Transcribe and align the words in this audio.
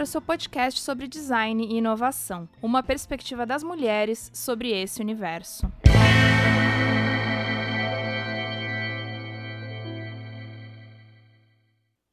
ar 0.00 0.04
o 0.04 0.06
seu 0.06 0.22
podcast 0.22 0.80
sobre 0.80 1.06
design 1.06 1.62
e 1.62 1.76
inovação, 1.76 2.48
uma 2.62 2.82
perspectiva 2.82 3.44
das 3.44 3.62
mulheres 3.62 4.30
sobre 4.32 4.70
esse 4.70 5.02
universo. 5.02 5.70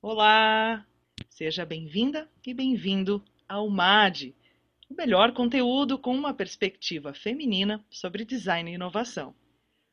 Olá! 0.01 0.85
Seja 1.29 1.65
bem-vinda 1.65 2.29
e 2.45 2.53
bem-vindo 2.53 3.23
ao 3.47 3.69
MAD, 3.69 4.35
o 4.89 4.93
melhor 4.93 5.31
conteúdo 5.31 5.97
com 5.97 6.13
uma 6.13 6.33
perspectiva 6.33 7.13
feminina 7.13 7.83
sobre 7.89 8.25
design 8.25 8.69
e 8.69 8.75
inovação. 8.75 9.33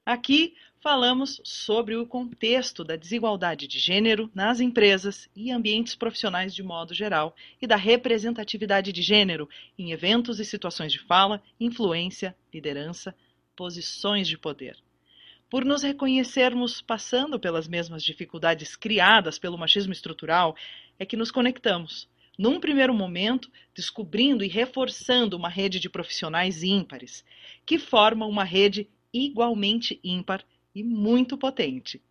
Aqui 0.05 0.57
falamos 0.85 1.41
sobre 1.43 1.97
o 1.97 2.07
contexto 2.07 2.85
da 2.85 2.95
desigualdade 2.95 3.67
de 3.67 3.79
gênero 3.79 4.31
nas 4.35 4.61
empresas 4.61 5.31
e 5.35 5.51
ambientes 5.51 5.95
profissionais 5.95 6.55
de 6.55 6.63
modo 6.63 6.93
geral 6.93 7.35
e 7.61 7.67
da 7.67 7.75
representatividade 7.75 8.93
de 8.93 9.01
gênero 9.01 9.49
em 9.79 9.93
eventos 9.93 10.39
e 10.41 10.45
situações 10.45 10.93
de 10.93 10.99
fala, 10.99 11.43
influência, 11.59 12.37
liderança, 12.53 13.15
posições 13.57 14.29
de 14.29 14.37
poder. 14.37 14.77
Por 15.49 15.65
nos 15.65 15.83
reconhecermos 15.83 16.83
passando 16.83 17.41
pelas 17.41 17.67
mesmas 17.67 18.05
dificuldades 18.05 18.77
criadas 18.77 19.39
pelo 19.39 19.57
machismo 19.57 19.95
estrutural, 19.95 20.55
é 20.99 21.07
que 21.07 21.17
nos 21.17 21.31
conectamos, 21.31 22.07
num 22.39 22.61
primeiro 22.61 22.93
momento, 22.93 23.51
descobrindo 23.75 24.45
e 24.45 24.49
reforçando 24.49 25.35
uma 25.35 25.49
rede 25.49 25.81
de 25.81 25.89
profissionais 25.89 26.63
ímpares, 26.63 27.25
que 27.65 27.79
forma 27.79 28.27
uma 28.27 28.45
rede 28.45 28.87
igualmente 29.15 29.99
ímpar 30.05 30.45
e 30.75 30.83
muito 30.83 31.39
potente. 31.39 32.03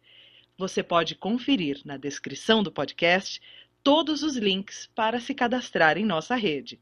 Você 0.57 0.81
pode 0.81 1.15
conferir 1.15 1.81
na 1.83 1.97
descrição 1.97 2.63
do 2.63 2.71
podcast 2.71 3.41
todos 3.83 4.23
os 4.23 4.37
links 4.37 4.89
para 4.95 5.19
se 5.19 5.33
cadastrar 5.33 5.97
em 5.97 6.05
nossa 6.05 6.35
rede. 6.35 6.79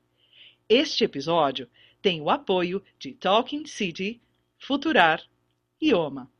Este 0.69 1.03
episódio 1.03 1.69
tem 2.01 2.21
o 2.21 2.29
apoio 2.29 2.83
de 2.99 3.13
Talking 3.13 3.65
City, 3.65 4.21
Futurar 4.57 5.23
e 5.81 5.93
OMA. 5.93 6.31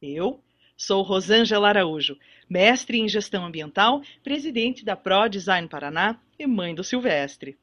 Eu 0.00 0.42
sou 0.76 1.02
Rosângela 1.02 1.68
Araújo, 1.68 2.18
mestre 2.48 2.98
em 2.98 3.08
gestão 3.08 3.46
ambiental, 3.46 4.02
presidente 4.22 4.84
da 4.84 4.94
Pro 4.94 5.28
Design 5.28 5.68
Paraná 5.68 6.20
e 6.38 6.46
mãe 6.46 6.74
do 6.74 6.84
Silvestre. 6.84 7.58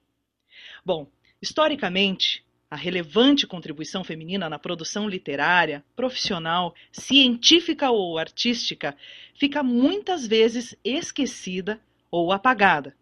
Bom, 0.83 1.09
historicamente, 1.41 2.43
a 2.73 2.75
relevante 2.75 3.45
contribuição 3.45 4.03
feminina 4.03 4.49
na 4.49 4.57
produção 4.57 5.07
literária, 5.07 5.85
profissional, 5.95 6.73
científica 6.91 7.91
ou 7.91 8.17
artística 8.17 8.97
fica 9.35 9.61
muitas 9.61 10.25
vezes 10.25 10.75
esquecida 10.83 11.79
ou 12.09 12.31
apagada. 12.31 12.95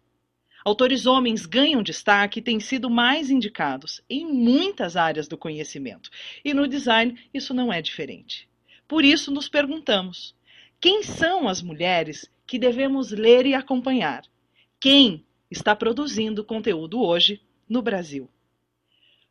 Autores 0.62 1.06
homens 1.06 1.46
ganham 1.46 1.82
destaque 1.82 2.38
e 2.38 2.42
têm 2.42 2.60
sido 2.60 2.90
mais 2.90 3.30
indicados 3.30 4.02
em 4.10 4.26
muitas 4.26 4.94
áreas 4.94 5.26
do 5.26 5.38
conhecimento, 5.38 6.10
e 6.44 6.52
no 6.52 6.68
design 6.68 7.18
isso 7.32 7.54
não 7.54 7.72
é 7.72 7.80
diferente. 7.80 8.46
Por 8.86 9.02
isso 9.02 9.30
nos 9.30 9.48
perguntamos: 9.48 10.34
quem 10.78 11.02
são 11.02 11.48
as 11.48 11.62
mulheres 11.62 12.30
que 12.46 12.58
devemos 12.58 13.10
ler 13.10 13.46
e 13.46 13.54
acompanhar? 13.54 14.22
Quem 14.78 15.24
está 15.50 15.74
produzindo 15.74 16.44
conteúdo 16.44 17.00
hoje 17.00 17.40
no 17.66 17.80
Brasil? 17.80 18.28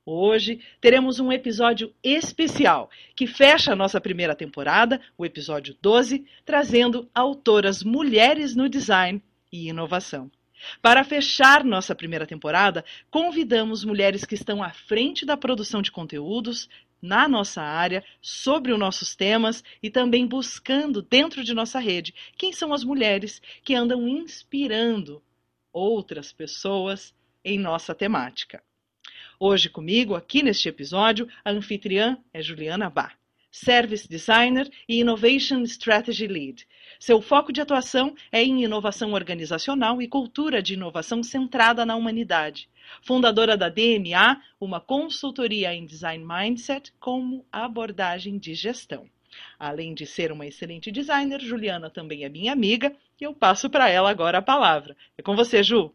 Hoje 0.03 0.59
teremos 0.80 1.19
um 1.19 1.31
episódio 1.31 1.94
especial 2.03 2.89
que 3.16 3.27
fecha 3.27 3.73
a 3.73 3.75
nossa 3.75 4.02
primeira 4.02 4.35
temporada, 4.35 4.99
o 5.16 5.23
episódio 5.23 5.77
12, 5.80 6.25
trazendo 6.44 7.07
autoras 7.13 7.83
mulheres 7.83 8.55
no 8.55 8.67
design 8.67 9.22
e 9.52 9.69
inovação. 9.69 10.31
Para 10.81 11.03
fechar 11.03 11.63
nossa 11.63 11.94
primeira 11.94 12.25
temporada, 12.25 12.83
convidamos 13.12 13.84
mulheres 13.84 14.25
que 14.25 14.34
estão 14.34 14.63
à 14.63 14.72
frente 14.72 15.23
da 15.23 15.38
produção 15.38 15.84
de 15.84 15.91
conteúdos 15.91 16.68
na 17.00 17.28
nossa 17.28 17.62
área, 17.62 18.03
sobre 18.19 18.72
os 18.72 18.79
nossos 18.79 19.16
temas 19.16 19.63
e 19.83 19.89
também 19.91 20.25
buscando 20.25 21.03
dentro 21.03 21.44
de 21.44 21.53
nossa 21.53 21.79
rede 21.79 22.13
quem 22.38 22.51
são 22.51 22.73
as 22.73 22.83
mulheres 22.83 23.39
que 23.63 23.75
andam 23.75 24.07
inspirando 24.07 25.22
outras 25.72 26.33
pessoas 26.33 27.13
em 27.44 27.59
nossa 27.59 27.94
temática. 27.94 28.63
Hoje 29.44 29.72
comigo, 29.72 30.13
aqui 30.13 30.44
neste 30.44 30.69
episódio, 30.69 31.28
a 31.44 31.50
anfitriã 31.50 32.16
é 32.31 32.44
Juliana 32.44 32.91
Bá, 32.91 33.13
Service 33.50 34.07
Designer 34.07 34.69
e 34.88 35.00
Innovation 35.00 35.63
Strategy 35.63 36.28
Lead. 36.28 36.68
Seu 37.00 37.19
foco 37.24 37.51
de 37.51 37.59
atuação 37.59 38.13
é 38.31 38.44
em 38.44 38.63
inovação 38.63 39.13
organizacional 39.13 40.00
e 40.00 40.07
cultura 40.07 40.62
de 40.62 40.75
inovação 40.75 41.24
centrada 41.24 41.84
na 41.84 41.96
humanidade. 41.96 42.69
Fundadora 43.01 43.57
da 43.57 43.68
DMA, 43.68 44.40
uma 44.59 44.80
consultoria 44.80 45.74
em 45.74 45.88
design 45.88 46.24
mindset 46.24 46.94
como 47.00 47.44
abordagem 47.51 48.38
de 48.38 48.53
gestão. 48.53 49.09
Além 49.57 49.96
de 49.96 50.06
ser 50.06 50.31
uma 50.31 50.46
excelente 50.46 50.91
designer, 50.91 51.41
Juliana 51.41 51.90
também 51.90 52.24
é 52.24 52.30
minha 52.30 52.53
amiga 52.53 52.96
e 53.19 53.24
eu 53.24 53.34
passo 53.34 53.72
para 53.72 53.90
ela 53.90 54.12
agora 54.12 54.38
a 54.38 54.44
palavra. 54.44 54.96
É 55.18 55.24
com 55.24 55.35
você, 55.35 55.63
Ju. 55.63 55.91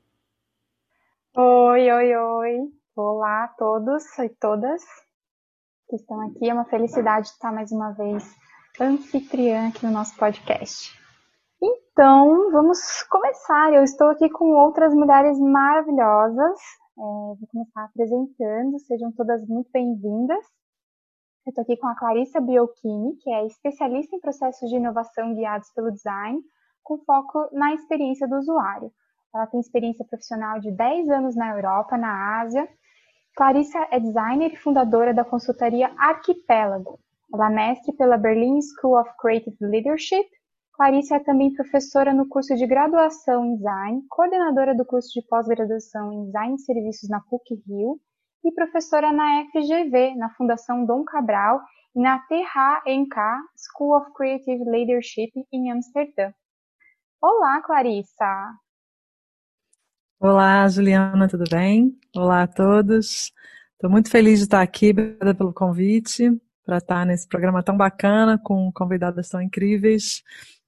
Oi, 1.33 1.93
oi, 1.93 2.17
oi. 2.17 2.86
Olá 2.99 3.45
a 3.45 3.49
todos 3.49 4.19
e 4.21 4.29
todas 4.41 4.83
que 5.87 5.97
estão 5.97 6.19
aqui. 6.23 6.49
É 6.49 6.55
uma 6.55 6.65
felicidade 6.65 7.27
estar 7.27 7.53
mais 7.53 7.71
uma 7.71 7.91
vez 7.93 8.25
anfitriã 8.81 9.69
aqui 9.69 9.85
no 9.85 9.93
nosso 9.93 10.17
podcast. 10.17 10.99
Então, 11.63 12.51
vamos 12.51 13.03
começar. 13.11 13.75
Eu 13.75 13.85
estou 13.85 14.09
aqui 14.09 14.31
com 14.31 14.47
outras 14.47 14.95
mulheres 14.95 15.39
maravilhosas. 15.39 16.59
É, 16.99 17.03
vou 17.03 17.47
começar 17.53 17.85
apresentando. 17.85 18.79
Sejam 18.87 19.13
todas 19.13 19.47
muito 19.47 19.69
bem-vindas. 19.71 20.43
Eu 21.45 21.51
estou 21.51 21.65
aqui 21.65 21.77
com 21.77 21.89
a 21.89 21.97
Clarissa 21.97 22.41
Biocchini, 22.41 23.15
que 23.17 23.29
é 23.29 23.45
especialista 23.45 24.17
em 24.17 24.21
processos 24.21 24.71
de 24.71 24.77
inovação 24.77 25.35
guiados 25.35 25.71
pelo 25.73 25.93
design, 25.93 26.41
com 26.83 26.97
foco 27.05 27.47
na 27.53 27.75
experiência 27.75 28.27
do 28.27 28.37
usuário. 28.37 28.91
Ela 29.35 29.47
tem 29.49 29.61
experiência 29.61 30.07
profissional 30.07 30.59
de 30.61 30.73
10 30.75 31.11
anos 31.11 31.37
na 31.37 31.51
Europa, 31.51 31.99
na 31.99 32.41
Ásia 32.41 32.67
Clarissa 33.37 33.87
é 33.91 34.01
designer 34.01 34.55
e 34.55 34.57
fundadora 34.57 35.13
da 35.13 35.23
consultoria 35.23 35.93
Arquipélago. 35.99 36.99
Ela 37.31 37.51
é 37.51 37.55
mestre 37.55 37.93
pela 37.93 38.17
Berlin 38.17 38.59
School 38.63 38.99
of 38.99 39.11
Creative 39.21 39.55
Leadership. 39.61 40.27
Clarissa 40.73 41.17
é 41.17 41.21
também 41.21 41.53
professora 41.53 42.15
no 42.15 42.27
curso 42.27 42.57
de 42.57 42.67
graduação 42.67 43.45
em 43.45 43.57
design, 43.57 44.03
coordenadora 44.09 44.75
do 44.75 44.87
curso 44.87 45.11
de 45.13 45.27
pós-graduação 45.29 46.11
em 46.15 46.25
design 46.25 46.57
de 46.57 46.63
serviços 46.63 47.11
na 47.11 47.21
PUC-Rio 47.21 48.01
e 48.43 48.53
professora 48.53 49.13
na 49.13 49.45
FGV, 49.53 50.15
na 50.17 50.31
Fundação 50.31 50.87
Dom 50.87 51.05
Cabral 51.05 51.61
e 51.95 52.01
na 52.01 52.19
THNK 52.21 53.17
School 53.55 53.99
of 53.99 54.15
Creative 54.15 54.65
Leadership 54.65 55.33
em 55.53 55.71
Amsterdã. 55.71 56.33
Olá, 57.21 57.61
Clarissa! 57.61 58.57
Olá, 60.19 60.67
Juliana, 60.67 61.29
tudo 61.29 61.45
bem? 61.51 61.95
Olá 62.17 62.45
a 62.45 62.47
todos. 62.47 63.35
Estou 63.73 63.91
muito 63.91 64.11
feliz 64.11 64.39
de 64.39 64.45
estar 64.47 64.63
aqui, 64.63 64.91
obrigada 64.91 65.35
pelo 65.35 65.53
convite, 65.53 66.31
para 66.65 66.79
estar 66.79 67.05
nesse 67.05 67.29
programa 67.29 67.63
tão 67.63 67.77
bacana, 67.77 68.41
com 68.43 68.73
convidadas 68.73 69.29
tão 69.29 69.43
incríveis. 69.43 70.23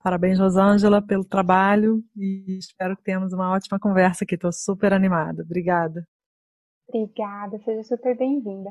Parabéns, 0.04 0.38
Rosângela, 0.38 1.00
pelo 1.00 1.25
trabalho 1.25 2.04
e 2.14 2.58
espero 2.58 2.94
que 2.94 3.03
tenhamos 3.03 3.32
uma 3.32 3.50
ótima 3.50 3.81
conversa 3.81 4.25
aqui. 4.25 4.34
Estou 4.34 4.53
super 4.53 4.92
animada. 4.92 5.42
Obrigada. 5.42 6.06
Obrigada, 6.87 7.58
seja 7.64 7.82
super 7.84 8.19
bem-vinda. 8.19 8.70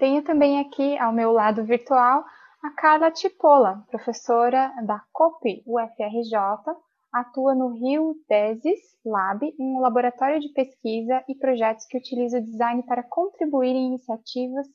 Tenho 0.00 0.24
também 0.24 0.58
aqui 0.58 0.98
ao 0.98 1.12
meu 1.12 1.30
lado 1.30 1.64
virtual 1.64 2.24
a 2.64 2.70
Carla 2.70 3.12
Tipola, 3.12 3.86
professora 3.88 4.72
da 4.84 5.00
COP 5.12 5.62
UFRJ, 5.64 6.36
atua 7.12 7.54
no 7.54 7.74
Rio 7.74 8.14
Tesis 8.28 8.78
Lab, 9.04 9.40
um 9.58 9.80
laboratório 9.80 10.40
de 10.40 10.48
pesquisa 10.52 11.24
e 11.28 11.34
projetos 11.34 11.86
que 11.86 11.98
utiliza 11.98 12.38
o 12.38 12.42
design 12.42 12.82
para 12.84 13.02
contribuir 13.02 13.74
em 13.74 13.88
iniciativas 13.88 14.66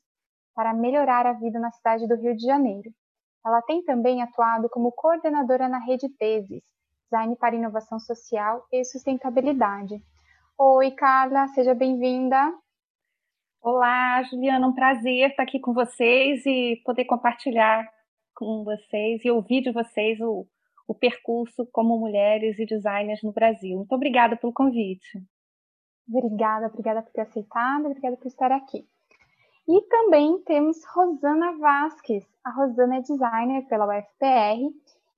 para 0.54 0.74
melhorar 0.74 1.26
a 1.26 1.34
vida 1.34 1.60
na 1.60 1.72
cidade 1.72 2.08
do 2.08 2.16
Rio 2.16 2.36
de 2.36 2.46
Janeiro. 2.46 2.90
Ela 3.46 3.62
tem 3.62 3.84
também 3.84 4.22
atuado 4.22 4.70
como 4.70 4.92
coordenadora 4.92 5.68
na 5.68 5.80
rede 5.80 6.10
Tesis, 6.18 6.64
Design 7.04 7.36
para 7.36 7.56
Inovação 7.56 8.00
Social 8.00 8.66
e 8.72 8.84
Sustentabilidade. 8.84 10.02
Oi, 10.58 10.92
Carla, 10.92 11.48
seja 11.50 11.76
bem-vinda. 11.76 12.54
Olá, 13.62 14.24
Juliana, 14.24 14.68
um 14.68 14.74
prazer 14.74 15.30
estar 15.30 15.44
aqui 15.44 15.60
com 15.60 15.74
vocês 15.74 16.46
e 16.46 16.82
poder 16.84 17.06
compartilhar 17.06 17.86
com 18.34 18.64
vocês 18.64 19.24
e 19.24 19.30
ouvir 19.30 19.62
de 19.62 19.72
vocês 19.72 20.20
o, 20.22 20.48
o 20.88 20.94
percurso 20.94 21.68
como 21.72 21.98
mulheres 21.98 22.60
e 22.60 22.66
designers 22.66 23.22
no 23.24 23.32
Brasil. 23.32 23.78
Muito 23.78 23.94
obrigada 23.94 24.36
pelo 24.36 24.54
convite. 24.54 25.24
Obrigada, 26.08 26.68
obrigada 26.68 27.02
por 27.02 27.12
ter 27.12 27.22
aceitado, 27.22 27.86
obrigada 27.88 28.16
por 28.18 28.28
estar 28.28 28.52
aqui. 28.52 28.88
E 29.68 29.82
também 29.88 30.40
temos 30.44 30.78
Rosana 30.94 31.58
Vasques. 31.58 32.24
A 32.44 32.52
Rosana 32.52 32.98
é 32.98 33.02
designer 33.02 33.68
pela 33.68 33.88
UFPR 33.88 34.62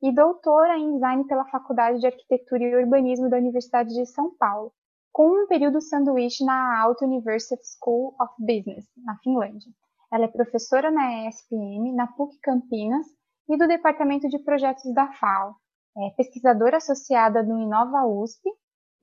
e 0.02 0.12
doutora 0.14 0.78
em 0.78 0.94
design 0.94 1.26
pela 1.26 1.44
Faculdade 1.46 2.00
de 2.00 2.08
Arquitetura 2.08 2.64
e 2.64 2.76
Urbanismo 2.76 3.30
da 3.30 3.38
Universidade 3.38 3.94
de 3.94 4.06
São 4.06 4.34
Paulo, 4.38 4.72
com 5.12 5.44
um 5.44 5.48
período 5.48 5.82
sanduíche 5.82 6.46
na 6.46 6.80
Aalto 6.80 7.04
University 7.04 7.62
School 7.78 8.16
of 8.22 8.34
Business, 8.40 8.86
na 9.04 9.18
Finlândia. 9.18 9.70
Ela 10.14 10.26
é 10.26 10.30
professora 10.30 10.90
na 10.90 11.28
ESPM, 11.28 11.92
na 11.94 12.08
PUC 12.08 12.40
Campinas 12.40 13.17
e 13.50 13.58
do 13.58 13.68
Departamento 13.68 14.28
de 14.28 14.40
Projetos 14.40 14.94
da 14.94 15.08
FAO. 15.14 15.56
É 15.98 16.10
pesquisadora 16.16 16.78
associada 16.78 17.42
no 17.42 17.60
Inova 17.60 18.06
USP 18.06 18.50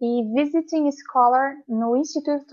e 0.01 0.23
Visiting 0.33 0.91
Scholar 0.93 1.55
no 1.69 1.97
Institute 1.97 2.47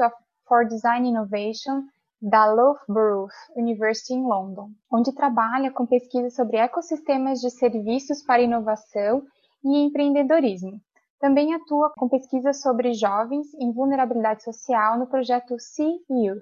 for 0.47 0.65
Design 0.65 1.07
Innovation 1.09 1.83
da 2.21 2.45
Loughborough 2.45 3.29
University 3.55 4.13
em 4.13 4.23
London, 4.23 4.69
onde 4.91 5.13
trabalha 5.13 5.71
com 5.71 5.85
pesquisa 5.85 6.29
sobre 6.29 6.57
ecossistemas 6.57 7.39
de 7.39 7.49
serviços 7.49 8.23
para 8.23 8.41
inovação 8.41 9.23
e 9.63 9.85
empreendedorismo. 9.85 10.79
Também 11.19 11.53
atua 11.53 11.91
com 11.95 12.09
pesquisa 12.09 12.53
sobre 12.53 12.93
jovens 12.93 13.53
em 13.55 13.71
vulnerabilidade 13.71 14.43
social 14.43 14.97
no 14.97 15.07
projeto 15.07 15.55
Sea 15.59 15.99
Youth. 16.09 16.41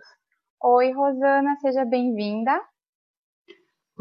Oi, 0.61 0.91
Rosana, 0.91 1.55
seja 1.61 1.85
bem-vinda. 1.85 2.51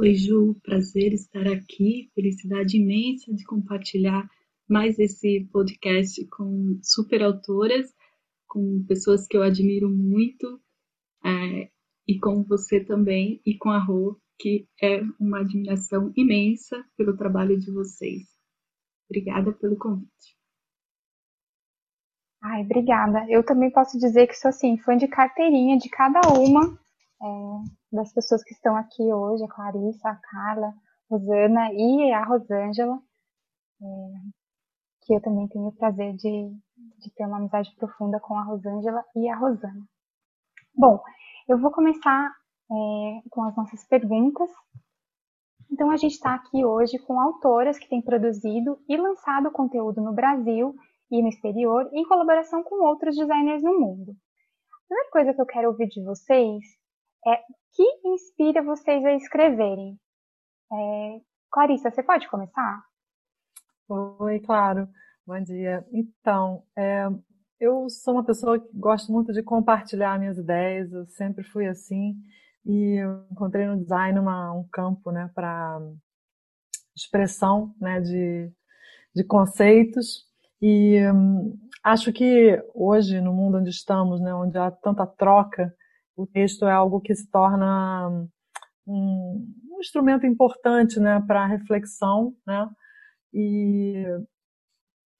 Oi, 0.00 0.14
Ju, 0.14 0.54
prazer 0.62 1.12
estar 1.12 1.48
aqui, 1.48 2.08
felicidade 2.14 2.76
imensa 2.76 3.34
de 3.34 3.44
compartilhar 3.44 4.30
mais 4.68 4.96
esse 4.96 5.48
podcast 5.52 6.24
com 6.28 6.78
super 6.84 7.20
autoras, 7.20 7.92
com 8.46 8.84
pessoas 8.86 9.26
que 9.26 9.36
eu 9.36 9.42
admiro 9.42 9.90
muito 9.90 10.62
é, 11.24 11.68
e 12.06 12.16
com 12.20 12.44
você 12.44 12.78
também, 12.78 13.42
e 13.44 13.58
com 13.58 13.70
a 13.70 13.84
Rô, 13.84 14.16
que 14.38 14.68
é 14.80 15.00
uma 15.18 15.40
admiração 15.40 16.12
imensa 16.16 16.80
pelo 16.96 17.16
trabalho 17.16 17.58
de 17.58 17.72
vocês. 17.72 18.22
Obrigada 19.10 19.52
pelo 19.52 19.76
convite. 19.76 20.38
Ai, 22.40 22.62
obrigada. 22.62 23.26
Eu 23.28 23.44
também 23.44 23.72
posso 23.72 23.98
dizer 23.98 24.28
que 24.28 24.34
sou 24.34 24.50
assim, 24.50 24.78
fã 24.78 24.96
de 24.96 25.08
carteirinha 25.08 25.76
de 25.76 25.88
cada 25.88 26.20
uma 26.38 26.78
é, 27.22 27.96
das 27.96 28.12
pessoas 28.12 28.42
que 28.44 28.52
estão 28.52 28.76
aqui 28.76 29.02
hoje, 29.02 29.44
a 29.44 29.48
Clarissa, 29.48 30.08
a 30.08 30.16
Carla, 30.16 30.74
Rosana 31.10 31.72
e 31.72 32.12
a 32.12 32.24
Rosângela, 32.24 33.00
é, 33.80 33.86
que 35.02 35.14
eu 35.14 35.20
também 35.22 35.48
tenho 35.48 35.66
o 35.66 35.72
prazer 35.72 36.14
de, 36.14 36.50
de 36.98 37.10
ter 37.14 37.26
uma 37.26 37.38
amizade 37.38 37.74
profunda 37.76 38.20
com 38.20 38.34
a 38.34 38.42
Rosângela 38.42 39.04
e 39.16 39.28
a 39.28 39.36
Rosana. 39.36 39.86
Bom, 40.74 41.02
eu 41.48 41.58
vou 41.58 41.70
começar 41.70 42.30
é, 42.70 43.28
com 43.30 43.42
as 43.42 43.56
nossas 43.56 43.84
perguntas. 43.86 44.50
Então, 45.70 45.90
a 45.90 45.96
gente 45.96 46.12
está 46.12 46.34
aqui 46.34 46.64
hoje 46.64 46.98
com 46.98 47.20
autoras 47.20 47.78
que 47.78 47.88
têm 47.88 48.02
produzido 48.02 48.78
e 48.88 48.96
lançado 48.96 49.50
conteúdo 49.50 50.00
no 50.00 50.12
Brasil 50.12 50.74
e 51.10 51.22
no 51.22 51.28
exterior 51.28 51.88
em 51.92 52.06
colaboração 52.06 52.62
com 52.62 52.84
outros 52.86 53.16
designers 53.16 53.62
no 53.62 53.78
mundo. 53.78 54.12
A 54.12 54.86
primeira 54.86 55.10
coisa 55.10 55.34
que 55.34 55.40
eu 55.40 55.46
quero 55.46 55.68
ouvir 55.68 55.88
de 55.88 56.02
vocês 56.02 56.77
é 57.26 57.36
que 57.72 57.82
inspira 58.04 58.62
vocês 58.62 59.04
a 59.04 59.14
escreverem. 59.14 59.98
É, 60.72 61.20
Clarissa, 61.50 61.90
você 61.90 62.02
pode 62.02 62.28
começar? 62.28 62.82
Oi, 63.88 64.40
claro. 64.40 64.88
Bom 65.26 65.42
dia. 65.42 65.86
Então, 65.92 66.62
é, 66.76 67.06
eu 67.60 67.88
sou 67.90 68.14
uma 68.14 68.24
pessoa 68.24 68.58
que 68.58 68.68
gosto 68.74 69.12
muito 69.12 69.32
de 69.32 69.42
compartilhar 69.42 70.18
minhas 70.18 70.38
ideias, 70.38 70.92
eu 70.92 71.06
sempre 71.06 71.44
fui 71.44 71.66
assim, 71.66 72.14
e 72.64 72.98
encontrei 73.30 73.66
no 73.66 73.78
design 73.78 74.18
uma, 74.18 74.52
um 74.52 74.66
campo 74.68 75.10
né, 75.10 75.30
para 75.34 75.80
expressão 76.96 77.74
né, 77.80 78.00
de, 78.00 78.50
de 79.14 79.24
conceitos, 79.24 80.26
e 80.60 81.00
hum, 81.12 81.58
acho 81.82 82.12
que 82.12 82.62
hoje, 82.74 83.20
no 83.20 83.32
mundo 83.32 83.58
onde 83.58 83.70
estamos, 83.70 84.20
né, 84.20 84.34
onde 84.34 84.58
há 84.58 84.70
tanta 84.70 85.06
troca, 85.06 85.74
o 86.18 86.26
texto 86.26 86.66
é 86.66 86.72
algo 86.72 87.00
que 87.00 87.14
se 87.14 87.30
torna 87.30 88.08
um, 88.84 89.46
um 89.70 89.80
instrumento 89.80 90.26
importante 90.26 90.98
né, 90.98 91.22
para 91.26 91.46
reflexão 91.46 92.34
né, 92.44 92.68
e 93.32 94.04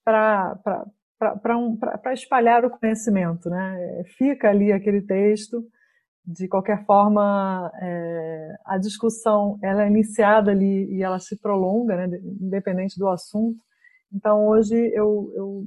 para 0.04 1.56
um, 1.56 1.78
espalhar 2.12 2.64
o 2.64 2.70
conhecimento, 2.70 3.48
né? 3.50 4.02
Fica 4.16 4.48
ali 4.48 4.72
aquele 4.72 5.02
texto, 5.02 5.62
de 6.24 6.48
qualquer 6.48 6.84
forma, 6.86 7.70
é, 7.80 8.56
a 8.64 8.78
discussão 8.78 9.58
ela 9.62 9.84
é 9.84 9.88
iniciada 9.88 10.50
ali 10.50 10.86
e 10.94 11.02
ela 11.02 11.18
se 11.18 11.38
prolonga, 11.38 11.96
né? 11.96 12.18
Independente 12.40 12.98
do 12.98 13.08
assunto. 13.08 13.60
Então 14.12 14.46
hoje 14.48 14.74
eu, 14.94 15.30
eu 15.34 15.66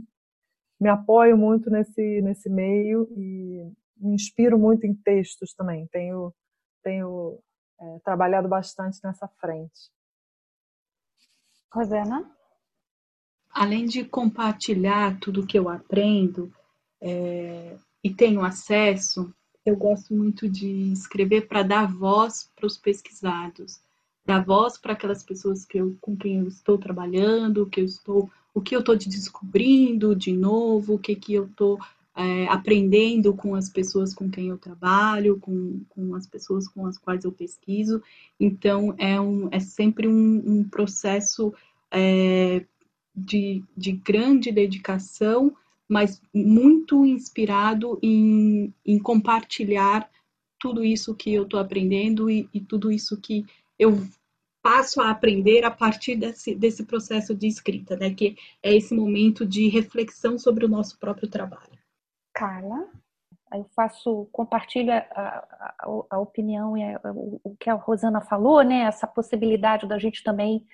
me 0.79 0.89
apoio 0.89 1.37
muito 1.37 1.69
nesse 1.69 2.21
nesse 2.21 2.49
meio 2.49 3.07
e 3.15 3.71
me 4.01 4.15
inspiro 4.15 4.57
muito 4.57 4.85
em 4.85 4.93
textos 4.93 5.53
também. 5.53 5.87
Tenho 5.87 6.33
tenho 6.83 7.39
é, 7.79 7.99
trabalhado 8.03 8.47
bastante 8.47 8.99
nessa 9.03 9.27
frente. 9.27 9.91
Rosana? 11.71 12.29
além 13.53 13.85
de 13.85 14.03
compartilhar 14.03 15.19
tudo 15.19 15.45
que 15.45 15.57
eu 15.57 15.69
aprendo 15.69 16.51
é, 17.01 17.75
e 18.03 18.09
tenho 18.09 18.41
acesso, 18.41 19.33
eu 19.65 19.75
gosto 19.75 20.13
muito 20.13 20.49
de 20.49 20.91
escrever 20.91 21.47
para 21.47 21.63
dar 21.63 21.91
voz 21.91 22.49
para 22.55 22.65
os 22.65 22.77
pesquisados, 22.77 23.79
dar 24.25 24.43
voz 24.43 24.77
para 24.77 24.93
aquelas 24.93 25.23
pessoas 25.23 25.65
que 25.65 25.77
eu, 25.77 25.95
com 26.01 26.15
quem 26.15 26.39
eu 26.39 26.47
estou 26.47 26.77
trabalhando, 26.77 27.67
que 27.67 27.81
eu 27.81 27.85
estou, 27.85 28.29
o 28.53 28.61
que 28.61 28.75
eu 28.75 28.79
estou 28.79 28.95
descobrindo 28.95 30.15
de 30.15 30.31
novo, 30.31 30.95
o 30.95 30.99
que, 30.99 31.15
que 31.15 31.33
eu 31.33 31.45
estou 31.45 31.79
é, 32.15 32.45
aprendendo 32.47 33.33
com 33.33 33.55
as 33.55 33.69
pessoas 33.69 34.13
com 34.13 34.29
quem 34.29 34.49
eu 34.49 34.57
trabalho, 34.57 35.39
com, 35.39 35.81
com 35.89 36.13
as 36.15 36.27
pessoas 36.27 36.67
com 36.67 36.85
as 36.85 36.97
quais 36.97 37.23
eu 37.23 37.31
pesquiso. 37.31 38.01
Então, 38.39 38.93
é, 38.97 39.19
um, 39.19 39.47
é 39.51 39.59
sempre 39.59 40.07
um, 40.07 40.43
um 40.45 40.63
processo 40.63 41.53
é, 41.89 42.65
de, 43.15 43.63
de 43.75 43.91
grande 43.93 44.51
dedicação, 44.51 45.55
mas 45.87 46.21
muito 46.33 47.05
inspirado 47.05 47.99
em, 48.01 48.73
em 48.85 48.99
compartilhar 48.99 50.09
tudo 50.59 50.83
isso 50.83 51.15
que 51.15 51.33
eu 51.33 51.43
estou 51.43 51.59
aprendendo 51.59 52.29
e, 52.29 52.47
e, 52.53 52.61
tudo 52.61 52.91
isso 52.91 53.19
que 53.19 53.45
eu 53.79 54.01
passo 54.61 55.01
a 55.01 55.09
aprender 55.09 55.65
a 55.65 55.71
partir 55.71 56.15
desse, 56.15 56.53
desse 56.53 56.85
processo 56.85 57.33
de 57.33 57.47
escrita, 57.47 57.95
né? 57.97 58.13
Que 58.13 58.37
é 58.61 58.75
esse 58.75 58.93
momento 58.93 59.43
de 59.43 59.67
reflexão 59.67 60.37
sobre 60.37 60.63
o 60.63 60.69
nosso 60.69 60.99
próprio 60.99 61.27
trabalho. 61.27 61.80
Carla? 62.41 62.89
Eu 63.53 63.65
faço, 63.75 64.27
compartilho 64.31 64.91
a, 64.91 64.97
a, 64.97 65.45
a 66.09 66.19
opinião 66.19 66.75
e 66.75 66.83
a, 66.83 66.99
o 67.43 67.55
que 67.59 67.69
a 67.69 67.75
Rosana 67.75 68.21
falou, 68.21 68.63
né? 68.63 68.83
Essa 68.83 69.05
possibilidade 69.05 69.87
da 69.87 69.99
gente 69.99 70.23
também 70.23 70.65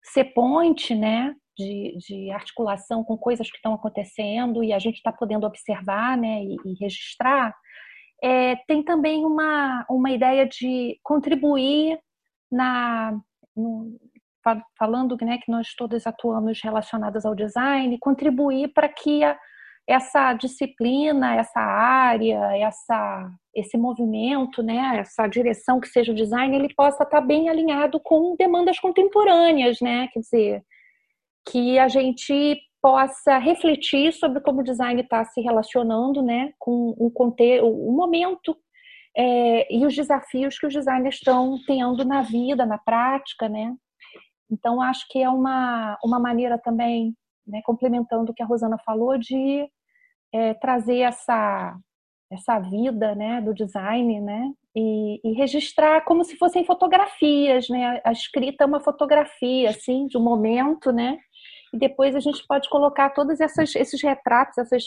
ser 0.00 0.26
ponte, 0.26 0.94
né? 0.94 1.34
de, 1.58 1.96
de 1.98 2.30
articulação 2.30 3.02
com 3.02 3.18
coisas 3.18 3.50
que 3.50 3.56
estão 3.56 3.74
acontecendo 3.74 4.62
e 4.62 4.72
a 4.72 4.78
gente 4.78 4.98
está 4.98 5.10
podendo 5.10 5.44
observar 5.44 6.16
né, 6.16 6.40
e, 6.44 6.56
e 6.64 6.74
registrar, 6.80 7.52
é, 8.22 8.54
tem 8.68 8.82
também 8.84 9.24
uma, 9.26 9.84
uma 9.90 10.10
ideia 10.12 10.46
de 10.46 10.98
contribuir 11.02 11.98
na. 12.50 13.18
No, 13.56 13.98
falando 14.78 15.18
né, 15.20 15.36
que 15.38 15.50
nós 15.50 15.74
todas 15.74 16.06
atuamos 16.06 16.62
relacionadas 16.62 17.26
ao 17.26 17.34
design, 17.34 17.98
contribuir 17.98 18.72
para 18.72 18.88
que 18.88 19.22
a, 19.22 19.36
essa 19.88 20.34
disciplina, 20.34 21.34
essa 21.36 21.60
área, 21.60 22.38
essa, 22.58 23.30
esse 23.54 23.78
movimento, 23.78 24.62
né, 24.62 24.98
essa 24.98 25.26
direção 25.26 25.80
que 25.80 25.88
seja 25.88 26.12
o 26.12 26.14
design, 26.14 26.54
ele 26.54 26.74
possa 26.74 27.04
estar 27.04 27.20
tá 27.20 27.26
bem 27.26 27.48
alinhado 27.48 27.98
com 27.98 28.36
demandas 28.36 28.78
contemporâneas, 28.78 29.80
né? 29.80 30.08
Quer 30.12 30.20
dizer, 30.20 30.62
que 31.50 31.78
a 31.78 31.88
gente 31.88 32.60
possa 32.82 33.38
refletir 33.38 34.12
sobre 34.12 34.40
como 34.40 34.60
o 34.60 34.64
design 34.64 35.00
está 35.00 35.24
se 35.24 35.40
relacionando 35.40 36.22
né, 36.22 36.52
com 36.58 36.94
o, 36.98 37.10
contexto, 37.10 37.66
o 37.66 37.90
momento 37.92 38.54
é, 39.16 39.74
e 39.74 39.86
os 39.86 39.94
desafios 39.94 40.58
que 40.58 40.66
os 40.66 40.74
designers 40.74 41.16
estão 41.16 41.58
tendo 41.66 42.04
na 42.04 42.20
vida, 42.20 42.66
na 42.66 42.78
prática, 42.78 43.48
né? 43.48 43.74
Então, 44.50 44.80
acho 44.80 45.06
que 45.10 45.22
é 45.22 45.28
uma, 45.28 45.98
uma 46.04 46.20
maneira 46.20 46.58
também, 46.58 47.14
né, 47.46 47.60
complementando 47.64 48.30
o 48.30 48.34
que 48.34 48.42
a 48.42 48.46
Rosana 48.46 48.78
falou, 48.84 49.18
de 49.18 49.66
é, 50.32 50.54
trazer 50.54 51.00
essa, 51.00 51.76
essa 52.30 52.58
vida 52.58 53.14
né, 53.14 53.40
do 53.40 53.54
design, 53.54 54.20
né? 54.20 54.52
E, 54.76 55.20
e, 55.24 55.32
registrar 55.32 56.04
como 56.04 56.24
se 56.24 56.36
fossem 56.36 56.64
fotografias, 56.64 57.68
né? 57.68 58.00
A 58.04 58.12
escrita 58.12 58.62
é 58.62 58.66
uma 58.66 58.80
fotografia, 58.80 59.70
assim, 59.70 60.06
de 60.06 60.16
um 60.16 60.22
momento, 60.22 60.92
né? 60.92 61.18
e 61.72 61.78
depois 61.78 62.14
a 62.14 62.20
gente 62.20 62.44
pode 62.46 62.68
colocar 62.68 63.10
todos 63.10 63.40
essas, 63.40 63.74
esses 63.74 64.02
retratos, 64.02 64.58
essas 64.58 64.84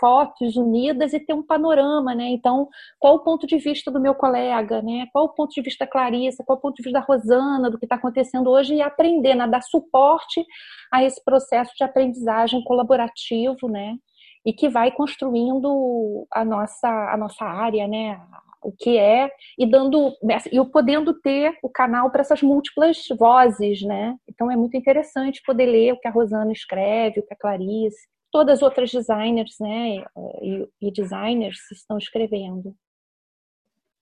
fotos 0.00 0.56
unidas 0.56 1.12
e 1.12 1.20
ter 1.20 1.32
um 1.32 1.42
panorama, 1.42 2.14
né? 2.14 2.28
Então, 2.30 2.68
qual 2.98 3.14
o 3.14 3.20
ponto 3.20 3.46
de 3.46 3.56
vista 3.58 3.92
do 3.92 4.00
meu 4.00 4.14
colega, 4.14 4.82
né? 4.82 5.06
Qual 5.12 5.26
o 5.26 5.34
ponto 5.34 5.52
de 5.54 5.62
vista 5.62 5.84
da 5.84 5.90
Clarissa, 5.90 6.42
qual 6.44 6.58
o 6.58 6.60
ponto 6.60 6.74
de 6.76 6.82
vista 6.82 6.98
da 6.98 7.04
Rosana, 7.04 7.70
do 7.70 7.78
que 7.78 7.86
está 7.86 7.94
acontecendo 7.94 8.50
hoje 8.50 8.74
e 8.74 8.82
aprender, 8.82 9.36
né? 9.36 9.46
dar 9.46 9.62
suporte 9.62 10.44
a 10.92 11.04
esse 11.04 11.22
processo 11.24 11.72
de 11.76 11.84
aprendizagem 11.84 12.62
colaborativo, 12.64 13.68
né? 13.68 13.96
E 14.44 14.52
que 14.52 14.68
vai 14.68 14.90
construindo 14.92 16.26
a 16.30 16.44
nossa, 16.44 16.88
a 16.88 17.16
nossa 17.16 17.44
área, 17.44 17.88
né? 17.88 18.20
o 18.64 18.72
que 18.72 18.96
é 18.96 19.30
e 19.58 19.70
dando 19.70 20.12
e 20.50 20.56
eu 20.56 20.64
podendo 20.64 21.12
ter 21.20 21.56
o 21.62 21.68
canal 21.68 22.10
para 22.10 22.22
essas 22.22 22.42
múltiplas 22.42 22.96
vozes, 23.18 23.82
né? 23.82 24.16
Então 24.26 24.50
é 24.50 24.56
muito 24.56 24.76
interessante 24.76 25.42
poder 25.44 25.66
ler 25.66 25.92
o 25.92 26.00
que 26.00 26.08
a 26.08 26.10
Rosana 26.10 26.50
escreve, 26.50 27.20
o 27.20 27.26
que 27.26 27.34
a 27.34 27.36
Clarice, 27.36 28.08
todas 28.32 28.58
as 28.58 28.62
outras 28.62 28.90
designers, 28.90 29.56
né? 29.60 30.02
E, 30.42 30.68
e 30.80 30.90
designers 30.90 31.58
estão 31.70 31.98
escrevendo. 31.98 32.74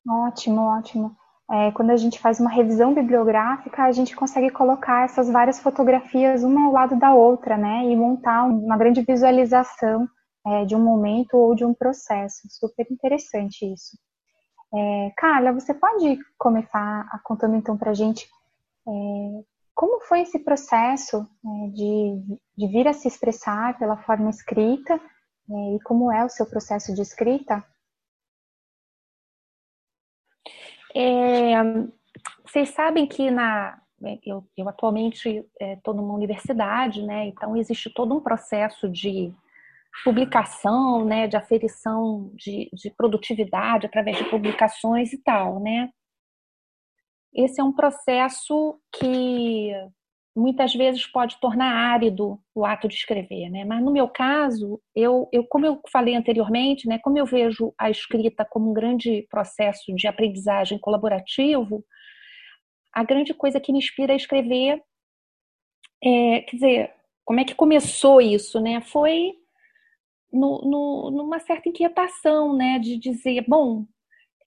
Ótimo, 0.09 0.61
ótimo. 0.63 1.17
É, 1.51 1.71
quando 1.73 1.91
a 1.91 1.97
gente 1.97 2.19
faz 2.19 2.41
uma 2.41 2.51
revisão 2.51 2.95
bibliográfica, 2.95 3.83
a 3.83 3.93
gente 3.93 4.17
consegue 4.17 4.49
colocar 4.49 5.05
essas 5.05 5.29
várias 5.29 5.61
fotografias 5.61 6.43
uma 6.45 6.67
ao 6.67 6.73
lado 6.73 6.99
da 6.99 7.13
outra, 7.13 7.59
né? 7.59 7.85
E 7.85 7.97
montar 7.97 8.45
uma 8.45 8.77
grande 8.77 9.03
visualização 9.03 10.09
é, 10.47 10.65
de 10.65 10.75
um 10.75 10.81
momento 10.81 11.35
ou 11.37 11.55
de 11.55 11.65
um 11.65 11.75
processo. 11.75 12.41
Super 12.49 12.87
interessante 12.91 13.71
isso. 13.73 13.97
É, 14.75 15.13
Carla, 15.17 15.53
você 15.53 15.75
pode 15.75 16.19
começar 16.39 17.07
contando 17.25 17.57
então 17.57 17.77
para 17.77 17.91
a 17.91 17.95
gente 17.95 18.27
é, 18.89 19.45
como 19.75 20.01
foi 20.01 20.23
esse 20.23 20.39
processo 20.39 21.27
é, 21.45 21.69
de, 21.69 22.39
de, 22.57 22.67
vir 22.69 22.89
a 22.89 22.93
se 22.93 23.09
expressar 23.09 23.79
pela 23.79 23.97
forma 23.97 24.31
escrita 24.31 24.95
é, 24.95 25.75
e 25.75 25.81
como 25.85 26.11
é 26.11 26.25
o 26.25 26.29
seu 26.29 26.47
processo 26.47 26.95
de 26.95 27.03
escrita? 27.03 27.65
É, 30.95 31.55
vocês 32.45 32.71
sabem 32.71 33.07
que 33.07 33.31
na 33.31 33.79
eu, 34.27 34.45
eu 34.57 34.69
atualmente 34.69 35.49
estou 35.61 35.95
numa 35.95 36.13
universidade, 36.13 37.03
né? 37.03 37.27
Então 37.27 37.57
existe 37.57 37.89
todo 37.89 38.17
um 38.17 38.21
processo 38.21 38.89
de 38.89 39.33
publicação, 40.05 41.05
né, 41.05 41.27
de 41.27 41.37
aferição 41.37 42.31
de, 42.35 42.69
de 42.73 42.91
produtividade 42.91 43.87
através 43.87 44.17
de 44.17 44.25
publicações 44.25 45.13
e 45.13 45.23
tal, 45.23 45.61
né? 45.61 45.91
Esse 47.35 47.61
é 47.61 47.65
um 47.65 47.73
processo 47.73 48.79
que 48.93 49.73
muitas 50.35 50.75
vezes 50.75 51.07
pode 51.07 51.39
tornar 51.41 51.73
árido 51.93 52.41
o 52.55 52.65
ato 52.65 52.89
de 52.89 52.95
escrever, 52.95 53.51
né? 53.51 53.65
Mas 53.65 53.83
no 53.83 53.93
meu 53.93 54.09
caso, 54.09 54.81
eu, 54.95 55.29
eu 55.33 55.45
como 55.47 55.67
eu 55.67 55.81
falei 55.91 56.15
anteriormente, 56.15 56.89
né, 56.89 56.99
como 56.99 57.19
eu 57.19 57.27
vejo 57.27 57.75
a 57.79 57.91
escrita 57.91 58.45
como 58.45 58.71
um 58.71 58.75
grande 58.75 59.27
processo 59.31 59.95
de 59.95 60.07
aprendizagem 60.07 60.79
colaborativo, 60.79 61.85
a 62.93 63.05
grande 63.05 63.35
coisa 63.35 63.61
que 63.61 63.73
me 63.73 63.79
inspira 63.79 64.13
a 64.13 64.17
escrever 64.17 64.83
é, 66.05 66.41
quer 66.41 66.57
dizer, 66.57 66.95
como 67.25 67.41
é 67.41 67.45
que 67.45 67.55
começou 67.55 68.21
isso, 68.21 68.61
né? 68.61 68.81
Foi 68.81 69.33
no, 70.33 70.61
no, 70.63 71.11
numa 71.11 71.39
certa 71.41 71.69
inquietação, 71.69 72.57
né, 72.57 72.79
de 72.79 72.99
dizer, 72.99 73.45
bom, 73.47 73.87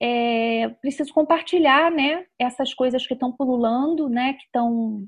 é, 0.00 0.68
preciso 0.80 1.12
compartilhar, 1.12 1.90
né, 1.90 2.26
essas 2.38 2.74
coisas 2.74 3.06
que 3.06 3.14
estão 3.14 3.32
pululando, 3.32 4.08
né, 4.08 4.34
que 4.34 4.44
estão 4.44 5.06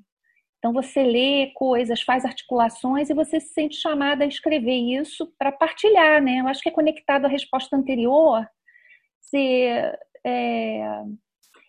então 0.59 0.73
você 0.73 1.03
lê 1.03 1.53
coisas, 1.55 2.03
faz 2.03 2.25
articulações 2.25 3.09
e 3.09 3.15
você 3.15 3.39
se 3.39 3.53
sente 3.53 3.77
chamada 3.77 4.25
a 4.25 4.27
escrever 4.27 4.77
isso 4.77 5.33
para 5.39 5.53
partilhar, 5.53 6.21
né? 6.21 6.41
Eu 6.41 6.49
acho 6.49 6.61
que 6.61 6.69
é 6.69 6.73
conectado 6.73 7.27
à 7.27 7.29
resposta 7.29 7.77
anterior. 7.77 8.45
Se, 9.21 9.39
é... 10.27 11.03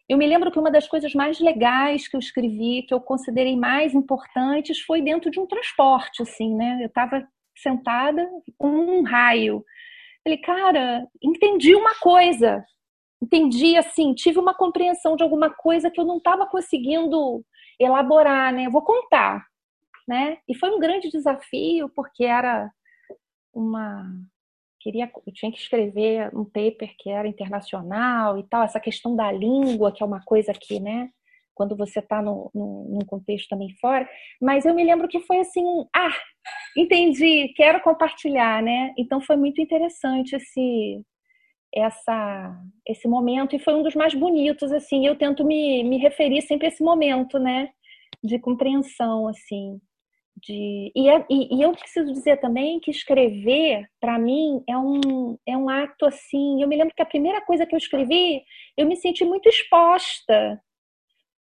Eu 0.08 0.18
me 0.18 0.26
lembro 0.26 0.52
que 0.52 0.58
uma 0.58 0.72
das 0.72 0.88
coisas 0.88 1.14
mais 1.14 1.40
legais 1.40 2.08
que 2.08 2.16
eu 2.16 2.20
escrevi, 2.20 2.82
que 2.82 2.94
eu 2.94 3.00
considerei 3.00 3.56
mais 3.56 3.94
importantes, 3.94 4.80
foi 4.82 5.04
dentro 5.04 5.30
de 5.30 5.40
um 5.40 5.46
transporte, 5.46 6.24
assim, 6.24 6.56
né? 6.56 6.80
Eu 6.82 6.88
estava 6.88 7.28
sentada 7.62 8.28
com 8.58 8.70
um 8.70 9.04
raio. 9.04 9.64
Falei, 10.24 10.40
cara, 10.40 11.08
entendi 11.22 11.76
uma 11.76 11.96
coisa. 11.96 12.64
Entendi, 13.22 13.76
assim, 13.78 14.14
tive 14.14 14.40
uma 14.40 14.54
compreensão 14.54 15.16
de 15.16 15.24
alguma 15.24 15.50
coisa 15.50 15.92
que 15.92 16.00
eu 16.00 16.06
não 16.06 16.18
estava 16.18 16.46
conseguindo 16.46 17.44
elaborar, 17.80 18.54
né? 18.54 18.66
Eu 18.68 18.72
vou 18.72 18.82
contar, 18.82 19.46
né? 20.08 20.38
E 20.48 20.56
foi 20.56 20.70
um 20.70 20.80
grande 20.80 21.10
desafio, 21.10 21.90
porque 21.90 22.24
era 22.24 22.72
uma 23.54 24.06
queria 24.82 25.12
eu 25.28 25.34
tinha 25.34 25.52
que 25.52 25.60
escrever 25.60 26.34
um 26.34 26.46
paper 26.46 26.96
que 26.98 27.10
era 27.10 27.28
internacional 27.28 28.38
e 28.40 28.44
tal 28.48 28.64
essa 28.64 28.80
questão 28.80 29.14
da 29.14 29.30
língua 29.30 29.92
que 29.92 30.02
é 30.02 30.06
uma 30.06 30.24
coisa 30.24 30.54
que 30.54 30.80
né 30.80 31.10
quando 31.60 31.76
você 31.76 32.00
está 32.00 32.22
num 32.22 33.00
contexto 33.06 33.50
também 33.50 33.76
fora. 33.82 34.10
Mas 34.42 34.66
eu 34.66 34.74
me 34.74 34.82
lembro 34.82 35.10
que 35.10 35.20
foi 35.20 35.40
assim, 35.40 35.62
ah, 35.94 36.16
entendi, 36.82 37.54
quero 37.56 37.82
compartilhar, 37.82 38.62
né? 38.62 38.94
Então 38.98 39.22
foi 39.22 39.36
muito 39.36 39.62
interessante 39.62 40.36
esse 40.36 41.02
essa 41.74 42.56
esse 42.86 43.08
momento 43.08 43.56
e 43.56 43.60
foi 43.60 43.76
um 43.76 43.84
dos 43.84 43.96
mais 43.96 44.14
bonitos 44.14 44.72
assim. 44.72 45.06
Eu 45.06 45.16
tento 45.16 45.46
me, 45.46 45.84
me 45.84 45.98
referir 45.98 46.42
sempre 46.42 46.68
a 46.68 46.70
esse 46.70 46.84
momento, 46.84 47.40
né? 47.40 47.70
De 48.24 48.40
compreensão, 48.40 49.28
assim. 49.28 49.80
De, 50.42 50.92
e, 50.96 51.10
é, 51.10 51.26
e, 51.30 51.58
e 51.58 51.62
eu 51.62 51.72
preciso 51.74 52.12
dizer 52.14 52.38
também 52.40 52.80
que 52.80 52.92
escrever, 52.92 53.88
para 54.00 54.18
mim, 54.18 54.64
é 54.68 54.78
um, 54.78 55.38
é 55.46 55.58
um 55.58 55.70
ato 55.70 56.06
assim. 56.06 56.62
Eu 56.62 56.68
me 56.68 56.78
lembro 56.78 56.96
que 56.96 57.02
a 57.02 57.06
primeira 57.06 57.42
coisa 57.42 57.66
que 57.66 57.76
eu 57.76 57.80
escrevi, 57.80 58.44
eu 58.78 58.88
me 58.88 58.96
senti 58.96 59.26
muito 59.26 59.50
exposta 59.50 60.60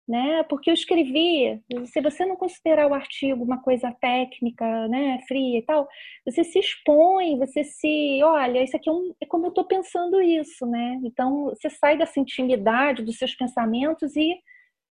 né? 0.10 0.42
Porque 0.46 0.72
eu 0.72 0.74
escrevi, 0.74 1.62
se 1.86 2.02
você 2.02 2.26
não 2.26 2.36
considerar 2.36 2.90
o 2.90 2.96
artigo 2.96 3.44
uma 3.44 3.62
coisa 3.62 3.92
técnica, 4.02 4.88
né, 4.88 5.20
fria 5.28 5.60
e 5.60 5.62
tal, 5.62 5.88
você 6.26 6.44
se 6.44 6.58
expõe, 6.58 7.38
você 7.38 7.64
se, 7.64 8.20
olha, 8.24 8.64
isso 8.64 8.76
aqui 8.76 8.90
é, 8.90 8.92
um, 8.92 9.14
é 9.22 9.26
como 9.28 9.46
eu 9.46 9.50
estou 9.50 9.66
pensando 9.66 10.20
isso, 10.20 10.66
né? 10.66 11.00
Então 11.04 11.46
você 11.46 11.70
sai 11.70 11.96
dessa 11.96 12.20
intimidade 12.20 13.04
dos 13.04 13.18
seus 13.18 13.36
pensamentos 13.36 14.16
e 14.16 14.36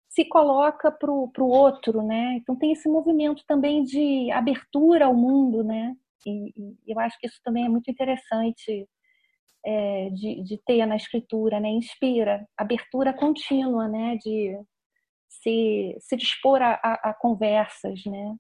se 0.09 0.25
coloca 0.25 0.91
para 0.91 1.11
o 1.13 1.31
outro, 1.49 2.03
né? 2.03 2.35
Então 2.35 2.57
tem 2.57 2.73
esse 2.73 2.89
movimento 2.89 3.45
também 3.47 3.85
de 3.85 4.33
abertura 4.33 5.07
ao 5.07 5.15
mundo, 5.15 5.63
né? 5.63 5.95
E, 6.27 6.53
e 6.87 6.93
eu 6.93 6.99
acho 6.99 7.17
que 7.21 7.29
isso 7.29 7.41
também 7.45 7.67
é 7.67 7.69
muito 7.69 7.89
interessante 7.89 8.89
é, 9.65 10.11
de, 10.11 10.43
de 10.43 10.59
ter 10.67 10.85
na 10.87 10.97
escritura, 10.97 11.61
né? 11.61 11.69
Inspira, 11.69 12.45
abertura 12.57 13.13
contínua, 13.13 13.87
né? 13.89 14.17
De 14.17 14.59
se, 15.45 15.97
se 16.01 16.17
dispor 16.17 16.63
a, 16.63 16.81
a, 16.83 17.11
a 17.11 17.15
conversas, 17.15 18.01
né? 18.07 18.35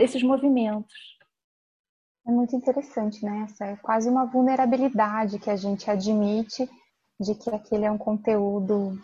Esses 0.00 0.22
movimentos. 0.22 0.92
É 2.26 2.32
muito 2.32 2.56
interessante, 2.56 3.24
né? 3.24 3.42
Essa 3.44 3.66
é 3.66 3.76
quase 3.76 4.08
uma 4.08 4.24
vulnerabilidade 4.24 5.38
que 5.38 5.50
a 5.50 5.56
gente 5.56 5.90
admite 5.90 6.68
de 7.20 7.34
que 7.34 7.50
aquele 7.50 7.84
é 7.84 7.90
um 7.90 7.98
conteúdo 7.98 8.98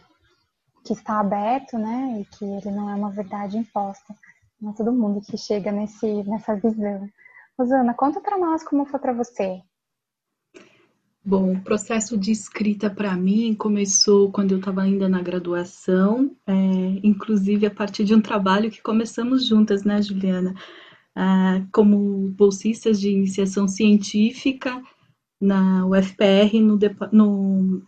que 0.85 0.95
está 0.95 1.21
aberto, 1.21 1.79
né? 1.79 2.21
E 2.21 2.25
que 2.25 2.45
ele 2.45 2.71
não 2.71 2.91
é 2.91 2.95
uma 2.95 3.11
verdade 3.11 3.59
imposta. 3.59 4.17
Não 4.61 4.73
é 4.73 4.75
todo 4.75 4.93
mundo 4.93 5.21
que 5.21 5.37
chega 5.37 5.71
nesse, 5.71 6.25
nessa 6.25 6.57
visão. 6.57 7.09
Rosana, 7.59 7.95
conta 7.95 8.21
para 8.21 8.39
nós 8.39 8.65
como 8.65 8.87
foi 8.87 8.99
para 8.99 9.13
você 9.13 9.63
Bom, 11.29 11.55
o 11.55 11.61
processo 11.61 12.17
de 12.17 12.31
escrita 12.31 12.89
para 12.89 13.17
mim 13.17 13.53
começou 13.53 14.31
quando 14.31 14.53
eu 14.53 14.59
estava 14.59 14.83
ainda 14.83 15.09
na 15.09 15.21
graduação, 15.21 16.37
é, 16.47 16.53
inclusive 17.03 17.67
a 17.67 17.71
partir 17.71 18.05
de 18.05 18.15
um 18.15 18.21
trabalho 18.21 18.71
que 18.71 18.81
começamos 18.81 19.45
juntas, 19.45 19.83
né, 19.83 20.01
Juliana? 20.01 20.55
É, 21.17 21.67
como 21.73 22.29
bolsistas 22.29 23.01
de 23.01 23.11
iniciação 23.11 23.67
científica 23.67 24.81
na 25.41 25.85
UFPR, 25.85 26.61
no, 26.61 26.79
no, 27.11 27.83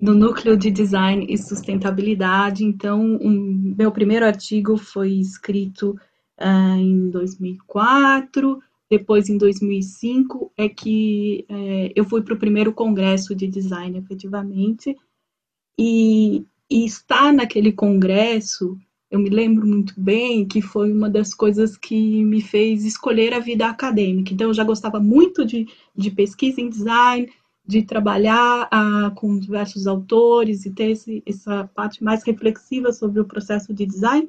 no 0.00 0.14
núcleo 0.14 0.56
de 0.56 0.70
design 0.70 1.26
e 1.28 1.36
sustentabilidade. 1.36 2.64
Então, 2.64 2.98
um, 3.20 3.74
meu 3.76 3.92
primeiro 3.92 4.24
artigo 4.24 4.78
foi 4.78 5.10
escrito 5.12 5.90
uh, 6.40 6.78
em 6.78 7.10
2004 7.10 8.58
depois, 8.90 9.28
em 9.28 9.38
2005, 9.38 10.52
é 10.56 10.68
que 10.68 11.44
é, 11.48 11.92
eu 11.94 12.04
fui 12.04 12.22
para 12.22 12.34
o 12.34 12.38
primeiro 12.38 12.72
congresso 12.72 13.36
de 13.36 13.46
design, 13.46 13.96
efetivamente, 13.96 14.96
e, 15.78 16.44
e 16.68 16.84
estar 16.84 17.32
naquele 17.32 17.72
congresso, 17.72 18.76
eu 19.08 19.20
me 19.20 19.30
lembro 19.30 19.66
muito 19.66 19.94
bem 19.96 20.44
que 20.44 20.60
foi 20.60 20.92
uma 20.92 21.08
das 21.08 21.32
coisas 21.32 21.76
que 21.76 22.24
me 22.24 22.42
fez 22.42 22.84
escolher 22.84 23.32
a 23.32 23.38
vida 23.38 23.66
acadêmica. 23.66 24.34
Então, 24.34 24.48
eu 24.48 24.54
já 24.54 24.64
gostava 24.64 24.98
muito 24.98 25.44
de, 25.44 25.68
de 25.94 26.10
pesquisa 26.10 26.60
em 26.60 26.68
design, 26.68 27.30
de 27.64 27.82
trabalhar 27.84 28.68
ah, 28.72 29.12
com 29.14 29.38
diversos 29.38 29.86
autores 29.86 30.66
e 30.66 30.70
ter 30.72 30.90
esse, 30.90 31.22
essa 31.24 31.70
parte 31.74 32.02
mais 32.02 32.24
reflexiva 32.24 32.92
sobre 32.92 33.20
o 33.20 33.24
processo 33.24 33.72
de 33.72 33.86
design. 33.86 34.28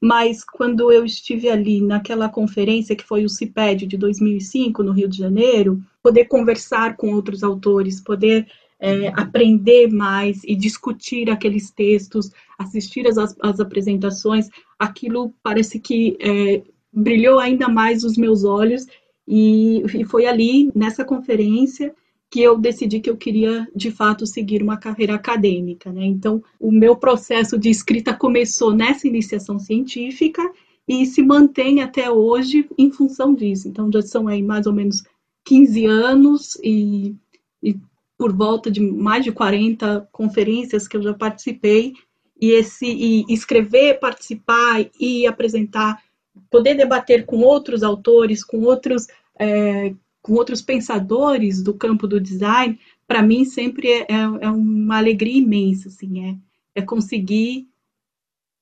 Mas 0.00 0.42
quando 0.42 0.90
eu 0.90 1.04
estive 1.04 1.50
ali 1.50 1.80
naquela 1.82 2.28
conferência 2.28 2.96
que 2.96 3.04
foi 3.04 3.24
o 3.24 3.28
CIPED 3.28 3.86
de 3.86 3.98
2005 3.98 4.82
no 4.82 4.92
Rio 4.92 5.08
de 5.08 5.18
Janeiro, 5.18 5.82
poder 6.02 6.24
conversar 6.24 6.96
com 6.96 7.12
outros 7.12 7.42
autores, 7.44 8.00
poder 8.00 8.46
é, 8.80 9.08
aprender 9.08 9.88
mais 9.88 10.42
e 10.42 10.56
discutir 10.56 11.28
aqueles 11.28 11.70
textos, 11.70 12.30
assistir 12.58 13.06
às, 13.06 13.18
às 13.40 13.60
apresentações, 13.60 14.48
aquilo 14.78 15.34
parece 15.42 15.78
que 15.78 16.16
é, 16.18 16.62
brilhou 16.90 17.38
ainda 17.38 17.68
mais 17.68 18.02
os 18.02 18.16
meus 18.16 18.42
olhos. 18.42 18.86
E, 19.28 19.82
e 19.94 20.04
foi 20.04 20.26
ali 20.26 20.72
nessa 20.74 21.04
conferência 21.04 21.94
que 22.30 22.40
eu 22.40 22.56
decidi 22.56 23.00
que 23.00 23.10
eu 23.10 23.16
queria 23.16 23.68
de 23.74 23.90
fato 23.90 24.24
seguir 24.24 24.62
uma 24.62 24.76
carreira 24.76 25.14
acadêmica. 25.14 25.92
Né? 25.92 26.04
Então, 26.04 26.42
o 26.60 26.70
meu 26.70 26.94
processo 26.94 27.58
de 27.58 27.68
escrita 27.68 28.14
começou 28.14 28.72
nessa 28.72 29.08
iniciação 29.08 29.58
científica 29.58 30.40
e 30.86 31.04
se 31.06 31.22
mantém 31.22 31.82
até 31.82 32.08
hoje 32.08 32.68
em 32.78 32.90
função 32.92 33.34
disso. 33.34 33.66
Então, 33.66 33.90
já 33.92 34.00
são 34.00 34.28
aí 34.28 34.42
mais 34.42 34.66
ou 34.66 34.72
menos 34.72 35.02
15 35.44 35.84
anos 35.86 36.56
e, 36.62 37.16
e 37.60 37.76
por 38.16 38.32
volta 38.32 38.70
de 38.70 38.80
mais 38.80 39.24
de 39.24 39.32
40 39.32 40.08
conferências 40.12 40.86
que 40.86 40.96
eu 40.96 41.02
já 41.02 41.12
participei. 41.12 41.94
E 42.40 42.52
esse 42.52 42.86
e 42.86 43.24
escrever, 43.28 43.98
participar 43.98 44.86
e 44.98 45.26
apresentar, 45.26 46.00
poder 46.48 46.74
debater 46.74 47.26
com 47.26 47.40
outros 47.40 47.82
autores, 47.82 48.44
com 48.44 48.62
outros 48.62 49.08
é, 49.38 49.94
com 50.22 50.34
outros 50.34 50.60
pensadores 50.60 51.62
do 51.62 51.74
campo 51.74 52.06
do 52.06 52.20
design, 52.20 52.78
para 53.06 53.22
mim 53.22 53.44
sempre 53.44 53.88
é, 53.88 54.00
é, 54.02 54.14
é, 54.42 54.50
uma 54.50 54.98
alegria 54.98 55.38
imensa, 55.38 55.88
assim, 55.88 56.28
é, 56.28 56.36
é 56.74 56.82
conseguir 56.82 57.68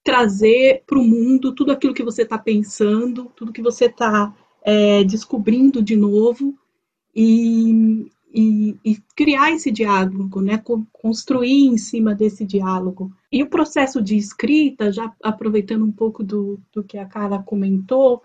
trazer 0.02 0.84
para 0.86 0.98
o 0.98 1.04
mundo 1.04 1.54
tudo 1.54 1.70
aquilo 1.70 1.92
que 1.92 2.02
você 2.02 2.22
está 2.22 2.38
pensando, 2.38 3.30
tudo 3.36 3.52
que 3.52 3.60
você 3.60 3.86
está 3.86 4.34
é, 4.62 5.04
descobrindo 5.04 5.82
de 5.82 5.96
novo 5.96 6.58
e, 7.14 8.10
e, 8.32 8.76
e, 8.84 8.96
criar 9.14 9.52
esse 9.52 9.70
diálogo, 9.70 10.40
né? 10.40 10.62
construir 10.92 11.66
em 11.66 11.76
cima 11.76 12.14
desse 12.14 12.44
diálogo. 12.44 13.12
E 13.30 13.42
o 13.42 13.50
processo 13.50 14.00
de 14.00 14.16
escrita, 14.16 14.90
já 14.92 15.12
aproveitando 15.22 15.84
um 15.84 15.92
pouco 15.92 16.22
do, 16.22 16.58
do 16.72 16.82
que 16.82 16.96
a 16.96 17.04
Carla 17.04 17.42
comentou, 17.42 18.22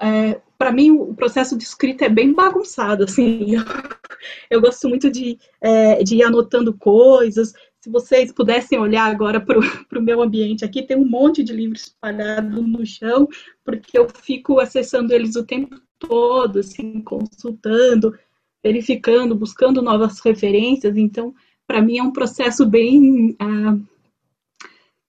é, 0.00 0.40
para 0.58 0.72
mim 0.72 0.90
o 0.90 1.14
processo 1.14 1.56
de 1.56 1.64
escrita 1.64 2.06
é 2.06 2.08
bem 2.08 2.32
bagunçado, 2.32 3.04
assim. 3.04 3.54
Eu, 4.50 4.60
gosto 4.60 4.88
muito 4.88 5.10
de, 5.10 5.38
é, 5.60 6.02
de 6.02 6.16
ir 6.16 6.22
anotando 6.22 6.72
coisas. 6.72 7.52
Se 7.80 7.90
vocês 7.90 8.32
pudessem 8.32 8.78
olhar 8.78 9.04
agora 9.04 9.40
para 9.40 9.58
o 9.58 9.62
meu 10.02 10.22
ambiente 10.22 10.64
aqui, 10.64 10.82
tem 10.82 10.96
um 10.96 11.06
monte 11.06 11.44
de 11.44 11.52
livros 11.52 11.82
espalhados 11.82 12.66
no 12.66 12.86
chão, 12.86 13.28
porque 13.62 13.98
eu 13.98 14.08
fico 14.08 14.58
acessando 14.58 15.12
eles 15.12 15.36
o 15.36 15.44
tempo 15.44 15.78
todo, 15.98 16.60
assim, 16.60 17.02
consultando, 17.02 18.18
verificando, 18.62 19.34
buscando 19.34 19.82
novas 19.82 20.20
referências. 20.20 20.96
Então, 20.96 21.34
para 21.66 21.82
mim 21.82 21.98
é 21.98 22.02
um 22.02 22.12
processo 22.12 22.64
bem 22.64 23.36
ah, 23.38 23.76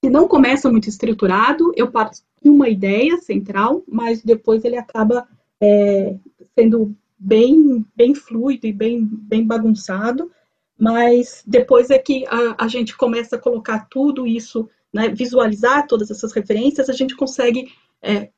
que 0.01 0.09
não 0.09 0.27
começa 0.27 0.69
muito 0.69 0.89
estruturado. 0.89 1.71
Eu 1.75 1.89
parto 1.89 2.19
uma 2.49 2.69
ideia 2.69 3.17
central, 3.17 3.83
mas 3.87 4.23
depois 4.23 4.63
ele 4.63 4.77
acaba 4.77 5.27
é, 5.61 6.15
sendo 6.57 6.95
bem, 7.17 7.85
bem 7.95 8.13
fluido 8.13 8.67
e 8.67 8.73
bem, 8.73 9.03
bem 9.03 9.45
bagunçado, 9.45 10.31
mas 10.77 11.43
depois 11.45 11.89
é 11.89 11.97
que 11.97 12.25
a, 12.27 12.65
a 12.65 12.67
gente 12.67 12.95
começa 12.95 13.35
a 13.35 13.39
colocar 13.39 13.87
tudo 13.89 14.27
isso, 14.27 14.69
né, 14.93 15.09
visualizar 15.09 15.87
todas 15.87 16.11
essas 16.11 16.33
referências, 16.33 16.89
a 16.89 16.93
gente 16.93 17.15
consegue 17.15 17.71
é, 18.01 18.29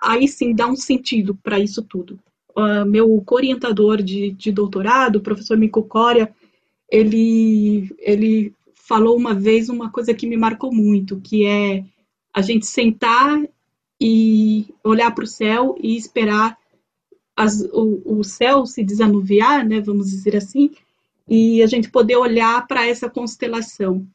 aí 0.00 0.26
sim 0.26 0.54
dar 0.54 0.68
um 0.68 0.76
sentido 0.76 1.34
para 1.42 1.58
isso 1.58 1.82
tudo. 1.82 2.18
Uh, 2.56 2.84
meu 2.84 3.22
orientador 3.30 4.02
de, 4.02 4.30
de 4.32 4.52
doutorado, 4.52 5.16
o 5.16 5.22
professor 5.22 5.56
Mico 5.56 5.82
Coria, 5.82 6.32
ele, 6.88 7.94
ele 7.98 8.54
falou 8.74 9.16
uma 9.16 9.32
vez 9.32 9.68
uma 9.68 9.90
coisa 9.90 10.12
que 10.12 10.26
me 10.26 10.36
marcou 10.36 10.72
muito, 10.72 11.20
que 11.20 11.46
é 11.46 11.84
a 12.34 12.40
gente 12.40 12.66
sentar 12.66 13.40
e 14.00 14.74
olhar 14.82 15.10
para 15.12 15.24
o 15.24 15.26
céu 15.26 15.76
e 15.80 15.96
esperar 15.96 16.58
as, 17.36 17.60
o, 17.72 18.02
o 18.04 18.24
céu 18.24 18.66
se 18.66 18.82
desanuviar, 18.82 19.66
né, 19.66 19.80
vamos 19.80 20.10
dizer 20.10 20.36
assim, 20.36 20.70
e 21.28 21.62
a 21.62 21.66
gente 21.66 21.90
poder 21.90 22.16
olhar 22.16 22.66
para 22.66 22.86
essa 22.86 23.08
constelação. 23.08 24.06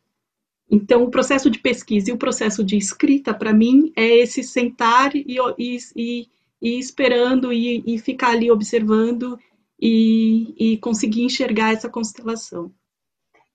Então, 0.69 1.03
o 1.03 1.09
processo 1.09 1.49
de 1.49 1.59
pesquisa 1.59 2.09
e 2.09 2.13
o 2.13 2.17
processo 2.17 2.63
de 2.63 2.75
escrita, 2.75 3.33
para 3.33 3.53
mim, 3.53 3.93
é 3.95 4.05
esse 4.17 4.43
sentar 4.43 5.15
e, 5.15 5.37
e, 5.57 6.27
e, 6.61 6.79
esperando 6.79 7.53
e, 7.53 7.81
e, 7.87 7.97
ficar 7.97 8.31
ali 8.31 8.51
observando 8.51 9.39
e 9.79 10.77
conseguir 10.81 11.23
enxergar 11.23 11.71
essa 11.71 11.87
constelação. 11.87 12.71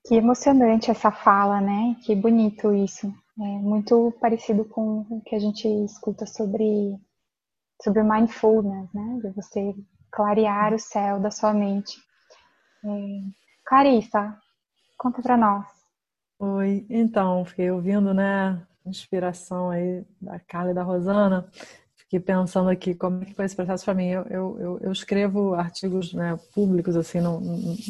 Que 0.05 0.15
emocionante 0.15 0.89
essa 0.89 1.11
fala, 1.11 1.61
né? 1.61 1.95
Que 2.03 2.15
bonito 2.15 2.73
isso. 2.73 3.13
É 3.39 3.43
muito 3.43 4.13
parecido 4.21 4.63
com 4.65 5.05
o 5.09 5.21
que 5.21 5.35
a 5.35 5.39
gente 5.39 5.67
escuta 5.85 6.25
sobre 6.25 6.95
sobre 7.81 8.03
mindfulness, 8.03 8.93
né? 8.93 9.19
De 9.21 9.29
você 9.31 9.73
clarear 10.11 10.73
o 10.73 10.79
céu 10.79 11.19
da 11.19 11.31
sua 11.31 11.53
mente. 11.53 11.97
É... 12.85 12.89
Clarissa, 13.65 14.37
conta 14.97 15.21
para 15.21 15.35
nós. 15.35 15.65
Oi, 16.39 16.85
então, 16.89 17.45
fiquei 17.45 17.71
ouvindo, 17.71 18.13
né, 18.13 18.61
inspiração 18.85 19.69
aí 19.69 20.05
da 20.21 20.39
Carla 20.39 20.71
e 20.71 20.73
da 20.73 20.83
Rosana, 20.83 21.49
fiquei 21.95 22.19
pensando 22.19 22.69
aqui 22.69 22.93
como 22.93 23.23
é 23.23 23.25
que 23.25 23.33
foi 23.33 23.45
esse 23.45 23.55
processo 23.55 23.85
para 23.85 23.93
mim. 23.93 24.09
Eu, 24.09 24.25
eu, 24.29 24.79
eu, 24.81 24.91
escrevo 24.91 25.53
artigos 25.53 26.13
né, 26.13 26.37
públicos, 26.53 26.97
assim, 26.97 27.21
não, 27.21 27.39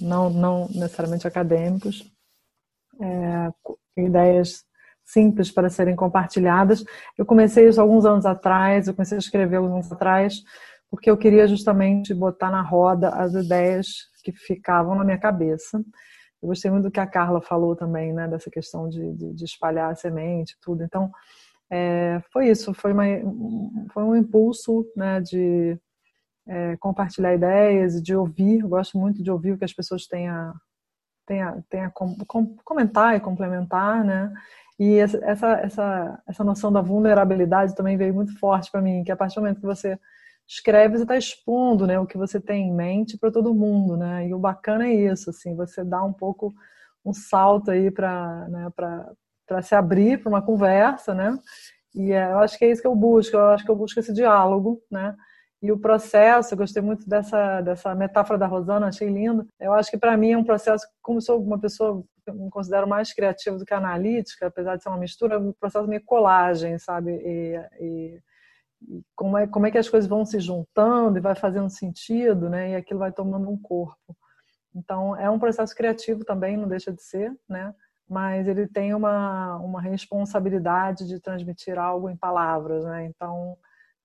não, 0.01 0.29
não 0.29 0.67
necessariamente 0.69 1.27
acadêmicos, 1.27 2.11
é, 3.01 4.01
ideias 4.01 4.63
simples 5.05 5.51
para 5.51 5.69
serem 5.69 5.95
compartilhadas. 5.95 6.83
Eu 7.17 7.25
comecei 7.25 7.67
isso 7.67 7.81
alguns 7.81 8.05
anos 8.05 8.25
atrás, 8.25 8.87
eu 8.87 8.93
comecei 8.93 9.17
a 9.17 9.19
escrever 9.19 9.57
alguns 9.57 9.73
anos 9.73 9.91
atrás, 9.91 10.41
porque 10.89 11.09
eu 11.09 11.17
queria 11.17 11.47
justamente 11.47 12.13
botar 12.13 12.51
na 12.51 12.61
roda 12.61 13.09
as 13.09 13.33
ideias 13.33 13.87
que 14.23 14.31
ficavam 14.31 14.95
na 14.95 15.03
minha 15.03 15.17
cabeça. 15.17 15.83
Eu 16.41 16.49
gostei 16.49 16.69
muito 16.69 16.83
do 16.83 16.91
que 16.91 16.99
a 16.99 17.07
Carla 17.07 17.41
falou 17.41 17.75
também, 17.75 18.13
né, 18.13 18.27
dessa 18.27 18.49
questão 18.49 18.89
de, 18.89 19.13
de, 19.13 19.33
de 19.33 19.45
espalhar 19.45 19.91
a 19.91 19.95
semente, 19.95 20.57
tudo. 20.61 20.83
Então, 20.83 21.11
é, 21.71 22.21
foi 22.31 22.49
isso, 22.49 22.73
foi, 22.73 22.93
uma, 22.93 23.03
foi 23.93 24.03
um 24.03 24.15
impulso 24.15 24.85
né, 24.95 25.21
de 25.21 25.77
é, 26.47 26.77
compartilhar 26.77 27.33
ideias 27.33 28.01
de 28.01 28.15
ouvir. 28.15 28.59
Eu 28.59 28.69
gosto 28.69 28.97
muito 28.97 29.23
de 29.23 29.31
ouvir 29.31 29.53
o 29.53 29.57
que 29.57 29.65
as 29.65 29.73
pessoas 29.73 30.05
têm 30.05 30.27
a, 30.27 30.53
têm 31.25 31.41
a, 31.41 31.57
têm 31.69 31.81
a 31.81 31.89
com, 31.89 32.15
com, 32.27 32.55
comentar 32.63 33.15
e 33.15 33.19
complementar, 33.19 34.03
né? 34.03 34.31
E 34.79 34.97
essa, 34.97 35.17
essa, 35.63 36.23
essa 36.27 36.43
noção 36.43 36.71
da 36.71 36.81
vulnerabilidade 36.81 37.75
também 37.75 37.97
veio 37.97 38.13
muito 38.13 38.37
forte 38.39 38.71
para 38.71 38.81
mim, 38.81 39.03
que 39.03 39.11
a 39.11 39.15
partir 39.15 39.35
do 39.35 39.41
momento 39.41 39.59
que 39.59 39.65
você 39.65 39.99
escreve, 40.47 40.97
você 40.97 41.03
está 41.03 41.17
expondo 41.17 41.87
né, 41.87 41.99
o 41.99 42.05
que 42.05 42.17
você 42.17 42.39
tem 42.39 42.67
em 42.67 42.73
mente 42.73 43.17
para 43.17 43.31
todo 43.31 43.53
mundo, 43.53 43.95
né? 43.95 44.27
E 44.27 44.33
o 44.33 44.39
bacana 44.39 44.87
é 44.87 44.93
isso, 44.93 45.29
assim, 45.29 45.55
você 45.55 45.83
dá 45.83 46.03
um 46.03 46.13
pouco 46.13 46.53
um 47.05 47.13
salto 47.13 47.71
aí 47.71 47.91
para 47.91 48.47
né, 48.49 48.71
se 49.61 49.75
abrir 49.75 50.21
para 50.21 50.29
uma 50.29 50.41
conversa, 50.41 51.13
né? 51.13 51.37
E 51.93 52.11
é, 52.11 52.31
eu 52.31 52.39
acho 52.39 52.57
que 52.57 52.65
é 52.65 52.71
isso 52.71 52.81
que 52.81 52.87
eu 52.87 52.95
busco, 52.95 53.35
eu 53.35 53.49
acho 53.49 53.63
que 53.63 53.71
eu 53.71 53.75
busco 53.75 53.99
esse 53.99 54.13
diálogo, 54.13 54.81
né? 54.89 55.15
E 55.61 55.71
o 55.71 55.79
processo, 55.79 56.53
eu 56.53 56.57
gostei 56.57 56.81
muito 56.81 57.07
dessa, 57.07 57.61
dessa 57.61 57.95
metáfora 57.95 58.37
da 58.37 58.47
Rosana, 58.47 58.87
achei 58.87 59.07
lindo. 59.07 59.47
Eu 59.59 59.73
acho 59.73 59.89
que 59.89 59.97
para 59.97 60.17
mim 60.17 60.31
é 60.31 60.37
um 60.37 60.43
processo, 60.43 60.85
como 61.01 61.21
sou 61.21 61.41
uma 61.41 61.57
pessoa 61.57 62.03
me 62.31 62.49
considero 62.49 62.87
mais 62.87 63.13
criativa 63.13 63.57
do 63.57 63.65
que 63.65 63.73
analítica, 63.73 64.47
apesar 64.47 64.75
de 64.75 64.83
ser 64.83 64.89
uma 64.89 64.97
mistura, 64.97 65.35
é 65.35 65.37
um 65.37 65.51
processo 65.53 65.87
meio 65.87 66.03
colagem, 66.03 66.77
sabe? 66.77 67.11
E, 67.11 67.55
e, 67.79 68.21
e, 68.81 69.03
como, 69.15 69.37
é, 69.37 69.47
como 69.47 69.67
é 69.67 69.71
que 69.71 69.77
as 69.77 69.89
coisas 69.89 70.09
vão 70.09 70.25
se 70.25 70.39
juntando 70.39 71.17
e 71.17 71.21
vai 71.21 71.35
fazendo 71.35 71.69
sentido, 71.69 72.49
né? 72.49 72.71
E 72.71 72.75
aquilo 72.75 72.99
vai 72.99 73.11
tomando 73.11 73.49
um 73.49 73.57
corpo. 73.57 74.15
Então, 74.75 75.15
é 75.15 75.29
um 75.29 75.39
processo 75.39 75.75
criativo 75.75 76.23
também, 76.25 76.57
não 76.57 76.67
deixa 76.67 76.91
de 76.91 77.01
ser, 77.01 77.31
né? 77.47 77.73
Mas 78.09 78.47
ele 78.47 78.67
tem 78.67 78.93
uma, 78.93 79.57
uma 79.57 79.81
responsabilidade 79.81 81.07
de 81.07 81.19
transmitir 81.19 81.77
algo 81.77 82.09
em 82.09 82.17
palavras, 82.17 82.83
né? 82.83 83.05
Então, 83.05 83.57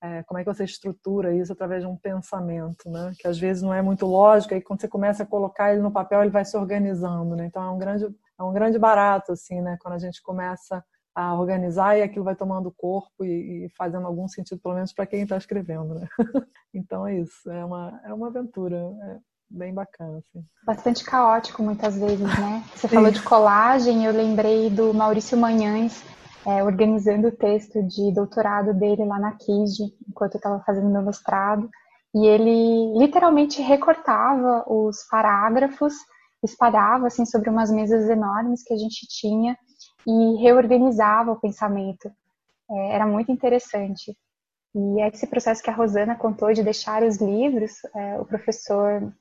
é, 0.03 0.23
como 0.25 0.39
é 0.39 0.45
que 0.45 0.53
você 0.53 0.65
estrutura 0.65 1.35
isso 1.35 1.53
através 1.53 1.83
de 1.83 1.89
um 1.89 1.97
pensamento, 1.97 2.89
né? 2.89 3.13
Que 3.19 3.27
às 3.27 3.39
vezes 3.39 3.63
não 3.63 3.75
é 3.75 3.83
muito 3.83 4.07
lógico, 4.07 4.55
e 4.55 4.61
quando 4.61 4.81
você 4.81 4.89
começa 4.89 5.23
a 5.23 5.27
colocar 5.27 5.73
ele 5.73 5.83
no 5.83 5.91
papel, 5.91 6.23
ele 6.23 6.31
vai 6.31 6.45
se 6.45 6.57
organizando, 6.57 7.35
né? 7.35 7.47
Então 7.47 7.63
é 7.63 7.71
um 7.71 7.79
grande, 7.79 8.05
é 8.39 8.43
um 8.43 8.53
grande 8.53 8.79
barato, 8.79 9.33
assim, 9.33 9.61
né? 9.61 9.77
Quando 9.81 9.95
a 9.95 9.99
gente 9.99 10.23
começa 10.23 10.85
a 11.15 11.35
organizar 11.35 11.99
e 11.99 12.03
aquilo 12.03 12.25
vai 12.25 12.37
tomando 12.37 12.71
corpo 12.71 13.25
e, 13.25 13.67
e 13.67 13.69
fazendo 13.77 14.07
algum 14.07 14.29
sentido, 14.29 14.61
pelo 14.61 14.77
menos 14.77 14.93
para 14.93 15.07
quem 15.07 15.23
está 15.23 15.37
escrevendo, 15.37 15.95
né? 15.95 16.09
então 16.73 17.07
é 17.07 17.19
isso, 17.19 17.51
é 17.51 17.65
uma, 17.65 18.01
é 18.05 18.15
uma 18.15 18.29
aventura, 18.29 18.77
é 18.77 19.19
bem 19.51 19.75
bacana, 19.75 20.19
assim. 20.19 20.45
Bastante 20.65 21.05
caótico 21.05 21.63
muitas 21.63 21.97
vezes, 21.97 22.21
né? 22.21 22.63
Você 22.75 22.87
falou 22.87 23.11
de 23.11 23.23
colagem, 23.23 24.05
eu 24.05 24.13
lembrei 24.13 24.71
do 24.71 24.95
Maurício 24.95 25.37
Manhães, 25.37 26.05
é, 26.47 26.63
organizando 26.63 27.29
o 27.29 27.37
texto 27.37 27.83
de 27.83 28.13
doutorado 28.13 28.73
dele 28.75 29.05
lá 29.05 29.19
na 29.19 29.33
KIJ, 29.33 29.95
enquanto 30.09 30.35
eu 30.35 30.39
estava 30.39 30.63
fazendo 30.65 30.91
meu 30.91 31.03
mestrado. 31.03 31.69
E 32.15 32.27
ele 32.27 32.99
literalmente 32.99 33.61
recortava 33.61 34.65
os 34.67 35.05
parágrafos, 35.11 35.95
espalhava 36.43 37.07
assim 37.07 37.27
sobre 37.27 37.51
umas 37.51 37.71
mesas 37.71 38.09
enormes 38.09 38.63
que 38.63 38.73
a 38.73 38.77
gente 38.77 39.07
tinha 39.09 39.57
e 40.07 40.37
reorganizava 40.41 41.33
o 41.33 41.41
pensamento. 41.41 42.11
É, 42.71 42.95
era 42.95 43.07
muito 43.07 43.31
interessante. 43.31 44.17
E 44.75 45.03
esse 45.03 45.27
processo 45.27 45.63
que 45.63 45.71
a 45.71 45.75
Rosana 45.75 46.15
contou 46.15 46.53
de 46.53 46.63
deixar 46.63 47.03
os 47.03 47.17
livros, 47.17 47.73
é, 47.95 48.21
o 48.21 48.25
professor 48.25 49.13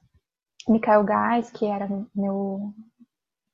Michael 0.68 1.04
Gás, 1.04 1.50
que 1.50 1.66
era 1.66 1.88
meu, 2.16 2.74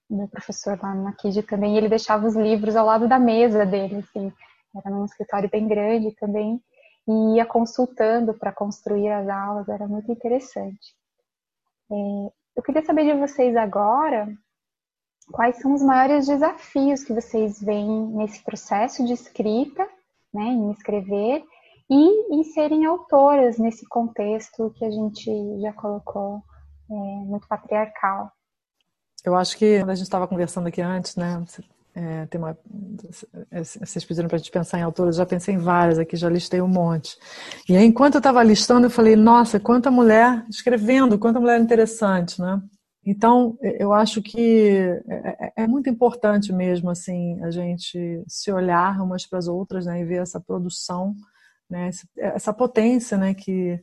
meu 0.09 0.27
professor 0.27 0.79
lá 0.81 0.93
na 0.93 1.13
KID 1.13 1.43
também, 1.43 1.77
ele 1.77 1.89
deixava 1.89 2.27
os 2.27 2.35
livros 2.35 2.75
ao 2.75 2.85
lado 2.85 3.07
da 3.07 3.19
mesa 3.19 3.65
dele, 3.65 3.97
assim, 3.97 4.31
era 4.75 4.89
num 4.89 5.05
escritório 5.05 5.49
bem 5.49 5.67
grande 5.67 6.11
também, 6.15 6.61
e 7.07 7.35
ia 7.35 7.45
consultando 7.45 8.33
para 8.33 8.51
construir 8.51 9.09
as 9.09 9.27
aulas, 9.27 9.67
era 9.69 9.87
muito 9.87 10.11
interessante. 10.11 10.95
É, 11.91 11.95
eu 12.55 12.63
queria 12.63 12.83
saber 12.85 13.05
de 13.05 13.19
vocês 13.19 13.55
agora 13.55 14.27
quais 15.31 15.57
são 15.57 15.73
os 15.73 15.81
maiores 15.81 16.27
desafios 16.27 17.03
que 17.03 17.13
vocês 17.13 17.61
veem 17.61 18.07
nesse 18.15 18.43
processo 18.43 19.05
de 19.05 19.13
escrita, 19.13 19.87
né, 20.33 20.43
em 20.43 20.71
escrever, 20.71 21.43
e 21.89 22.35
em 22.35 22.43
serem 22.43 22.85
autoras 22.85 23.57
nesse 23.57 23.87
contexto 23.87 24.73
que 24.77 24.85
a 24.85 24.91
gente 24.91 25.61
já 25.61 25.73
colocou 25.73 26.41
é, 26.89 26.93
muito 26.93 27.47
patriarcal. 27.47 28.31
Eu 29.23 29.35
acho 29.35 29.57
que 29.57 29.79
quando 29.79 29.89
a 29.89 29.95
gente 29.95 30.05
estava 30.05 30.27
conversando 30.27 30.67
aqui 30.67 30.81
antes, 30.81 31.15
né? 31.15 31.43
É, 31.95 32.25
tem 32.25 32.41
uma, 32.41 32.57
é, 33.51 33.63
vocês 33.63 34.03
pediram 34.03 34.27
para 34.27 34.35
a 34.35 34.39
gente 34.39 34.49
pensar 34.49 34.79
em 34.79 34.81
autores, 34.81 35.15
já 35.15 35.27
pensei 35.27 35.53
em 35.53 35.59
várias 35.59 35.99
aqui, 35.99 36.15
já 36.15 36.27
listei 36.27 36.59
um 36.59 36.67
monte. 36.67 37.15
E 37.69 37.77
aí, 37.77 37.85
enquanto 37.85 38.15
eu 38.15 38.19
estava 38.19 38.41
listando, 38.41 38.87
eu 38.87 38.91
falei, 38.91 39.15
nossa, 39.15 39.59
quanta 39.59 39.91
mulher 39.91 40.43
escrevendo, 40.49 41.19
quanta 41.19 41.39
mulher 41.39 41.61
interessante, 41.61 42.41
né? 42.41 42.59
Então, 43.05 43.57
eu 43.61 43.91
acho 43.93 44.21
que 44.21 44.69
é, 45.07 45.47
é, 45.57 45.63
é 45.63 45.67
muito 45.67 45.89
importante 45.89 46.53
mesmo, 46.53 46.89
assim, 46.89 47.39
a 47.43 47.51
gente 47.51 48.23
se 48.27 48.51
olhar 48.51 49.01
umas 49.01 49.25
para 49.27 49.39
as 49.39 49.47
outras, 49.47 49.85
né, 49.85 49.99
e 49.99 50.05
ver 50.05 50.21
essa 50.21 50.39
produção, 50.39 51.13
né, 51.69 51.89
essa 52.17 52.53
potência, 52.53 53.17
né, 53.17 53.33
que, 53.33 53.77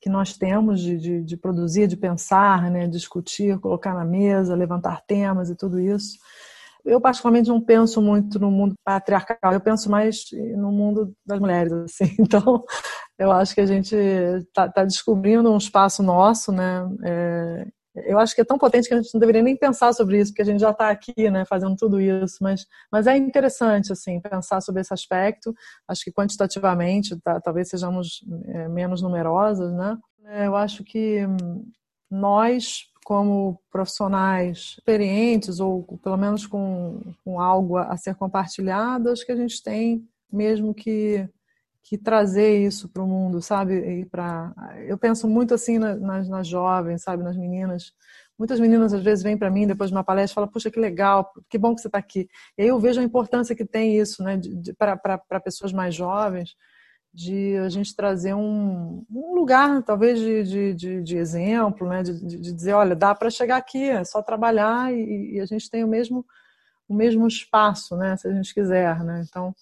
que 0.00 0.08
nós 0.08 0.36
temos 0.36 0.80
de, 0.80 0.98
de, 0.98 1.22
de, 1.22 1.36
produzir, 1.36 1.86
de 1.86 1.96
pensar, 1.96 2.70
né, 2.70 2.86
discutir, 2.86 3.58
colocar 3.58 3.94
na 3.94 4.04
mesa, 4.04 4.54
levantar 4.54 5.02
temas 5.06 5.50
e 5.50 5.56
tudo 5.56 5.80
isso. 5.80 6.18
Eu 6.84 7.00
particularmente 7.00 7.48
não 7.48 7.60
penso 7.60 8.00
muito 8.00 8.38
no 8.38 8.50
mundo 8.50 8.76
patriarcal, 8.84 9.52
eu 9.52 9.60
penso 9.60 9.90
mais 9.90 10.24
no 10.56 10.70
mundo 10.70 11.12
das 11.26 11.40
mulheres, 11.40 11.72
assim. 11.72 12.14
Então, 12.20 12.64
eu 13.18 13.32
acho 13.32 13.54
que 13.54 13.60
a 13.60 13.66
gente 13.66 13.96
está 13.96 14.68
tá 14.68 14.84
descobrindo 14.84 15.50
um 15.50 15.56
espaço 15.56 16.02
nosso, 16.02 16.52
né? 16.52 16.88
É, 17.04 17.66
eu 18.04 18.18
acho 18.18 18.34
que 18.34 18.40
é 18.40 18.44
tão 18.44 18.58
potente 18.58 18.88
que 18.88 18.94
a 18.94 19.00
gente 19.00 19.12
não 19.14 19.20
deveria 19.20 19.42
nem 19.42 19.56
pensar 19.56 19.92
sobre 19.92 20.20
isso, 20.20 20.30
porque 20.30 20.42
a 20.42 20.44
gente 20.44 20.60
já 20.60 20.70
está 20.70 20.90
aqui, 20.90 21.30
né, 21.30 21.44
fazendo 21.44 21.76
tudo 21.76 22.00
isso. 22.00 22.36
Mas, 22.40 22.66
mas 22.90 23.06
é 23.06 23.16
interessante, 23.16 23.92
assim, 23.92 24.20
pensar 24.20 24.60
sobre 24.60 24.82
esse 24.82 24.92
aspecto. 24.92 25.54
Acho 25.88 26.04
que 26.04 26.12
quantitativamente, 26.12 27.18
tá, 27.20 27.40
talvez 27.40 27.68
sejamos 27.68 28.24
é, 28.46 28.68
menos 28.68 29.02
numerosas, 29.02 29.72
né? 29.72 29.96
É, 30.24 30.46
eu 30.46 30.56
acho 30.56 30.84
que 30.84 31.20
nós, 32.10 32.84
como 33.04 33.60
profissionais 33.70 34.74
experientes, 34.78 35.60
ou 35.60 35.84
pelo 36.02 36.16
menos 36.16 36.46
com, 36.46 37.00
com 37.24 37.40
algo 37.40 37.76
a 37.78 37.96
ser 37.96 38.14
compartilhado, 38.16 39.10
acho 39.10 39.24
que 39.24 39.32
a 39.32 39.36
gente 39.36 39.62
tem 39.62 40.06
mesmo 40.32 40.74
que 40.74 41.28
que 41.88 41.96
trazer 41.96 42.66
isso 42.66 42.88
para 42.88 43.00
o 43.02 43.06
mundo, 43.06 43.40
sabe? 43.40 44.00
E 44.00 44.04
para 44.06 44.52
eu 44.88 44.98
penso 44.98 45.28
muito 45.28 45.54
assim 45.54 45.78
nas, 45.78 46.28
nas 46.28 46.48
jovens, 46.48 47.02
sabe, 47.02 47.22
nas 47.22 47.36
meninas. 47.36 47.92
Muitas 48.36 48.58
meninas 48.58 48.92
às 48.92 49.02
vezes 49.04 49.22
vêm 49.22 49.38
para 49.38 49.50
mim 49.50 49.68
depois 49.68 49.88
de 49.90 49.96
uma 49.96 50.02
palestra 50.02 50.32
e 50.32 50.34
falam: 50.34 50.50
"Puxa, 50.50 50.68
que 50.68 50.80
legal, 50.80 51.32
que 51.48 51.56
bom 51.56 51.76
que 51.76 51.80
você 51.80 51.86
está 51.86 51.98
aqui". 51.98 52.28
E 52.58 52.62
aí 52.62 52.68
eu 52.68 52.80
vejo 52.80 53.00
a 53.00 53.04
importância 53.04 53.54
que 53.54 53.64
tem 53.64 53.96
isso, 53.98 54.20
né, 54.24 54.40
para 54.76 55.40
pessoas 55.40 55.72
mais 55.72 55.94
jovens, 55.94 56.56
de 57.14 57.56
a 57.58 57.68
gente 57.68 57.94
trazer 57.94 58.34
um, 58.34 59.04
um 59.08 59.34
lugar, 59.34 59.82
talvez 59.84 60.18
de, 60.18 60.42
de, 60.42 60.74
de, 60.74 61.02
de 61.02 61.16
exemplo, 61.16 61.88
né, 61.88 62.02
de, 62.02 62.12
de, 62.26 62.52
dizer, 62.52 62.72
olha, 62.72 62.96
dá 62.96 63.14
para 63.14 63.30
chegar 63.30 63.58
aqui, 63.58 63.84
é 63.84 64.04
só 64.04 64.20
trabalhar 64.22 64.92
e, 64.92 65.36
e 65.36 65.40
a 65.40 65.46
gente 65.46 65.70
tem 65.70 65.84
o 65.84 65.88
mesmo 65.88 66.26
o 66.88 66.94
mesmo 66.94 67.26
espaço, 67.26 67.96
né, 67.96 68.16
se 68.16 68.28
a 68.28 68.32
gente 68.32 68.54
quiser, 68.54 69.02
né? 69.04 69.24
Então, 69.28 69.54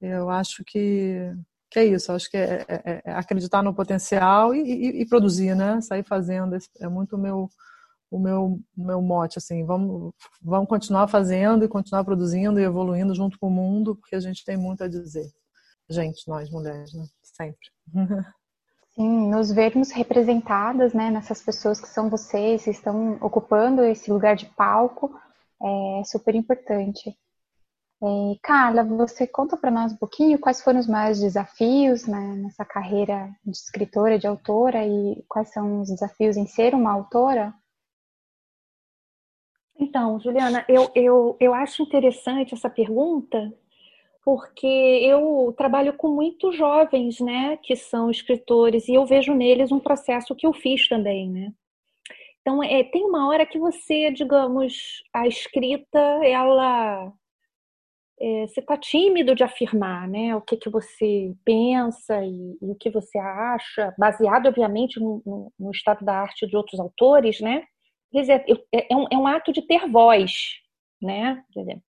eu 0.00 0.30
acho 0.30 0.64
que 0.64 1.32
que 1.72 1.78
é 1.78 1.84
isso, 1.86 2.12
acho 2.12 2.30
que 2.30 2.36
é, 2.36 2.64
é, 2.68 2.82
é, 2.84 3.02
é 3.04 3.12
acreditar 3.12 3.62
no 3.62 3.74
potencial 3.74 4.54
e, 4.54 4.60
e, 4.60 5.02
e, 5.02 5.06
produzir, 5.06 5.56
né? 5.56 5.80
Sair 5.80 6.04
fazendo, 6.04 6.56
é 6.78 6.88
muito 6.88 7.16
o 7.16 7.18
meu, 7.18 7.48
o 8.10 8.18
meu, 8.18 8.60
meu 8.76 9.00
mote, 9.00 9.38
assim, 9.38 9.64
vamos, 9.64 10.12
vamos 10.42 10.68
continuar 10.68 11.08
fazendo 11.08 11.64
e 11.64 11.68
continuar 11.68 12.04
produzindo 12.04 12.60
e 12.60 12.64
evoluindo 12.64 13.14
junto 13.14 13.38
com 13.38 13.48
o 13.48 13.50
mundo, 13.50 13.96
porque 13.96 14.14
a 14.14 14.20
gente 14.20 14.44
tem 14.44 14.56
muito 14.56 14.84
a 14.84 14.88
dizer. 14.88 15.30
Gente, 15.88 16.28
nós 16.28 16.50
mulheres, 16.50 16.92
né? 16.92 17.06
Sempre. 17.22 17.68
Sim, 18.94 19.30
nos 19.30 19.50
vermos 19.50 19.90
representadas, 19.90 20.92
né, 20.92 21.10
nessas 21.10 21.40
pessoas 21.40 21.80
que 21.80 21.88
são 21.88 22.10
vocês, 22.10 22.64
que 22.64 22.70
estão 22.70 23.14
ocupando 23.22 23.82
esse 23.82 24.12
lugar 24.12 24.36
de 24.36 24.44
palco, 24.54 25.18
é 25.62 26.04
super 26.04 26.34
importante. 26.34 27.16
E, 28.04 28.36
Carla, 28.42 28.82
você 28.82 29.28
conta 29.28 29.56
para 29.56 29.70
nós 29.70 29.92
um 29.92 29.96
pouquinho 29.96 30.36
quais 30.36 30.60
foram 30.60 30.80
os 30.80 30.88
maiores 30.88 31.20
desafios 31.20 32.04
né, 32.04 32.34
nessa 32.34 32.64
carreira 32.64 33.30
de 33.44 33.56
escritora, 33.56 34.18
de 34.18 34.26
autora 34.26 34.84
e 34.84 35.22
quais 35.28 35.52
são 35.52 35.82
os 35.82 35.88
desafios 35.88 36.36
em 36.36 36.44
ser 36.44 36.74
uma 36.74 36.92
autora? 36.92 37.54
Então, 39.78 40.18
Juliana, 40.18 40.64
eu, 40.68 40.90
eu, 40.96 41.36
eu 41.38 41.54
acho 41.54 41.84
interessante 41.84 42.54
essa 42.54 42.68
pergunta 42.68 43.52
porque 44.24 44.66
eu 44.66 45.54
trabalho 45.56 45.96
com 45.96 46.08
muitos 46.08 46.56
jovens, 46.56 47.20
né, 47.20 47.56
que 47.56 47.76
são 47.76 48.10
escritores 48.10 48.88
e 48.88 48.94
eu 48.94 49.06
vejo 49.06 49.32
neles 49.32 49.70
um 49.70 49.80
processo 49.80 50.34
que 50.34 50.46
eu 50.46 50.52
fiz 50.52 50.88
também, 50.88 51.28
né? 51.28 51.52
Então, 52.40 52.62
é, 52.62 52.82
tem 52.82 53.04
uma 53.04 53.28
hora 53.28 53.46
que 53.46 53.58
você, 53.58 54.10
digamos, 54.10 55.02
a 55.12 55.26
escrita, 55.28 55.98
ela 56.24 57.12
é, 58.22 58.46
você 58.46 58.60
está 58.60 58.76
tímido 58.76 59.34
de 59.34 59.42
afirmar 59.42 60.06
né, 60.06 60.36
o 60.36 60.40
que, 60.40 60.56
que 60.56 60.70
você 60.70 61.34
pensa 61.44 62.24
e, 62.24 62.56
e 62.62 62.70
o 62.70 62.76
que 62.76 62.88
você 62.88 63.18
acha, 63.18 63.92
baseado, 63.98 64.46
obviamente, 64.46 65.00
no, 65.00 65.20
no, 65.26 65.52
no, 65.58 65.70
estado 65.72 66.04
da 66.04 66.20
arte 66.20 66.46
de 66.46 66.56
outros 66.56 66.78
autores, 66.78 67.40
né? 67.40 67.64
Quer 68.12 68.20
dizer, 68.20 68.44
é, 68.72 68.92
é, 68.92 68.96
um, 68.96 69.06
é 69.10 69.16
um 69.16 69.26
ato 69.26 69.52
de 69.52 69.62
ter 69.62 69.90
voz, 69.90 70.60
né? 71.00 71.42
Dizer, 71.50 71.82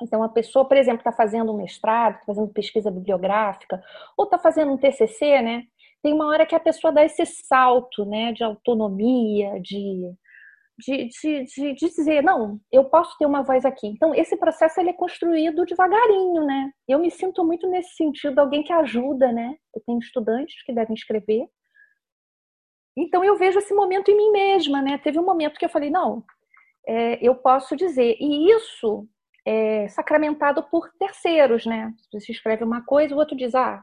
então, 0.00 0.20
uma 0.20 0.28
pessoa, 0.28 0.66
por 0.66 0.76
exemplo, 0.76 1.00
está 1.00 1.12
fazendo 1.12 1.52
um 1.52 1.56
mestrado, 1.56 2.14
está 2.14 2.26
fazendo 2.26 2.48
pesquisa 2.52 2.90
bibliográfica, 2.90 3.82
ou 4.16 4.24
está 4.24 4.38
fazendo 4.38 4.72
um 4.72 4.78
TCC, 4.78 5.42
né? 5.42 5.64
Tem 6.02 6.14
uma 6.14 6.28
hora 6.28 6.46
que 6.46 6.54
a 6.54 6.60
pessoa 6.60 6.92
dá 6.92 7.04
esse 7.04 7.26
salto, 7.26 8.04
né, 8.06 8.32
de 8.32 8.44
autonomia, 8.44 9.60
de 9.60 10.12
de, 10.78 11.08
de, 11.08 11.44
de, 11.44 11.74
dizer, 11.74 12.22
não, 12.22 12.60
eu 12.70 12.84
posso 12.84 13.16
ter 13.18 13.26
uma 13.26 13.42
voz 13.42 13.64
aqui. 13.64 13.86
Então, 13.86 14.14
esse 14.14 14.36
processo 14.36 14.78
ele 14.78 14.90
é 14.90 14.94
construído 14.94 15.64
devagarinho, 15.64 16.44
né? 16.44 16.70
Eu 16.86 16.98
me 16.98 17.10
sinto 17.10 17.44
muito 17.44 17.66
nesse 17.68 17.94
sentido, 17.94 18.38
alguém 18.38 18.62
que 18.62 18.72
ajuda, 18.72 19.32
né? 19.32 19.56
Eu 19.74 19.82
tenho 19.86 19.98
estudantes 19.98 20.62
que 20.64 20.72
devem 20.72 20.94
escrever. 20.94 21.46
Então, 22.96 23.24
eu 23.24 23.36
vejo 23.36 23.58
esse 23.58 23.74
momento 23.74 24.10
em 24.10 24.16
mim 24.16 24.30
mesma, 24.30 24.82
né? 24.82 24.98
Teve 24.98 25.18
um 25.18 25.24
momento 25.24 25.58
que 25.58 25.64
eu 25.64 25.70
falei, 25.70 25.90
não, 25.90 26.22
é, 26.86 27.18
eu 27.26 27.34
posso 27.34 27.74
dizer. 27.74 28.16
E 28.20 28.50
isso 28.50 29.08
é 29.46 29.88
sacramentado 29.88 30.62
por 30.64 30.90
terceiros, 30.98 31.64
né? 31.64 31.92
Você 32.12 32.32
escreve 32.32 32.64
uma 32.64 32.84
coisa, 32.84 33.14
o 33.14 33.18
outro 33.18 33.36
diz, 33.36 33.54
ah, 33.54 33.82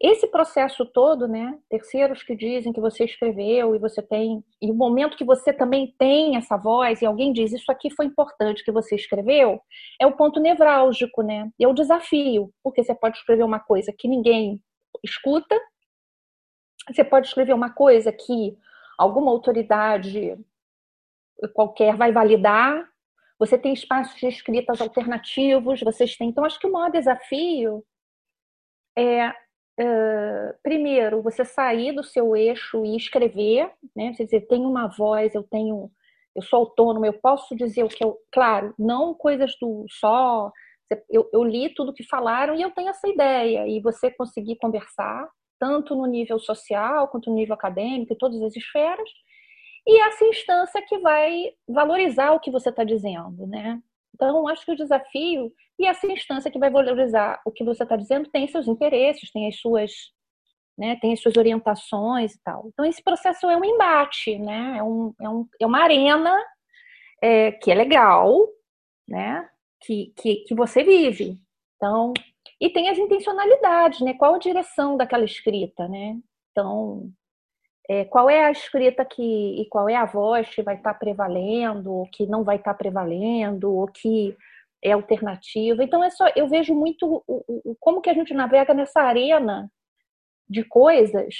esse 0.00 0.26
processo 0.26 0.84
todo, 0.84 1.26
né, 1.26 1.58
terceiros 1.70 2.22
que 2.22 2.36
dizem 2.36 2.72
que 2.72 2.80
você 2.80 3.04
escreveu 3.04 3.74
e 3.74 3.78
você 3.78 4.02
tem, 4.02 4.44
e 4.60 4.70
o 4.70 4.74
momento 4.74 5.16
que 5.16 5.24
você 5.24 5.52
também 5.52 5.94
tem 5.98 6.36
essa 6.36 6.56
voz 6.56 7.00
e 7.00 7.06
alguém 7.06 7.32
diz 7.32 7.52
isso 7.52 7.70
aqui 7.72 7.90
foi 7.90 8.06
importante 8.06 8.64
que 8.64 8.72
você 8.72 8.94
escreveu, 8.94 9.60
é 10.00 10.06
o 10.06 10.16
ponto 10.16 10.38
nevrálgico, 10.38 11.22
né? 11.22 11.50
E 11.58 11.64
é 11.64 11.68
o 11.68 11.74
desafio, 11.74 12.52
porque 12.62 12.82
você 12.82 12.94
pode 12.94 13.16
escrever 13.16 13.44
uma 13.44 13.60
coisa 13.60 13.92
que 13.96 14.06
ninguém 14.06 14.60
escuta, 15.02 15.58
você 16.88 17.02
pode 17.02 17.28
escrever 17.28 17.54
uma 17.54 17.72
coisa 17.72 18.12
que 18.12 18.56
alguma 18.98 19.30
autoridade 19.30 20.38
qualquer 21.54 21.96
vai 21.96 22.12
validar, 22.12 22.86
você 23.38 23.58
tem 23.58 23.72
espaços 23.72 24.18
de 24.18 24.26
escritas 24.26 24.80
alternativos, 24.80 25.80
vocês 25.80 26.16
têm. 26.16 26.28
Então, 26.28 26.44
acho 26.44 26.58
que 26.58 26.66
o 26.66 26.72
maior 26.72 26.90
desafio 26.90 27.84
é 28.96 29.32
Uh, 29.78 30.54
primeiro, 30.62 31.22
você 31.22 31.44
sair 31.44 31.92
do 31.92 32.02
seu 32.02 32.34
eixo 32.34 32.84
e 32.84 32.96
escrever, 32.96 33.70
né? 33.94 34.12
Você 34.14 34.24
dizer, 34.24 34.46
tenho 34.48 34.68
uma 34.68 34.88
voz, 34.88 35.34
eu 35.34 35.42
tenho, 35.42 35.90
eu 36.34 36.42
sou 36.42 36.60
autônomo, 36.60 37.04
eu 37.04 37.12
posso 37.12 37.54
dizer 37.54 37.84
o 37.84 37.88
que 37.88 38.02
eu, 38.02 38.16
claro, 38.32 38.74
não 38.78 39.14
coisas 39.14 39.52
do 39.60 39.84
só 39.88 40.50
Eu, 41.10 41.28
eu 41.32 41.44
li 41.44 41.74
tudo 41.74 41.92
que 41.92 42.04
falaram 42.04 42.54
e 42.54 42.62
eu 42.62 42.70
tenho 42.70 42.88
essa 42.90 43.08
ideia. 43.08 43.66
E 43.68 43.80
você 43.80 44.10
conseguir 44.10 44.56
conversar, 44.56 45.28
tanto 45.58 45.94
no 45.96 46.06
nível 46.06 46.38
social 46.38 47.08
quanto 47.08 47.30
no 47.30 47.36
nível 47.36 47.54
acadêmico, 47.54 48.12
em 48.12 48.18
todas 48.18 48.40
as 48.42 48.56
esferas, 48.56 49.10
e 49.86 50.00
essa 50.00 50.24
instância 50.24 50.82
que 50.82 50.98
vai 50.98 51.52
valorizar 51.68 52.32
o 52.32 52.40
que 52.40 52.50
você 52.50 52.70
está 52.70 52.84
dizendo, 52.84 53.46
né? 53.46 53.80
Então, 54.16 54.48
acho 54.48 54.64
que 54.64 54.72
o 54.72 54.76
desafio 54.76 55.52
e 55.78 55.86
essa 55.86 56.06
instância 56.10 56.50
que 56.50 56.58
vai 56.58 56.70
valorizar 56.70 57.38
o 57.44 57.52
que 57.52 57.62
você 57.62 57.82
está 57.82 57.96
dizendo 57.96 58.30
tem 58.30 58.48
seus 58.48 58.66
interesses, 58.66 59.30
tem 59.30 59.46
as 59.46 59.60
suas, 59.60 59.92
né, 60.76 60.96
tem 61.02 61.12
as 61.12 61.20
suas 61.20 61.36
orientações 61.36 62.34
e 62.34 62.42
tal. 62.42 62.68
Então, 62.68 62.84
esse 62.86 63.02
processo 63.02 63.48
é 63.48 63.56
um 63.56 63.64
embate, 63.64 64.38
né? 64.38 64.78
É, 64.78 64.82
um, 64.82 65.14
é, 65.20 65.28
um, 65.28 65.46
é 65.60 65.66
uma 65.66 65.82
arena 65.82 66.34
é, 67.22 67.52
que 67.52 67.70
é 67.70 67.74
legal, 67.74 68.48
né? 69.06 69.46
Que, 69.82 70.14
que, 70.16 70.36
que 70.36 70.54
você 70.54 70.82
vive. 70.82 71.38
Então, 71.76 72.14
e 72.58 72.70
tem 72.70 72.88
as 72.88 72.96
intencionalidades, 72.96 74.00
né? 74.00 74.14
Qual 74.14 74.34
a 74.34 74.38
direção 74.38 74.96
daquela 74.96 75.26
escrita, 75.26 75.86
né? 75.88 76.18
Então, 76.52 77.10
é, 77.88 78.04
qual 78.04 78.28
é 78.28 78.44
a 78.44 78.50
escrita 78.50 79.04
que 79.04 79.22
e 79.22 79.68
qual 79.68 79.88
é 79.88 79.94
a 79.94 80.04
voz 80.04 80.48
que 80.54 80.62
vai 80.62 80.76
estar 80.76 80.92
tá 80.92 80.98
prevalendo, 80.98 81.92
ou 81.92 82.08
que 82.10 82.26
não 82.26 82.42
vai 82.44 82.56
estar 82.56 82.72
tá 82.72 82.78
prevalendo, 82.78 83.72
ou 83.72 83.86
que 83.86 84.36
é 84.82 84.92
alternativa. 84.92 85.82
Então 85.82 86.02
é 86.02 86.10
só 86.10 86.26
eu 86.36 86.48
vejo 86.48 86.74
muito 86.74 87.22
o, 87.26 87.44
o, 87.48 87.76
como 87.80 88.00
que 88.00 88.10
a 88.10 88.14
gente 88.14 88.34
navega 88.34 88.74
nessa 88.74 89.00
arena 89.00 89.70
de 90.48 90.64
coisas. 90.64 91.34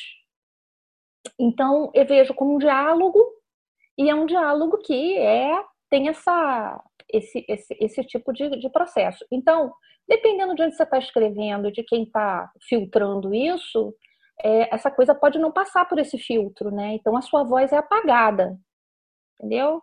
Então 1.38 1.90
eu 1.94 2.06
vejo 2.06 2.34
como 2.34 2.54
um 2.54 2.58
diálogo 2.58 3.24
e 3.98 4.08
é 4.10 4.14
um 4.14 4.26
diálogo 4.26 4.78
que 4.78 5.18
é 5.18 5.62
tem 5.90 6.08
essa 6.08 6.82
esse, 7.08 7.44
esse, 7.48 7.76
esse 7.80 8.04
tipo 8.04 8.32
de, 8.32 8.50
de 8.50 8.68
processo. 8.70 9.24
Então, 9.30 9.72
dependendo 10.08 10.54
de 10.54 10.62
onde 10.62 10.76
você 10.76 10.82
está 10.82 10.98
escrevendo, 10.98 11.70
de 11.70 11.82
quem 11.84 12.02
está 12.02 12.50
filtrando 12.68 13.34
isso, 13.34 13.94
é, 14.42 14.74
essa 14.74 14.90
coisa 14.90 15.14
pode 15.14 15.38
não 15.38 15.52
passar 15.52 15.86
por 15.88 15.98
esse 15.98 16.18
filtro, 16.18 16.70
né? 16.70 16.94
Então 16.94 17.16
a 17.16 17.22
sua 17.22 17.44
voz 17.44 17.72
é 17.72 17.76
apagada, 17.76 18.58
entendeu? 19.38 19.82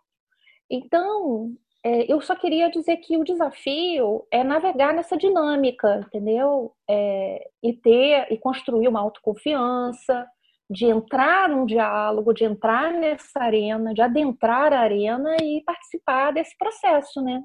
Então, 0.70 1.54
é, 1.84 2.12
eu 2.12 2.22
só 2.22 2.36
queria 2.36 2.70
dizer 2.72 2.98
que 2.98 3.18
o 3.18 3.24
desafio 3.24 4.26
é 4.32 4.44
navegar 4.44 4.94
nessa 4.94 5.18
dinâmica, 5.18 6.02
entendeu? 6.08 6.74
É, 6.89 7.48
e 7.63 7.74
ter 7.74 8.32
e 8.32 8.38
construir 8.38 8.88
uma 8.88 9.02
autoconfiança, 9.02 10.28
de 10.70 10.86
entrar 10.86 11.50
num 11.50 11.66
diálogo, 11.66 12.34
de 12.34 12.46
entrar 12.46 12.92
nessa 12.92 13.39
arena, 13.39 13.94
de 13.94 14.02
adentrar 14.02 14.74
a 14.74 14.80
arena 14.80 15.36
e 15.42 15.62
participar 15.66 16.32
desse 16.32 16.58
processo, 16.58 17.22
né? 17.22 17.42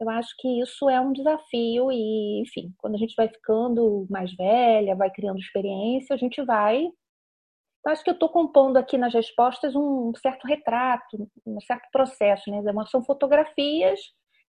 Eu 0.00 0.08
acho 0.08 0.34
que 0.38 0.60
isso 0.60 0.88
é 0.88 0.98
um 0.98 1.12
desafio 1.12 1.92
e, 1.92 2.40
enfim, 2.40 2.72
quando 2.78 2.94
a 2.94 2.98
gente 2.98 3.14
vai 3.14 3.28
ficando 3.28 4.06
mais 4.08 4.34
velha, 4.34 4.96
vai 4.96 5.10
criando 5.10 5.38
experiência, 5.38 6.14
a 6.14 6.16
gente 6.16 6.42
vai. 6.42 6.84
Eu 6.84 7.92
acho 7.92 8.02
que 8.02 8.10
eu 8.10 8.14
estou 8.14 8.30
compondo 8.30 8.78
aqui 8.78 8.96
nas 8.96 9.12
respostas 9.12 9.74
um 9.76 10.12
certo 10.16 10.46
retrato, 10.46 11.28
um 11.46 11.60
certo 11.60 11.88
processo, 11.92 12.50
né? 12.50 12.62
São 12.86 13.02
fotografias. 13.02 14.00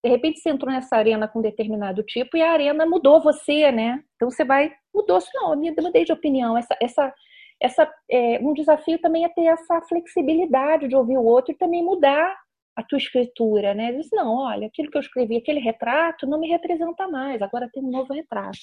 De 0.02 0.10
repente 0.10 0.40
você 0.40 0.50
entrou 0.50 0.72
nessa 0.72 0.96
arena 0.96 1.28
com 1.28 1.40
determinado 1.42 2.02
tipo 2.02 2.36
e 2.36 2.42
a 2.42 2.50
arena 2.50 2.86
mudou 2.86 3.20
você, 3.22 3.70
né? 3.70 4.02
Então 4.16 4.30
você 4.30 4.44
vai 4.44 4.72
mudou, 4.94 5.18
não, 5.34 5.52
eu 5.52 5.74
mudei 5.82 6.04
de 6.04 6.12
opinião. 6.12 6.56
Essa, 6.56 6.76
essa, 6.80 7.14
essa, 7.60 7.94
é, 8.10 8.38
um 8.40 8.54
desafio 8.54 8.98
também 9.00 9.24
é 9.24 9.28
ter 9.28 9.46
essa 9.46 9.80
flexibilidade 9.82 10.88
de 10.88 10.96
ouvir 10.96 11.18
o 11.18 11.24
outro 11.24 11.52
e 11.52 11.56
também 11.56 11.84
mudar 11.84 12.41
a 12.76 12.82
tua 12.82 12.98
escritura, 12.98 13.74
né? 13.74 13.92
Diz, 13.92 14.08
não, 14.12 14.34
olha, 14.34 14.66
aquilo 14.66 14.90
que 14.90 14.96
eu 14.96 15.02
escrevi, 15.02 15.36
aquele 15.36 15.60
retrato 15.60 16.26
não 16.26 16.40
me 16.40 16.48
representa 16.48 17.06
mais, 17.08 17.42
agora 17.42 17.68
tem 17.72 17.82
um 17.82 17.90
novo 17.90 18.12
retrato. 18.14 18.58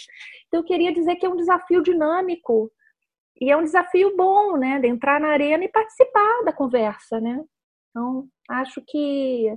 Então 0.48 0.62
eu 0.62 0.66
queria 0.66 0.92
dizer 0.92 1.16
que 1.16 1.26
é 1.26 1.30
um 1.30 1.36
desafio 1.36 1.84
dinâmico 1.84 2.72
e 3.40 3.52
é 3.52 3.58
um 3.58 3.64
desafio 3.64 4.16
bom, 4.18 4.58
né, 4.58 4.80
de 4.80 4.88
entrar 4.88 5.20
na 5.20 5.30
arena 5.30 5.64
e 5.64 5.70
participar 5.70 6.44
da 6.44 6.52
conversa, 6.52 7.22
né? 7.22 7.42
Então, 7.90 8.28
acho 8.50 8.82
que 8.86 9.48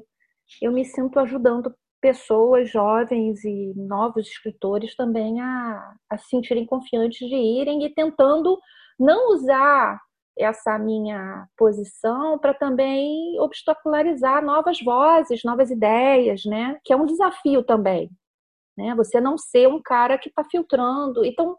eu 0.61 0.73
me 0.73 0.85
sinto 0.85 1.19
ajudando 1.19 1.75
pessoas 2.01 2.69
jovens 2.71 3.45
e 3.45 3.73
novos 3.77 4.27
escritores 4.29 4.95
também 4.97 5.41
a, 5.41 5.95
a 6.11 6.19
se 6.19 6.29
sentirem 6.29 6.67
confiantes 6.67 7.29
de 7.29 7.37
irem 7.37 7.85
e 7.85 7.95
tentando 7.95 8.59
não 8.99 9.33
usar 9.33 10.01
essa 10.37 10.79
minha 10.79 11.47
posição 11.57 12.39
para 12.39 12.55
também 12.55 13.39
obstacularizar 13.41 14.45
novas 14.45 14.81
vozes, 14.81 15.45
novas 15.45 15.71
ideias, 15.71 16.45
né? 16.45 16.79
Que 16.85 16.93
é 16.93 16.97
um 16.97 17.07
desafio 17.07 17.63
também, 17.63 18.11
né? 18.77 18.95
Você 18.97 19.21
não 19.21 19.37
ser 19.39 19.69
um 19.69 19.81
cara 19.81 20.19
que 20.19 20.29
está 20.29 20.45
filtrando. 20.45 21.25
Então, 21.25 21.57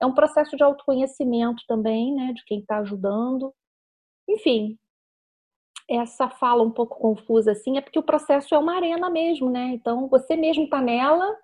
é 0.00 0.06
um 0.06 0.14
processo 0.14 0.56
de 0.56 0.62
autoconhecimento 0.62 1.62
também, 1.68 2.14
né? 2.14 2.32
De 2.32 2.44
quem 2.44 2.60
está 2.60 2.78
ajudando. 2.78 3.54
Enfim, 4.28 4.78
essa 5.88 6.28
fala 6.28 6.62
um 6.62 6.70
pouco 6.70 6.98
confusa 6.98 7.52
assim 7.52 7.78
é 7.78 7.80
porque 7.80 7.98
o 7.98 8.02
processo 8.02 8.54
é 8.54 8.58
uma 8.58 8.74
arena 8.74 9.08
mesmo, 9.08 9.50
né? 9.50 9.68
Então, 9.72 10.08
você 10.08 10.36
mesmo 10.36 10.64
está 10.64 10.82
nela 10.82 11.36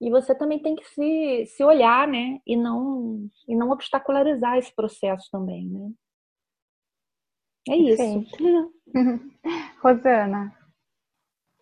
e 0.00 0.10
você 0.10 0.34
também 0.34 0.60
tem 0.60 0.76
que 0.76 0.84
se, 0.88 1.46
se 1.46 1.64
olhar, 1.64 2.06
né? 2.06 2.38
E 2.46 2.56
não, 2.56 3.28
e 3.48 3.56
não 3.56 3.70
obstacularizar 3.70 4.56
esse 4.56 4.74
processo 4.74 5.28
também, 5.30 5.66
né? 5.68 5.90
É 7.68 7.76
isso. 7.76 8.24
Rosana. 9.82 10.54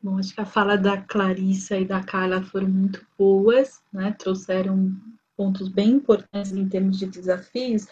Bom, 0.03 0.19
acho 0.19 0.35
que 0.35 0.41
a 0.41 0.47
fala 0.47 0.77
da 0.77 1.01
Clarissa 1.01 1.79
e 1.79 1.85
da 1.85 2.03
Carla 2.03 2.43
foram 2.43 2.69
muito 2.69 3.05
boas, 3.19 3.83
né? 3.93 4.13
Trouxeram 4.13 4.93
pontos 5.37 5.69
bem 5.69 5.91
importantes 5.91 6.53
em 6.53 6.69
termos 6.69 6.99
de 6.99 7.07
desafios. 7.07 7.87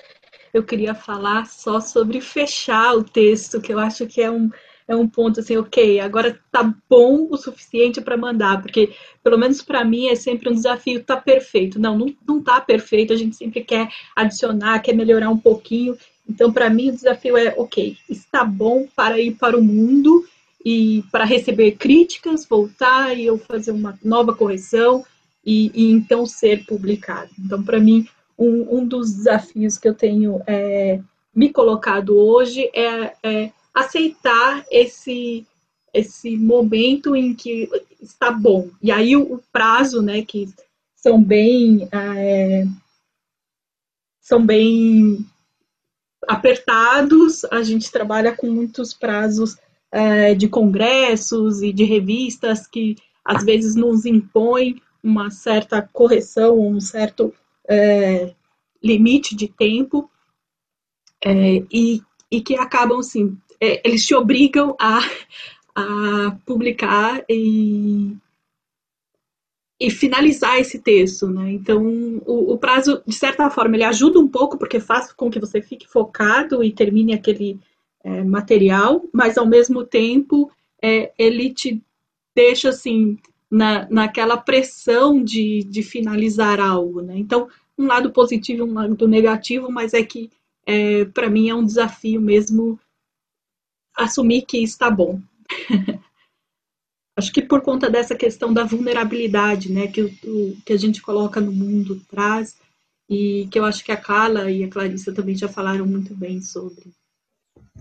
Eu 0.53 0.63
queria 0.63 0.95
falar 0.95 1.47
só 1.47 1.81
sobre 1.81 2.21
fechar 2.21 2.95
o 2.95 3.03
texto, 3.03 3.61
que 3.61 3.73
eu 3.73 3.79
acho 3.79 4.07
que 4.07 4.23
é 4.23 4.31
um, 4.31 4.51
é 4.87 4.95
um 4.95 5.09
ponto 5.09 5.41
assim, 5.41 5.57
ok, 5.57 5.99
agora 6.01 6.39
tá 6.53 6.75
bom 6.89 7.27
o 7.31 7.37
suficiente 7.37 8.01
para 8.01 8.17
mandar, 8.17 8.61
porque 8.61 8.93
pelo 9.23 9.39
menos 9.39 9.63
para 9.63 9.85
mim 9.85 10.09
é 10.09 10.15
sempre 10.15 10.51
um 10.51 10.55
desafio, 10.55 11.03
tá 11.03 11.17
perfeito. 11.17 11.81
Não, 11.81 11.97
não, 11.97 12.15
não 12.27 12.43
tá 12.43 12.61
perfeito, 12.61 13.13
a 13.13 13.17
gente 13.17 13.35
sempre 13.37 13.63
quer 13.63 13.89
adicionar, 14.15 14.81
quer 14.81 14.95
melhorar 14.95 15.31
um 15.31 15.39
pouquinho. 15.39 15.97
Então, 16.29 16.53
para 16.53 16.69
mim, 16.71 16.91
o 16.91 16.95
desafio 16.95 17.37
é, 17.37 17.55
ok, 17.57 17.97
está 18.09 18.45
bom 18.45 18.87
para 18.95 19.19
ir 19.19 19.33
para 19.33 19.59
o 19.59 19.63
mundo 19.63 20.27
e 20.65 21.05
para 21.13 21.25
receber 21.25 21.73
críticas, 21.73 22.47
voltar 22.47 23.17
e 23.17 23.27
eu 23.27 23.39
fazer 23.39 23.71
uma 23.71 23.99
nova 24.03 24.35
correção 24.35 25.05
e, 25.45 25.71
e 25.75 25.91
então 25.91 26.25
ser 26.25 26.65
publicado. 26.65 27.31
Então, 27.39 27.63
para 27.63 27.79
mim, 27.79 28.07
um, 28.39 28.79
um, 28.79 28.87
dos 28.87 29.13
desafios 29.15 29.79
que 29.79 29.87
eu 29.87 29.95
tenho 29.95 30.41
é, 30.47 31.01
me 31.35 31.51
colocado 31.51 32.17
hoje 32.17 32.71
é, 32.75 33.15
é 33.23 33.51
aceitar 33.75 34.65
esse 34.71 35.47
esse 35.93 36.37
momento 36.37 37.15
em 37.15 37.33
que 37.33 37.71
está 38.03 38.33
bom. 38.33 38.69
E 38.83 38.91
aí 38.91 39.17
o, 39.17 39.35
o 39.35 39.43
prazo, 39.53 40.03
né, 40.03 40.23
que 40.23 40.53
são 40.97 41.23
bem 41.23 41.89
é, 41.93 42.65
são 44.21 44.45
bem 44.45 45.25
apertados, 46.27 47.45
a 47.45 47.63
gente 47.63 47.93
trabalha 47.93 48.35
com 48.35 48.51
muitos 48.51 48.93
prazos 48.93 49.57
é, 49.93 50.35
de 50.35 50.49
congressos 50.49 51.63
e 51.63 51.73
de 51.73 51.85
revistas 51.85 52.67
que 52.67 52.97
às 53.25 53.45
vezes 53.45 53.77
nos 53.77 54.05
impõem 54.05 54.83
uma 55.03 55.31
certa 55.31 55.83
correção, 55.93 56.59
um 56.59 56.81
certo 56.81 57.33
é, 57.69 58.35
limite 58.83 59.37
de 59.37 59.49
tempo, 59.49 60.11
é, 61.23 61.63
e, 61.71 62.03
e 62.31 62.41
que 62.41 62.55
acabam, 62.55 62.99
assim, 62.99 63.37
é, 63.61 63.87
eles 63.87 64.07
te 64.07 64.15
obrigam 64.15 64.77
a, 64.81 65.01
a 65.75 66.37
publicar 66.45 67.25
e, 67.29 68.17
e 69.81 69.91
finalizar 69.91 70.59
esse 70.59 70.79
texto, 70.79 71.29
né? 71.29 71.53
Então, 71.53 71.85
o, 72.27 72.53
o, 72.53 72.59
prazo, 72.59 73.03
de 73.07 73.15
certa 73.15 73.51
forma, 73.51 73.77
ele 73.77 73.85
ajuda 73.85 74.19
um 74.19 74.29
pouco, 74.29 74.57
porque 74.57 74.81
faz 74.81 75.13
com 75.13 75.31
que 75.31 75.41
você 75.41 75.61
fique 75.61 75.89
focado 75.89 76.63
e 76.63 76.73
termine 76.73 77.13
aquele 77.13 77.59
é, 78.03 78.23
material, 78.23 79.05
mas, 79.13 79.37
ao 79.37 79.47
mesmo 79.47 79.85
tempo, 79.85 80.51
é, 80.83 81.13
ele 81.19 81.53
te 81.53 81.83
deixa, 82.35 82.69
assim, 82.69 83.19
na, 83.51 83.89
naquela 83.91 84.37
pressão 84.37 85.23
de, 85.23 85.65
de 85.65 85.83
finalizar 85.83 86.61
algo, 86.61 87.01
né? 87.01 87.15
Então, 87.17 87.49
um 87.77 87.87
lado 87.87 88.11
positivo 88.13 88.61
e 88.61 88.71
um 88.71 88.75
lado 88.75 89.09
negativo, 89.09 89.71
mas 89.71 89.95
é 89.95 90.03
que, 90.03 90.31
é, 90.67 91.05
para 91.07 91.29
mim, 91.29 91.49
é 91.49 91.55
um 91.55 91.65
desafio 91.65 92.21
mesmo 92.21 92.79
assumir 93.97 94.43
que 94.43 94.63
está 94.63 94.91
bom. 94.91 95.21
Acho 97.17 97.33
que 97.33 97.43
por 97.43 97.61
conta 97.61 97.89
dessa 97.89 98.17
questão 98.17 98.53
da 98.53 98.65
vulnerabilidade, 98.65 99.71
né, 99.73 99.87
que, 99.87 100.03
o, 100.03 100.57
que 100.67 100.73
a 100.73 100.77
gente 100.77 101.01
coloca 101.01 101.41
no 101.41 101.53
mundo 101.53 102.01
traz, 102.09 102.57
e 103.09 103.47
que 103.53 103.59
eu 103.59 103.65
acho 103.65 103.85
que 103.85 103.93
a 103.93 103.97
Carla 103.97 104.51
e 104.51 104.65
a 104.65 104.69
Clarissa 104.69 105.15
também 105.15 105.37
já 105.37 105.49
falaram 105.49 105.87
muito 105.87 106.13
bem 106.13 106.41
sobre. 106.41 106.93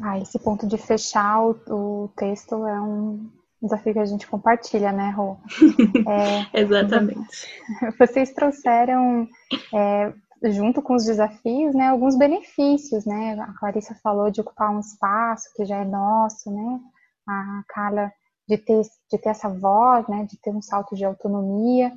Ah, 0.01 0.19
esse 0.19 0.37
ponto 0.37 0.67
de 0.67 0.77
fechar 0.77 1.41
o, 1.41 1.55
o 1.67 2.09
texto 2.15 2.53
é 2.67 2.79
um, 2.79 3.27
desafio 3.63 3.93
que 3.93 3.99
a 3.99 4.05
gente 4.05 4.27
compartilha, 4.27 4.91
né, 4.91 5.09
Rô? 5.11 5.37
É, 6.53 6.61
Exatamente. 6.61 7.47
Vocês 7.97 8.31
trouxeram, 8.31 9.27
é, 9.73 10.13
junto 10.51 10.81
com 10.81 10.95
os 10.95 11.05
desafios, 11.05 11.73
né, 11.73 11.87
alguns 11.87 12.17
benefícios, 12.17 13.05
né? 13.05 13.39
A 13.39 13.53
Clarissa 13.53 13.95
falou 14.03 14.29
de 14.29 14.41
ocupar 14.41 14.71
um 14.71 14.79
espaço 14.79 15.49
que 15.55 15.65
já 15.65 15.77
é 15.77 15.85
nosso, 15.85 16.51
né? 16.51 16.79
A 17.27 17.63
Carla 17.69 18.11
de 18.47 18.57
ter, 18.57 18.81
de 19.09 19.17
ter 19.17 19.29
essa 19.29 19.47
voz, 19.47 20.07
né, 20.07 20.27
de 20.29 20.37
ter 20.37 20.51
um 20.51 20.61
salto 20.61 20.95
de 20.95 21.05
autonomia. 21.05 21.93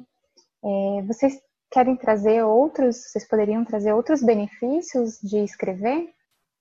É, 0.65 1.03
vocês 1.03 1.41
querem 1.71 1.97
trazer 1.97 2.45
outros, 2.45 2.97
vocês 2.97 3.27
poderiam 3.27 3.65
trazer 3.65 3.93
outros 3.93 4.23
benefícios 4.23 5.19
de 5.21 5.39
escrever? 5.39 6.09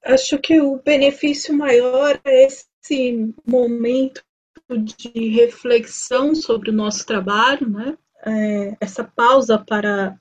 Acho 0.03 0.39
que 0.39 0.59
o 0.59 0.77
benefício 0.77 1.55
maior 1.55 2.19
é 2.23 2.45
esse 2.45 3.33
momento 3.45 4.23
de 4.69 5.29
reflexão 5.29 6.33
sobre 6.33 6.71
o 6.71 6.73
nosso 6.73 7.05
trabalho, 7.05 7.69
né? 7.69 7.97
É, 8.25 8.75
essa 8.81 9.03
pausa 9.03 9.57
para 9.57 10.17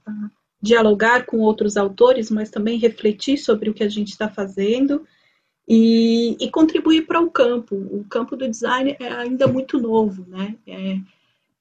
dialogar 0.64 1.27
com 1.27 1.40
outros 1.40 1.77
autores, 1.77 2.31
mas 2.31 2.50
também 2.50 2.79
refletir 2.79 3.37
sobre 3.37 3.68
o 3.68 3.74
que 3.74 3.85
a 3.85 3.88
gente 3.88 4.09
está 4.09 4.31
fazendo 4.31 5.07
e, 5.68 6.37
e 6.40 6.50
contribuir 6.50 7.07
para 7.07 7.20
o 7.20 7.31
campo. 7.31 7.77
O 7.77 8.03
campo 8.09 8.35
do 8.35 8.48
design 8.48 8.96
é 8.98 9.09
ainda 9.12 9.46
muito 9.46 9.79
novo, 9.79 10.24
né? 10.27 10.57
É, 10.66 10.98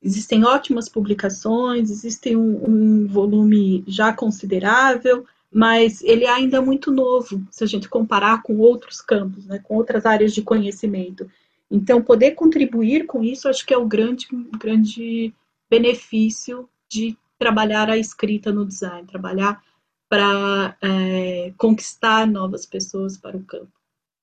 existem 0.01 0.45
ótimas 0.45 0.87
publicações, 0.87 1.91
existe 1.91 2.33
um, 2.33 2.63
um, 2.65 3.07
volume 3.07 3.83
já 3.85 4.13
considerável, 4.13 5.25
mas 5.51 6.01
ele 6.01 6.23
é 6.23 6.29
ainda 6.29 6.61
muito 6.61 6.89
novo 6.89 7.45
se 7.51 7.61
a 7.61 7.67
gente 7.67 7.89
comparar 7.89 8.41
com 8.41 8.57
outros 8.57 9.01
campos, 9.01 9.45
né, 9.45 9.59
com 9.59 9.75
outras 9.75 10.05
áreas 10.05 10.33
de 10.33 10.41
conhecimento. 10.41 11.29
Então, 11.69 12.01
poder 12.01 12.31
contribuir 12.31 13.05
com 13.05 13.21
isso, 13.21 13.49
acho 13.49 13.65
que 13.65 13.73
é 13.73 13.77
o 13.77 13.85
grande, 13.85 14.27
grande 14.57 15.33
benefício 15.69 16.69
de 16.87 17.17
trabalhar 17.43 17.89
a 17.89 17.97
escrita 17.97 18.53
no 18.53 18.65
design, 18.65 19.05
trabalhar 19.05 19.61
para 20.09 20.77
é, 20.81 21.53
conquistar 21.57 22.25
novas 22.25 22.65
pessoas 22.65 23.17
para 23.17 23.35
o 23.35 23.43
campo. 23.43 23.71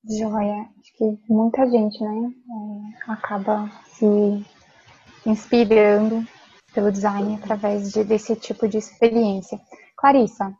Joia, 0.08 0.66
acho 0.80 0.92
que 0.96 1.18
muita 1.28 1.68
gente, 1.68 2.02
né, 2.02 2.32
é, 2.32 3.12
acaba 3.12 3.70
se 3.88 4.42
inspirando 5.26 6.26
pelo 6.72 6.90
design 6.90 7.34
através 7.34 7.92
de, 7.92 8.04
desse 8.04 8.34
tipo 8.36 8.66
de 8.66 8.78
experiência. 8.78 9.60
Clarissa. 9.94 10.56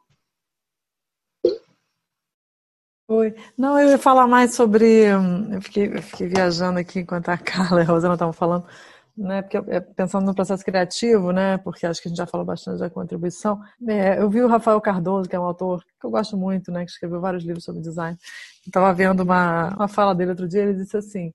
Oi. 3.09 3.35
Não, 3.57 3.79
eu 3.81 3.89
ia 3.89 3.99
falar 3.99 4.27
mais 4.27 4.55
sobre. 4.55 5.07
Eu 5.07 5.63
fiquei, 5.63 5.87
eu 5.97 6.03
fiquei 6.03 6.29
viajando 6.29 6.79
aqui 6.79 7.01
enquanto 7.01 7.31
a 7.31 7.39
Carla 7.39 7.81
e 7.81 7.85
a 7.85 7.87
Rosana 7.87 8.15
estavam 8.15 8.35
falando, 8.35 8.67
né? 9.21 9.43
Porque 9.43 9.57
é, 9.59 9.81
pensando 9.81 10.25
no 10.25 10.35
processo 10.35 10.65
criativo, 10.65 11.31
né? 11.31 11.59
Porque 11.59 11.87
acho 11.87 12.01
que 12.01 12.09
a 12.09 12.11
gente 12.11 12.19
já 12.19 12.27
falou 12.27 12.47
bastante 12.47 12.81
da 12.81 12.89
contribuição. 12.89 13.61
É, 13.87 14.21
eu 14.21 14.31
vi 14.31 14.41
o 14.43 14.49
Rafael 14.49 14.81
Cardoso, 14.81 15.29
que 15.29 15.37
é 15.37 15.41
um 15.41 15.45
autor 15.45 15.85
que 16.01 16.07
eu 16.07 16.11
gosto 16.11 16.37
muito, 16.37 16.73
né? 16.73 16.85
Que 16.85 16.91
escreveu 16.91 17.21
vários 17.21 17.45
livros 17.45 17.65
sobre 17.65 17.83
design. 17.83 18.17
Estava 18.67 18.93
vendo 18.95 19.21
uma, 19.23 19.69
uma 19.75 19.89
fala 19.89 20.15
dele 20.15 20.31
outro 20.31 20.49
dia. 20.49 20.63
Ele 20.63 20.75
disse 20.75 20.97
assim: 20.97 21.33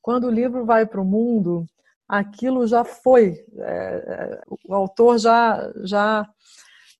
quando 0.00 0.26
o 0.26 0.30
livro 0.30 0.66
vai 0.66 0.84
para 0.84 1.00
o 1.00 1.04
mundo, 1.04 1.66
aquilo 2.08 2.66
já 2.66 2.84
foi, 2.84 3.42
é, 3.58 3.64
é, 3.64 4.40
o 4.66 4.74
autor 4.74 5.18
já, 5.18 5.72
já, 5.84 6.28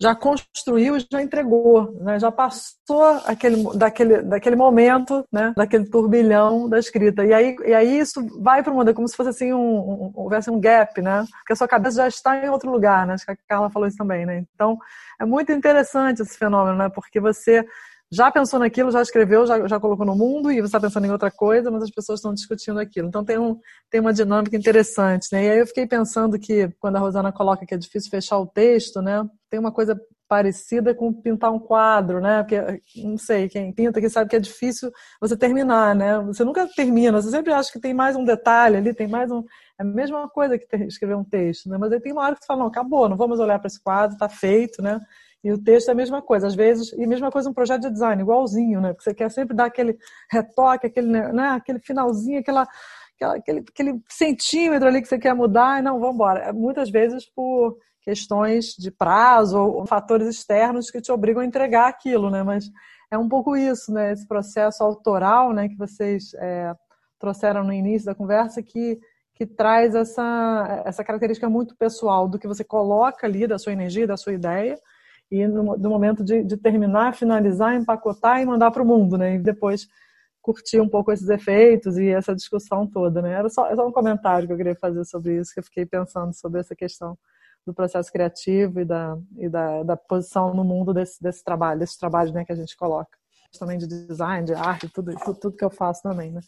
já 0.01 0.15
construiu, 0.15 0.97
já 0.99 1.23
entregou, 1.23 1.93
né? 2.01 2.19
já 2.19 2.31
passou 2.31 3.03
aquele, 3.25 3.63
daquele, 3.77 4.23
daquele 4.23 4.57
momento, 4.57 5.25
né? 5.33 5.53
daquele 5.57 5.89
turbilhão 5.89 6.69
da 6.69 6.79
escrita. 6.79 7.25
E 7.25 7.33
aí, 7.33 7.57
e 7.65 7.75
aí 7.75 7.99
isso 7.99 8.25
vai 8.41 8.63
para 8.63 8.73
o 8.73 8.77
mundo, 8.77 8.91
é 8.91 8.95
como 8.95 9.09
se 9.09 9.17
fosse 9.17 9.31
assim 9.31 9.53
um, 9.53 9.59
um, 9.59 10.13
houvesse 10.15 10.51
um 10.51 10.61
gap, 10.61 11.01
né? 11.01 11.25
porque 11.39 11.53
a 11.53 11.57
sua 11.57 11.69
cabeça 11.69 11.97
já 11.97 12.09
está 12.09 12.45
em 12.45 12.49
outro 12.49 12.71
lugar, 12.71 13.07
né? 13.07 13.15
acho 13.15 13.25
que 13.25 13.33
a 13.33 13.37
Carla 13.49 13.71
falou 13.71 13.89
isso 13.89 13.99
também. 13.99 14.27
Né? 14.27 14.45
Então, 14.55 14.79
é 15.21 15.25
muito 15.25 15.53
interessante 15.53 16.23
esse 16.23 16.37
fenômeno, 16.37 16.77
né? 16.77 16.89
porque 16.89 17.21
você 17.21 17.65
já 18.13 18.31
pensou 18.31 18.61
naquilo, 18.61 18.91
já 18.91 19.01
escreveu, 19.01 19.47
já, 19.47 19.67
já 19.67 19.81
colocou 19.81 20.05
no 20.05 20.15
mundo 20.15 20.53
e 20.53 20.57
você 20.57 20.67
está 20.67 20.79
pensando 20.79 21.07
em 21.07 21.11
outra 21.11 21.31
coisa, 21.31 21.71
mas 21.71 21.85
as 21.85 21.91
pessoas 21.91 22.19
estão 22.19 22.35
discutindo 22.35 22.79
aquilo. 22.79 23.09
Então 23.09 23.25
tem, 23.25 23.39
um, 23.39 23.59
tem 23.91 24.03
uma 24.03 24.13
dinâmica 24.13 24.55
interessante, 24.55 25.29
né? 25.33 25.47
E 25.47 25.51
aí 25.51 25.59
eu 25.61 25.67
fiquei 25.67 25.87
pensando 25.87 26.39
que 26.39 26.69
quando 26.79 26.97
a 26.97 26.99
Rosana 26.99 27.33
coloca 27.33 27.65
que 27.65 27.73
é 27.73 27.79
difícil 27.79 28.11
fechar 28.11 28.39
o 28.39 28.47
texto, 28.47 29.01
né? 29.01 29.27
Tem 29.49 29.59
uma 29.59 29.73
coisa 29.73 29.99
parecida 30.29 30.95
com 30.95 31.11
pintar 31.11 31.53
um 31.53 31.59
quadro, 31.59 32.21
né? 32.21 32.43
Porque 32.43 32.83
não 33.03 33.17
sei, 33.17 33.49
quem 33.49 33.73
pinta 33.73 33.99
que 33.99 34.11
sabe 34.11 34.29
que 34.29 34.37
é 34.37 34.41
difícil 34.41 34.91
você 35.19 35.35
terminar, 35.35 35.95
né? 35.95 36.19
Você 36.21 36.45
nunca 36.45 36.69
termina, 36.77 37.21
você 37.21 37.31
sempre 37.31 37.51
acha 37.53 37.73
que 37.73 37.81
tem 37.81 37.95
mais 37.95 38.15
um 38.15 38.25
detalhe 38.27 38.77
ali, 38.77 38.93
tem 38.93 39.09
mais 39.09 39.31
um. 39.31 39.41
É 39.79 39.83
a 39.83 39.85
mesma 39.85 40.29
coisa 40.29 40.59
que 40.59 40.67
escrever 40.85 41.17
um 41.17 41.25
texto, 41.25 41.69
né? 41.71 41.79
Mas 41.79 41.91
aí 41.93 42.01
tem 42.01 42.13
uma 42.13 42.23
hora 42.23 42.35
que 42.35 42.43
você 42.43 42.47
fala, 42.47 42.61
não, 42.61 42.67
acabou, 42.67 43.09
não 43.09 43.17
vamos 43.17 43.41
olhar 43.41 43.59
para 43.59 43.69
esse 43.69 43.83
quadro, 43.83 44.15
está 44.15 44.29
feito, 44.29 44.83
né? 44.83 45.01
E 45.43 45.53
o 45.53 45.59
texto 45.59 45.89
é 45.89 45.93
a 45.93 45.95
mesma 45.95 46.23
coisa, 46.23 46.47
às 46.47 46.55
vezes, 46.55 46.93
e 46.93 47.07
mesma 47.07 47.31
coisa 47.31 47.51
um 47.51 47.55
projeto 47.55 47.83
de 47.83 47.91
design, 47.91 48.23
igualzinho, 48.23 48.81
né? 48.81 48.93
Porque 48.93 49.05
você 49.05 49.15
quer 49.15 49.31
sempre 49.31 49.57
dar 49.57 49.67
aquele 49.67 49.99
retoque, 50.31 50.87
aquele, 50.87 51.09
né, 51.09 51.49
aquele 51.49 51.81
finalzinho, 51.81 52.39
aquela, 52.39 52.67
aquela, 53.17 53.37
aquele, 53.37 53.65
aquele 53.69 54.01
centímetro 54.09 54.89
ali 54.89 55.03
que 55.03 55.09
você 55.09 55.19
quer 55.19 55.35
mudar, 55.35 55.81
e 55.81 55.83
não, 55.83 55.99
vamos 55.99 56.15
embora. 56.15 56.41
É 56.41 56.53
muitas 56.53 56.91
vezes 56.91 57.29
por 57.29 57.77
questões 58.03 58.75
de 58.79 58.91
prazo 58.91 59.59
ou 59.59 59.87
fatores 59.87 60.29
externos 60.29 60.91
que 60.91 61.01
te 61.01 61.11
obrigam 61.11 61.43
a 61.43 61.47
entregar 61.47 61.89
aquilo, 61.89 62.31
né? 62.31 62.43
Mas 62.43 62.71
é 63.11 63.19
um 63.19 63.29
pouco 63.29 63.57
isso, 63.57 63.93
né? 63.93 64.13
Esse 64.13 64.27
processo 64.27 64.83
autoral, 64.83 65.53
né? 65.53 65.69
Que 65.69 65.77
vocês 65.77 66.35
é, 66.35 66.73
trouxeram 67.19 67.65
no 67.65 67.73
início 67.73 68.07
da 68.07 68.15
conversa, 68.15 68.63
que 68.63 69.01
que 69.35 69.47
traz 69.47 69.95
essa, 69.95 70.83
essa 70.85 71.03
característica 71.03 71.49
muito 71.49 71.75
pessoal 71.77 72.29
do 72.29 72.39
que 72.39 72.47
você 72.47 72.63
coloca 72.63 73.27
ali, 73.27 73.47
da 73.47 73.59
sua 73.59 73.73
energia, 73.73 74.07
da 74.07 74.17
sua 74.17 74.35
ideia, 74.35 74.79
e 75.33 75.49
no, 75.49 75.89
momento 75.89 76.23
de, 76.23 76.45
de, 76.45 76.59
terminar, 76.59 77.15
finalizar, 77.15 77.75
empacotar 77.75 78.43
e 78.43 78.45
mandar 78.45 78.71
para 78.71 78.83
o 78.83 78.87
mundo, 78.87 79.17
né? 79.17 79.37
E 79.37 79.39
depois 79.39 79.89
curtir 80.43 80.79
um 80.79 80.89
pouco 80.89 81.11
esses 81.11 81.31
efeitos 81.31 81.97
e 81.97 82.09
essa 82.09 82.35
discussão 82.35 82.87
toda, 82.87 83.23
né? 83.23 83.33
Era 83.33 83.49
só, 83.49 83.65
era 83.65 83.77
só 83.77 83.89
um 83.89 83.93
comentário 83.93 84.47
que 84.47 84.53
eu 84.53 84.57
queria 84.59 84.75
fazer 84.75 85.03
sobre 85.07 85.39
isso, 85.39 85.55
que 85.55 85.61
eu 85.61 85.65
fiquei 85.65 85.87
pensando 85.87 86.35
sobre 86.35 86.61
essa 86.61 86.77
questão 86.77 87.17
do 87.67 87.73
processo 87.73 88.13
criativo 88.13 88.81
e 88.81 88.85
da, 88.85 89.17
e 89.39 89.49
da, 89.49 89.83
da 89.85 89.97
posição 89.97 90.53
no 90.53 90.65
mundo 90.65 90.93
desse, 90.93 91.23
desse 91.23 91.43
trabalho, 91.43 91.81
desse 91.81 91.99
trabalho 91.99 92.31
né, 92.35 92.45
que 92.45 92.53
a 92.53 92.57
gente 92.57 92.77
coloca. 92.77 93.17
Também 93.59 93.79
de 93.79 93.87
design, 93.87 94.47
de 94.47 94.55
arte, 94.55 94.89
tudo, 94.89 95.15
tudo, 95.15 95.39
tudo 95.39 95.57
que 95.57 95.65
eu 95.65 95.71
faço 95.71 96.03
também, 96.03 96.31
né? 96.33 96.41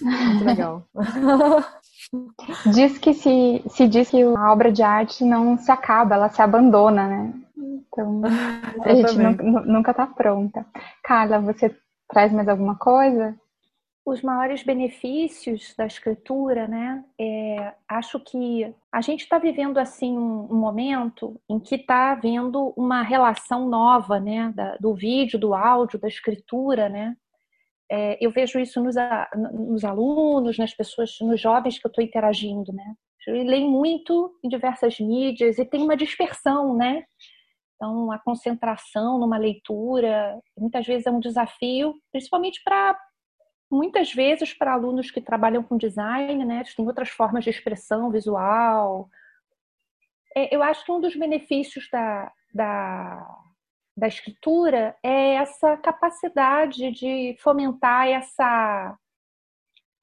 Muito 0.00 0.44
legal. 0.44 0.86
diz 2.72 2.98
que 2.98 3.12
se, 3.12 3.62
se 3.68 3.86
diz 3.86 4.10
que 4.10 4.22
a 4.22 4.52
obra 4.52 4.72
de 4.72 4.82
arte 4.82 5.22
não 5.22 5.58
se 5.58 5.70
acaba, 5.70 6.14
ela 6.14 6.30
se 6.30 6.40
abandona, 6.40 7.08
né? 7.08 7.45
Então, 7.56 8.22
a 8.84 8.94
gente 8.94 9.16
nunca 9.66 9.90
está 9.92 10.06
pronta. 10.06 10.66
Carla, 11.02 11.40
você 11.40 11.74
traz 12.08 12.32
mais 12.32 12.48
alguma 12.48 12.76
coisa? 12.76 13.38
Os 14.04 14.22
maiores 14.22 14.62
benefícios 14.62 15.74
da 15.76 15.86
escritura, 15.86 16.68
né? 16.68 17.04
É, 17.18 17.74
acho 17.88 18.20
que 18.20 18.72
a 18.92 19.00
gente 19.00 19.22
está 19.22 19.36
vivendo 19.38 19.78
assim 19.78 20.16
um, 20.16 20.46
um, 20.48 20.54
momento 20.54 21.40
em 21.50 21.58
que 21.58 21.74
está 21.74 22.12
havendo 22.12 22.72
uma 22.76 23.02
relação 23.02 23.68
nova, 23.68 24.20
né? 24.20 24.52
Da, 24.54 24.76
do 24.76 24.94
vídeo, 24.94 25.40
do 25.40 25.54
áudio, 25.54 25.98
da 25.98 26.06
escritura, 26.06 26.88
né? 26.88 27.16
É, 27.90 28.24
eu 28.24 28.30
vejo 28.30 28.58
isso 28.60 28.82
nos, 28.82 28.94
nos, 29.52 29.84
alunos, 29.84 30.58
nas 30.58 30.74
pessoas, 30.74 31.16
nos 31.20 31.40
jovens 31.40 31.78
que 31.78 31.86
eu 31.86 31.88
estou 31.88 32.04
interagindo, 32.04 32.72
né? 32.72 32.94
Leem 33.26 33.68
muito 33.68 34.38
em 34.44 34.48
diversas 34.48 35.00
mídias 35.00 35.58
e 35.58 35.64
tem 35.64 35.82
uma 35.82 35.96
dispersão, 35.96 36.76
né? 36.76 37.04
Então, 37.76 38.10
a 38.10 38.18
concentração 38.18 39.18
numa 39.18 39.36
leitura, 39.36 40.40
muitas 40.58 40.86
vezes 40.86 41.06
é 41.06 41.10
um 41.10 41.20
desafio, 41.20 41.94
principalmente 42.10 42.62
para 42.64 42.98
muitas 43.70 44.12
vezes 44.12 44.54
para 44.54 44.72
alunos 44.72 45.10
que 45.10 45.20
trabalham 45.20 45.62
com 45.62 45.76
design, 45.76 46.44
né? 46.44 46.62
Tem 46.76 46.86
outras 46.86 47.10
formas 47.10 47.44
de 47.44 47.50
expressão 47.50 48.10
visual. 48.10 49.08
É, 50.34 50.54
eu 50.54 50.62
acho 50.62 50.84
que 50.84 50.92
um 50.92 51.00
dos 51.00 51.16
benefícios 51.16 51.88
da, 51.90 52.32
da, 52.54 53.38
da 53.96 54.06
escritura 54.06 54.96
é 55.02 55.34
essa 55.34 55.76
capacidade 55.76 56.90
de 56.92 57.36
fomentar 57.40 58.08
essa 58.08 58.96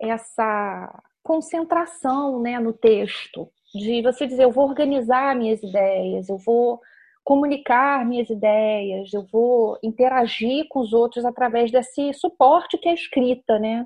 essa 0.01 1.01
concentração, 1.23 2.41
né, 2.41 2.59
no 2.59 2.73
texto, 2.73 3.49
de 3.73 4.01
você 4.01 4.27
dizer 4.27 4.43
eu 4.43 4.51
vou 4.51 4.67
organizar 4.67 5.33
minhas 5.33 5.63
ideias, 5.63 6.27
eu 6.27 6.37
vou 6.37 6.81
comunicar 7.23 8.05
minhas 8.05 8.29
ideias, 8.29 9.13
eu 9.13 9.25
vou 9.31 9.77
interagir 9.81 10.65
com 10.69 10.79
os 10.79 10.93
outros 10.93 11.25
através 11.25 11.71
desse 11.71 12.13
suporte 12.13 12.77
que 12.77 12.87
é 12.87 12.91
a 12.91 12.95
escrita, 12.95 13.57
né? 13.59 13.85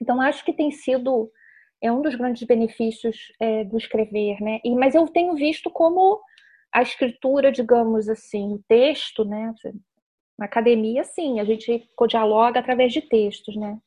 Então 0.00 0.20
acho 0.20 0.44
que 0.44 0.52
tem 0.52 0.70
sido 0.70 1.30
é 1.82 1.90
um 1.90 2.00
dos 2.00 2.14
grandes 2.14 2.44
benefícios 2.44 3.32
é, 3.40 3.64
do 3.64 3.76
escrever, 3.76 4.40
né? 4.40 4.60
E, 4.64 4.72
mas 4.74 4.94
eu 4.94 5.06
tenho 5.08 5.34
visto 5.34 5.68
como 5.68 6.20
a 6.72 6.80
escritura, 6.80 7.50
digamos 7.50 8.08
assim, 8.08 8.54
o 8.54 8.62
texto, 8.68 9.24
né? 9.24 9.52
Na 10.38 10.46
academia, 10.46 11.02
sim, 11.04 11.40
a 11.40 11.44
gente 11.44 11.88
dialoga 12.08 12.60
através 12.60 12.92
de 12.92 13.02
textos, 13.02 13.56
né? 13.56 13.78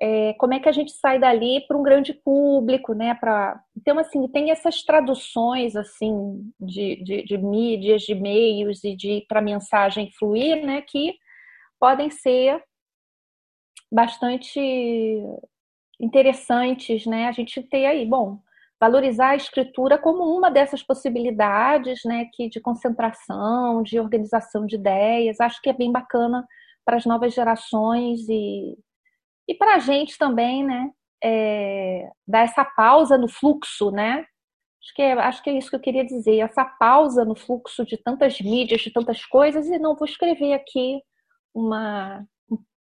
É, 0.00 0.34
como 0.34 0.52
é 0.52 0.60
que 0.60 0.68
a 0.68 0.72
gente 0.72 0.92
sai 0.92 1.18
dali 1.18 1.64
para 1.66 1.76
um 1.76 1.82
grande 1.82 2.12
público, 2.12 2.92
né? 2.92 3.14
Pra... 3.14 3.60
Então, 3.76 3.98
assim, 3.98 4.28
tem 4.28 4.50
essas 4.50 4.82
traduções 4.82 5.74
assim 5.74 6.52
de, 6.60 7.02
de, 7.02 7.22
de 7.24 7.38
mídias, 7.38 8.02
de 8.02 8.14
meios 8.14 8.84
e 8.84 8.94
de 8.94 9.24
para 9.28 9.40
mensagem 9.40 10.10
fluir, 10.12 10.64
né? 10.64 10.82
Que 10.82 11.14
podem 11.80 12.10
ser 12.10 12.62
bastante 13.90 14.60
interessantes, 15.98 17.06
né? 17.06 17.28
A 17.28 17.32
gente 17.32 17.62
tem 17.62 17.86
aí, 17.86 18.04
bom, 18.04 18.38
valorizar 18.78 19.30
a 19.30 19.36
escritura 19.36 19.96
como 19.96 20.24
uma 20.24 20.50
dessas 20.50 20.82
possibilidades, 20.82 22.00
né? 22.04 22.26
Que 22.34 22.50
de 22.50 22.60
concentração, 22.60 23.82
de 23.82 23.98
organização 23.98 24.66
de 24.66 24.76
ideias, 24.76 25.40
acho 25.40 25.62
que 25.62 25.70
é 25.70 25.72
bem 25.72 25.90
bacana 25.90 26.46
para 26.84 26.96
as 26.98 27.06
novas 27.06 27.32
gerações 27.34 28.28
e 28.28 28.76
e 29.48 29.54
para 29.54 29.76
a 29.76 29.78
gente 29.78 30.18
também, 30.18 30.64
né? 30.64 30.90
É, 31.22 32.10
dar 32.26 32.40
essa 32.40 32.64
pausa 32.64 33.16
no 33.16 33.28
fluxo, 33.28 33.90
né? 33.90 34.26
Acho 34.82 34.94
que, 34.94 35.02
é, 35.02 35.12
acho 35.12 35.42
que 35.42 35.50
é 35.50 35.52
isso 35.54 35.70
que 35.70 35.76
eu 35.76 35.80
queria 35.80 36.04
dizer, 36.04 36.38
essa 36.38 36.64
pausa 36.64 37.24
no 37.24 37.34
fluxo 37.34 37.84
de 37.84 37.96
tantas 37.96 38.40
mídias, 38.40 38.82
de 38.82 38.90
tantas 38.92 39.24
coisas, 39.24 39.66
e 39.66 39.78
não 39.78 39.96
vou 39.96 40.06
escrever 40.06 40.52
aqui 40.52 41.00
uma, 41.52 42.24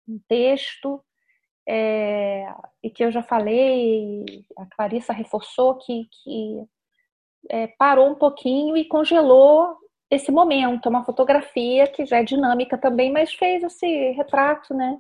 um 0.08 0.20
texto, 0.28 1.04
é, 1.68 2.46
e 2.84 2.92
que 2.92 3.04
eu 3.04 3.12
já 3.12 3.24
falei, 3.24 4.24
a 4.58 4.66
Clarissa 4.68 5.14
reforçou 5.14 5.78
que, 5.80 6.08
que 6.24 6.64
é, 7.50 7.68
parou 7.68 8.10
um 8.12 8.16
pouquinho 8.16 8.78
e 8.78 8.86
congelou 8.86 9.76
esse 10.10 10.32
momento, 10.32 10.88
uma 10.88 11.04
fotografia 11.04 11.88
que 11.88 12.06
já 12.06 12.20
é 12.20 12.24
dinâmica 12.24 12.78
também, 12.78 13.12
mas 13.12 13.34
fez 13.34 13.64
esse 13.64 14.12
retrato, 14.12 14.74
né? 14.74 15.00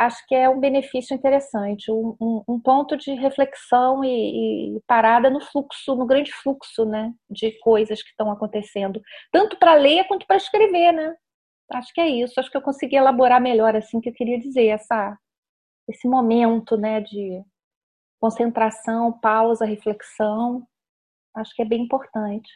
Acho 0.00 0.26
que 0.26 0.34
é 0.34 0.48
um 0.48 0.58
benefício 0.58 1.14
interessante, 1.14 1.92
um, 1.92 2.16
um, 2.18 2.42
um 2.48 2.60
ponto 2.60 2.96
de 2.96 3.12
reflexão 3.12 4.02
e, 4.02 4.76
e, 4.76 4.80
parada 4.86 5.28
no 5.28 5.40
fluxo, 5.42 5.94
no 5.94 6.06
grande 6.06 6.32
fluxo, 6.32 6.86
né, 6.86 7.12
de 7.28 7.52
coisas 7.60 8.02
que 8.02 8.08
estão 8.08 8.30
acontecendo, 8.32 9.00
tanto 9.30 9.58
para 9.58 9.74
ler 9.74 10.04
quanto 10.08 10.26
para 10.26 10.36
escrever, 10.36 10.92
né? 10.92 11.14
Acho 11.72 11.92
que 11.92 12.00
é 12.00 12.08
isso. 12.08 12.40
Acho 12.40 12.50
que 12.50 12.56
eu 12.56 12.62
consegui 12.62 12.96
elaborar 12.96 13.40
melhor 13.40 13.76
assim 13.76 14.00
que 14.00 14.08
eu 14.08 14.14
queria 14.14 14.38
dizer 14.38 14.68
essa 14.68 15.16
esse 15.88 16.08
momento, 16.08 16.76
né, 16.76 17.00
de 17.00 17.42
concentração, 18.20 19.12
pausa, 19.20 19.64
reflexão. 19.66 20.66
Acho 21.36 21.54
que 21.54 21.62
é 21.62 21.64
bem 21.64 21.82
importante. 21.82 22.50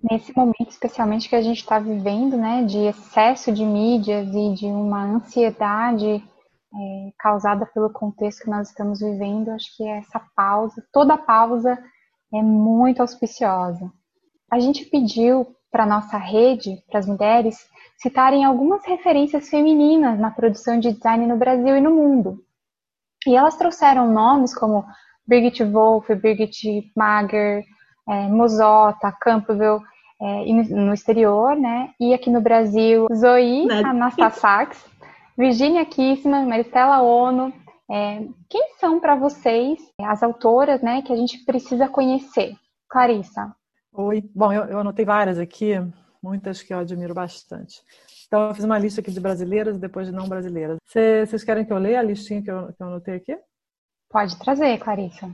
Nesse 0.00 0.36
momento, 0.36 0.68
especialmente 0.68 1.28
que 1.28 1.34
a 1.34 1.42
gente 1.42 1.58
está 1.58 1.78
vivendo, 1.78 2.36
né, 2.36 2.62
de 2.62 2.78
excesso 2.78 3.52
de 3.52 3.64
mídias 3.64 4.28
e 4.28 4.54
de 4.54 4.66
uma 4.66 5.02
ansiedade 5.02 6.06
é, 6.06 7.12
causada 7.18 7.66
pelo 7.66 7.90
contexto 7.90 8.44
que 8.44 8.50
nós 8.50 8.68
estamos 8.68 9.00
vivendo, 9.00 9.50
acho 9.50 9.76
que 9.76 9.86
essa 9.88 10.20
pausa, 10.36 10.82
toda 10.92 11.18
pausa 11.18 11.76
é 12.32 12.40
muito 12.40 13.00
auspiciosa. 13.00 13.90
A 14.50 14.60
gente 14.60 14.84
pediu 14.84 15.46
para 15.70 15.84
nossa 15.84 16.16
rede, 16.16 16.82
para 16.88 17.00
as 17.00 17.06
mulheres, 17.06 17.56
citarem 18.00 18.44
algumas 18.44 18.84
referências 18.86 19.48
femininas 19.48 20.18
na 20.18 20.30
produção 20.30 20.78
de 20.78 20.92
design 20.92 21.26
no 21.26 21.36
Brasil 21.36 21.76
e 21.76 21.80
no 21.80 21.90
mundo. 21.90 22.38
E 23.26 23.34
elas 23.34 23.56
trouxeram 23.56 24.12
nomes 24.12 24.54
como 24.54 24.84
Brigitte 25.26 25.64
Wolf, 25.64 26.08
Brigitte 26.08 26.90
Mager, 26.96 27.64
é, 28.08 28.28
Mozota, 28.28 29.12
Campbell 29.20 29.80
é, 30.20 30.52
no 30.70 30.92
exterior, 30.92 31.56
né? 31.56 31.90
E 32.00 32.14
aqui 32.14 32.30
no 32.30 32.40
Brasil, 32.40 33.06
Zoe 33.14 33.70
Anastasax, 33.70 34.84
Virginia 35.36 35.84
Kissman, 35.84 36.46
Maristela 36.46 37.00
Ono. 37.02 37.52
É, 37.90 38.26
quem 38.50 38.74
são 38.78 39.00
para 39.00 39.16
vocês 39.16 39.78
as 40.02 40.22
autoras, 40.22 40.82
né, 40.82 41.00
que 41.00 41.12
a 41.12 41.16
gente 41.16 41.44
precisa 41.44 41.88
conhecer? 41.88 42.54
Clarissa. 42.88 43.54
Oi, 43.92 44.22
bom, 44.34 44.52
eu, 44.52 44.64
eu 44.64 44.78
anotei 44.80 45.04
várias 45.04 45.38
aqui, 45.38 45.74
muitas 46.22 46.62
que 46.62 46.74
eu 46.74 46.78
admiro 46.78 47.14
bastante. 47.14 47.80
Então, 48.26 48.48
eu 48.48 48.54
fiz 48.54 48.64
uma 48.64 48.78
lista 48.78 49.00
aqui 49.00 49.10
de 49.10 49.20
brasileiras 49.20 49.76
e 49.76 49.80
depois 49.80 50.06
de 50.06 50.12
não 50.12 50.28
brasileiras. 50.28 50.76
Vocês 50.86 51.42
querem 51.42 51.64
que 51.64 51.72
eu 51.72 51.78
leia 51.78 52.00
a 52.00 52.02
listinha 52.02 52.42
que 52.42 52.50
eu, 52.50 52.72
que 52.74 52.82
eu 52.82 52.86
anotei 52.86 53.14
aqui? 53.14 53.38
Pode 54.10 54.38
trazer, 54.38 54.78
Clarissa. 54.78 55.30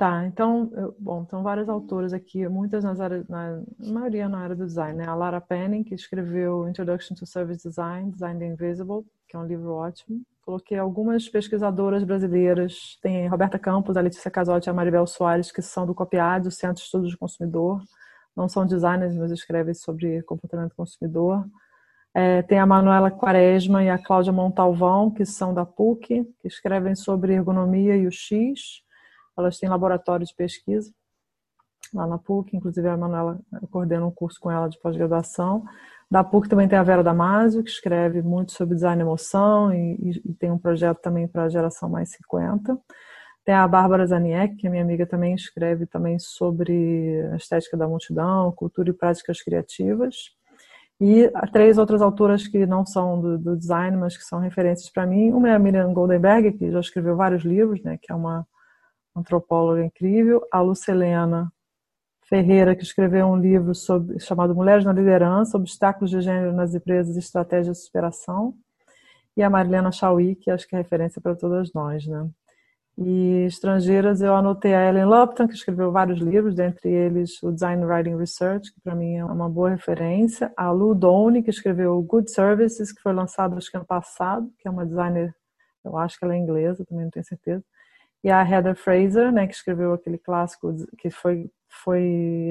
Tá, 0.00 0.24
então, 0.24 0.72
eu, 0.72 0.96
bom, 0.98 1.26
são 1.28 1.42
várias 1.42 1.68
autoras 1.68 2.14
aqui, 2.14 2.48
muitas 2.48 2.82
nas 2.82 2.98
áreas, 3.02 3.28
na, 3.28 3.60
maioria 3.78 4.30
na 4.30 4.38
área 4.38 4.56
do 4.56 4.64
design, 4.64 4.96
né? 4.96 5.06
A 5.06 5.14
Lara 5.14 5.42
Penning, 5.42 5.84
que 5.84 5.94
escreveu 5.94 6.66
Introduction 6.66 7.14
to 7.14 7.26
Service 7.26 7.68
Design, 7.68 8.10
Design 8.10 8.38
the 8.38 8.46
Invisible, 8.46 9.04
que 9.28 9.36
é 9.36 9.38
um 9.38 9.44
livro 9.44 9.74
ótimo. 9.74 10.22
Coloquei 10.40 10.78
algumas 10.78 11.28
pesquisadoras 11.28 12.02
brasileiras, 12.02 12.98
tem 13.02 13.26
a 13.26 13.30
Roberta 13.30 13.58
Campos, 13.58 13.94
a 13.94 14.00
Letícia 14.00 14.30
Casotti 14.30 14.68
e 14.68 14.70
a 14.70 14.72
Maribel 14.72 15.06
Soares, 15.06 15.52
que 15.52 15.60
são 15.60 15.84
do 15.84 15.94
COPIAD, 15.94 16.48
o 16.48 16.50
Centro 16.50 16.76
de 16.76 16.84
Estudos 16.84 17.10
do 17.10 17.18
Consumidor. 17.18 17.82
Não 18.34 18.48
são 18.48 18.64
designers, 18.64 19.14
mas 19.18 19.30
escrevem 19.30 19.74
sobre 19.74 20.22
comportamento 20.22 20.70
do 20.70 20.76
consumidor. 20.76 21.44
É, 22.14 22.40
tem 22.40 22.58
a 22.58 22.64
Manuela 22.64 23.10
Quaresma 23.10 23.84
e 23.84 23.90
a 23.90 23.98
Cláudia 23.98 24.32
Montalvão, 24.32 25.10
que 25.10 25.26
são 25.26 25.52
da 25.52 25.66
PUC, 25.66 26.24
que 26.40 26.48
escrevem 26.48 26.94
sobre 26.94 27.34
ergonomia 27.34 27.98
e 27.98 28.06
o 28.06 28.10
X 28.10 28.82
elas 29.36 29.58
têm 29.58 29.68
laboratório 29.68 30.26
de 30.26 30.34
pesquisa 30.34 30.92
lá 31.94 32.06
na 32.06 32.18
PUC, 32.18 32.56
inclusive 32.56 32.88
a 32.88 32.96
Manuela 32.96 33.40
coordena 33.70 34.06
um 34.06 34.10
curso 34.10 34.38
com 34.40 34.50
ela 34.50 34.68
de 34.68 34.78
pós-graduação. 34.78 35.64
Da 36.10 36.24
PUC 36.24 36.48
também 36.48 36.68
tem 36.68 36.78
a 36.78 36.82
Vera 36.82 37.02
Damasio, 37.02 37.62
que 37.62 37.70
escreve 37.70 38.22
muito 38.22 38.52
sobre 38.52 38.74
design 38.74 39.00
e 39.00 39.04
emoção 39.04 39.72
e, 39.72 40.22
e 40.24 40.34
tem 40.34 40.50
um 40.50 40.58
projeto 40.58 40.98
também 40.98 41.26
para 41.28 41.44
a 41.44 41.48
geração 41.48 41.88
mais 41.88 42.10
50. 42.10 42.78
Tem 43.44 43.54
a 43.54 43.66
Bárbara 43.66 44.06
Zaniek, 44.06 44.56
que 44.56 44.66
é 44.66 44.70
minha 44.70 44.82
amiga 44.82 45.06
também, 45.06 45.34
escreve 45.34 45.86
também 45.86 46.18
sobre 46.18 47.22
a 47.32 47.36
estética 47.36 47.76
da 47.76 47.88
multidão, 47.88 48.52
cultura 48.52 48.90
e 48.90 48.92
práticas 48.92 49.42
criativas. 49.42 50.16
E 51.00 51.30
três 51.50 51.78
outras 51.78 52.02
autoras 52.02 52.46
que 52.46 52.66
não 52.66 52.84
são 52.84 53.20
do, 53.20 53.38
do 53.38 53.56
design, 53.56 53.96
mas 53.96 54.16
que 54.18 54.24
são 54.24 54.38
referências 54.38 54.90
para 54.90 55.06
mim. 55.06 55.32
Uma 55.32 55.48
é 55.48 55.54
a 55.54 55.58
Miriam 55.58 55.92
Goldenberg, 55.94 56.52
que 56.52 56.70
já 56.70 56.80
escreveu 56.80 57.16
vários 57.16 57.42
livros, 57.42 57.82
né, 57.82 57.98
que 58.00 58.12
é 58.12 58.14
uma 58.14 58.46
antropóloga 59.14 59.84
incrível, 59.84 60.46
a 60.50 60.60
Lucelena 60.60 61.52
Ferreira, 62.30 62.76
que 62.76 62.84
escreveu 62.84 63.26
um 63.26 63.36
livro 63.36 63.74
sobre, 63.74 64.20
chamado 64.20 64.54
Mulheres 64.54 64.84
na 64.84 64.92
Liderança, 64.92 65.56
Obstáculos 65.56 66.10
de 66.10 66.20
Gênero 66.20 66.52
nas 66.52 66.74
Empresas 66.74 67.16
e 67.16 67.18
Estratégias 67.18 67.78
de 67.78 67.84
Superação, 67.84 68.54
e 69.36 69.42
a 69.42 69.50
Marilena 69.50 69.90
Chauí, 69.90 70.36
que 70.36 70.50
acho 70.50 70.66
que 70.68 70.76
é 70.76 70.78
referência 70.78 71.20
para 71.20 71.34
todas 71.34 71.72
nós, 71.72 72.06
né? 72.06 72.28
E 72.96 73.46
estrangeiras, 73.46 74.20
eu 74.20 74.34
anotei 74.36 74.74
a 74.74 74.88
Ellen 74.88 75.06
Lupton, 75.06 75.48
que 75.48 75.54
escreveu 75.54 75.90
vários 75.90 76.20
livros, 76.20 76.54
dentre 76.54 76.88
eles 76.90 77.42
o 77.42 77.50
Design 77.50 77.84
Writing 77.84 78.16
Research, 78.16 78.72
que 78.72 78.80
para 78.80 78.94
mim 78.94 79.16
é 79.16 79.24
uma 79.24 79.48
boa 79.48 79.70
referência. 79.70 80.52
A 80.56 80.70
Lou 80.70 80.94
Downey, 80.94 81.42
que 81.42 81.50
escreveu 81.50 82.00
Good 82.02 82.30
Services, 82.30 82.92
que 82.92 83.00
foi 83.00 83.12
lançado 83.12 83.56
acho 83.56 83.70
que 83.70 83.76
ano 83.76 83.86
passado, 83.86 84.52
que 84.58 84.68
é 84.68 84.70
uma 84.70 84.84
designer, 84.84 85.34
eu 85.84 85.96
acho 85.96 86.18
que 86.18 86.24
ela 86.24 86.34
é 86.34 86.38
inglesa, 86.38 86.84
também 86.84 87.04
não 87.04 87.10
tenho 87.10 87.24
certeza 87.24 87.64
e 88.22 88.30
a 88.30 88.42
Heather 88.42 88.76
Fraser, 88.76 89.32
né, 89.32 89.46
que 89.46 89.54
escreveu 89.54 89.94
aquele 89.94 90.18
clássico 90.18 90.74
que 90.98 91.10
foi, 91.10 91.50
foi 91.68 92.02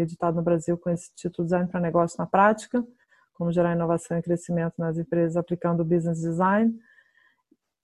editado 0.01 0.37
no 0.37 0.43
Brasil 0.43 0.77
com 0.77 0.89
esse 0.89 1.13
título 1.15 1.45
Design 1.45 1.67
para 1.67 1.79
Negócio 1.79 2.17
na 2.17 2.25
Prática, 2.25 2.85
como 3.33 3.51
gerar 3.51 3.73
inovação 3.73 4.17
e 4.17 4.21
crescimento 4.21 4.73
nas 4.77 4.97
empresas 4.97 5.37
aplicando 5.37 5.81
o 5.81 5.85
Business 5.85 6.19
Design, 6.21 6.77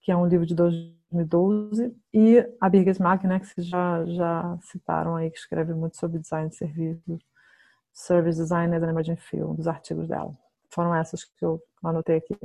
que 0.02 0.12
é 0.12 0.18
um 0.18 0.26
livro 0.26 0.46
de 0.46 0.56
2012, 0.56 1.96
e 2.14 2.46
a 2.60 2.70
Birgit 2.70 3.02
Mack, 3.02 3.26
né, 3.26 3.40
que 3.40 3.48
vocês 3.48 3.68
já, 3.68 4.04
já 4.06 4.58
citaram 4.62 5.16
aí, 5.16 5.30
que 5.30 5.38
escreve 5.38 5.74
muito 5.74 5.98
sobre 5.98 6.20
design 6.20 6.50
de 6.50 6.56
serviço, 6.56 7.20
Service 7.94 8.38
Design 8.38 8.76
and 8.76 8.90
Emerging 8.90 9.16
Field, 9.16 9.56
dos 9.56 9.68
artigos 9.68 10.08
dela. 10.08 10.36
Foram 10.70 10.94
essas 10.94 11.24
que 11.24 11.46
eu 11.46 11.62
anotei 11.82 12.18
aqui. 12.18 12.38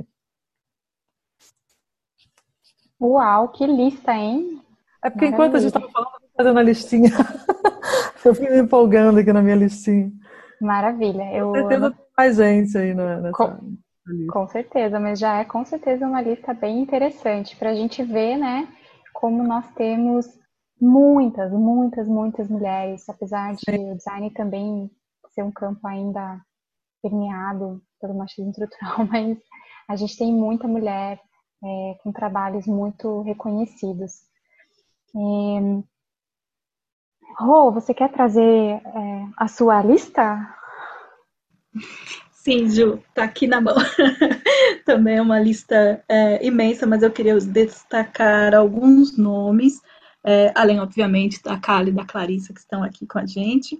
Uau, 2.99 3.49
que 3.49 3.65
lista, 3.65 4.13
hein? 4.13 4.61
É 5.03 5.09
porque 5.09 5.25
Maravilha. 5.25 5.27
enquanto 5.27 5.55
a 5.55 5.59
gente 5.59 5.67
estava 5.67 5.91
falando, 5.91 6.23
eu 6.23 6.29
fazendo 6.35 6.59
a 6.59 6.63
listinha. 6.63 7.09
eu 8.25 8.35
fui 8.35 8.49
me 8.49 8.59
empolgando 8.61 9.19
aqui 9.19 9.33
na 9.33 9.41
minha 9.41 9.55
listinha. 9.55 10.11
Maravilha. 10.61 11.33
Eu, 11.33 11.47
com 11.47 11.55
certeza 11.55 11.91
tem 11.91 12.05
mais 12.17 12.35
gente 12.35 12.77
aí 12.77 12.93
nessa 12.93 13.31
com, 13.31 13.45
lista. 14.07 14.31
Com 14.31 14.47
certeza, 14.47 14.99
mas 14.99 15.19
já 15.19 15.39
é 15.39 15.45
com 15.45 15.65
certeza 15.65 16.05
uma 16.05 16.21
lista 16.21 16.53
bem 16.53 16.81
interessante 16.81 17.55
para 17.55 17.71
a 17.71 17.75
gente 17.75 18.03
ver, 18.03 18.37
né, 18.37 18.67
como 19.13 19.43
nós 19.43 19.65
temos 19.73 20.27
muitas, 20.79 21.51
muitas, 21.51 22.07
muitas 22.07 22.49
mulheres, 22.49 23.07
apesar 23.07 23.53
de 23.53 23.61
Sim. 23.69 23.91
o 23.91 23.95
design 23.95 24.29
também 24.31 24.89
ser 25.29 25.43
um 25.43 25.51
campo 25.51 25.87
ainda 25.87 26.41
permeado 27.01 27.81
pelo 27.99 28.15
machismo 28.15 28.51
estrutural, 28.51 29.05
mas 29.09 29.37
a 29.87 29.95
gente 29.95 30.17
tem 30.17 30.33
muita 30.33 30.67
mulher 30.67 31.19
é, 31.63 31.97
com 32.03 32.11
trabalhos 32.11 32.65
muito 32.65 33.21
reconhecidos. 33.21 34.30
E... 35.15 35.83
Rô, 37.37 37.71
você 37.71 37.93
quer 37.93 38.11
trazer 38.11 38.41
é, 38.41 39.25
a 39.37 39.47
sua 39.47 39.81
lista? 39.81 40.37
Sim, 42.31 42.69
Ju, 42.69 42.99
tá 43.13 43.23
aqui 43.23 43.47
na 43.47 43.61
mão. 43.61 43.75
Também 44.85 45.17
é 45.17 45.21
uma 45.21 45.39
lista 45.39 46.03
é, 46.09 46.45
imensa, 46.45 46.87
mas 46.87 47.03
eu 47.03 47.11
queria 47.11 47.37
destacar 47.39 48.55
alguns 48.55 49.15
nomes, 49.17 49.81
é, 50.23 50.51
além, 50.55 50.79
obviamente, 50.79 51.41
da 51.43 51.57
Kali 51.57 51.91
e 51.91 51.93
da 51.93 52.05
Clarissa 52.05 52.53
que 52.53 52.59
estão 52.59 52.83
aqui 52.83 53.05
com 53.05 53.19
a 53.19 53.25
gente. 53.25 53.79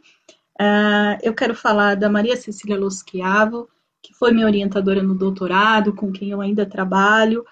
É, 0.59 1.17
eu 1.23 1.33
quero 1.33 1.55
falar 1.55 1.95
da 1.95 2.09
Maria 2.09 2.37
Cecília 2.37 2.77
Loschiavo, 2.77 3.67
que 4.01 4.13
foi 4.13 4.31
minha 4.31 4.45
orientadora 4.45 5.01
no 5.01 5.15
doutorado, 5.15 5.95
com 5.95 6.11
quem 6.11 6.29
eu 6.29 6.39
ainda 6.39 6.65
trabalho, 6.65 7.43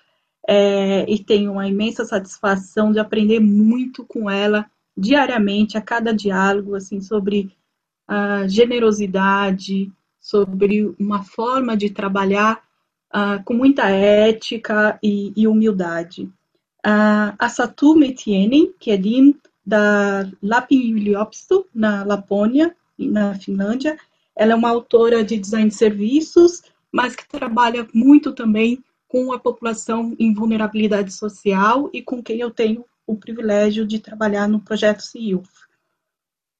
é, 0.51 1.05
e 1.07 1.19
tenho 1.19 1.51
uma 1.51 1.67
imensa 1.67 2.03
satisfação 2.03 2.91
de 2.91 2.97
aprender 2.97 3.39
muito 3.39 4.03
com 4.03 4.27
ela 4.27 4.65
diariamente, 4.97 5.77
a 5.77 5.81
cada 5.81 6.11
diálogo, 6.11 6.73
assim, 6.73 6.99
sobre 6.99 7.55
a 8.07 8.47
generosidade, 8.47 9.91
sobre 10.19 10.91
uma 10.99 11.21
forma 11.21 11.77
de 11.77 11.91
trabalhar 11.91 12.63
uh, 13.13 13.43
com 13.45 13.53
muita 13.53 13.89
ética 13.89 14.97
e, 15.03 15.31
e 15.37 15.47
humildade. 15.47 16.23
Uh, 16.83 17.29
a 17.37 17.47
Satu 17.47 17.95
Metienen, 17.95 18.73
que 18.79 18.89
é 18.89 18.97
Dean 18.97 19.35
da 19.63 20.27
Lapin 20.41 20.97
Yliopisto, 20.97 21.67
na 21.75 22.03
Lapônia, 22.03 22.75
na 22.97 23.35
Finlândia, 23.35 23.99
ela 24.35 24.53
é 24.53 24.55
uma 24.55 24.69
autora 24.69 25.23
de 25.23 25.37
design 25.37 25.69
de 25.69 25.75
serviços, 25.75 26.63
mas 26.91 27.15
que 27.15 27.27
trabalha 27.27 27.87
muito 27.93 28.31
também 28.31 28.83
com 29.09 29.33
a 29.33 29.39
população 29.39 30.15
em 30.19 30.33
vulnerabilidade 30.33 31.11
social 31.11 31.89
e 31.91 32.01
com 32.01 32.21
quem 32.21 32.39
eu 32.39 32.51
tenho 32.51 32.85
o 33.05 33.17
privilégio 33.17 33.85
de 33.85 33.99
trabalhar 33.99 34.47
no 34.47 34.61
projeto 34.61 35.01
CIUF. 35.01 35.49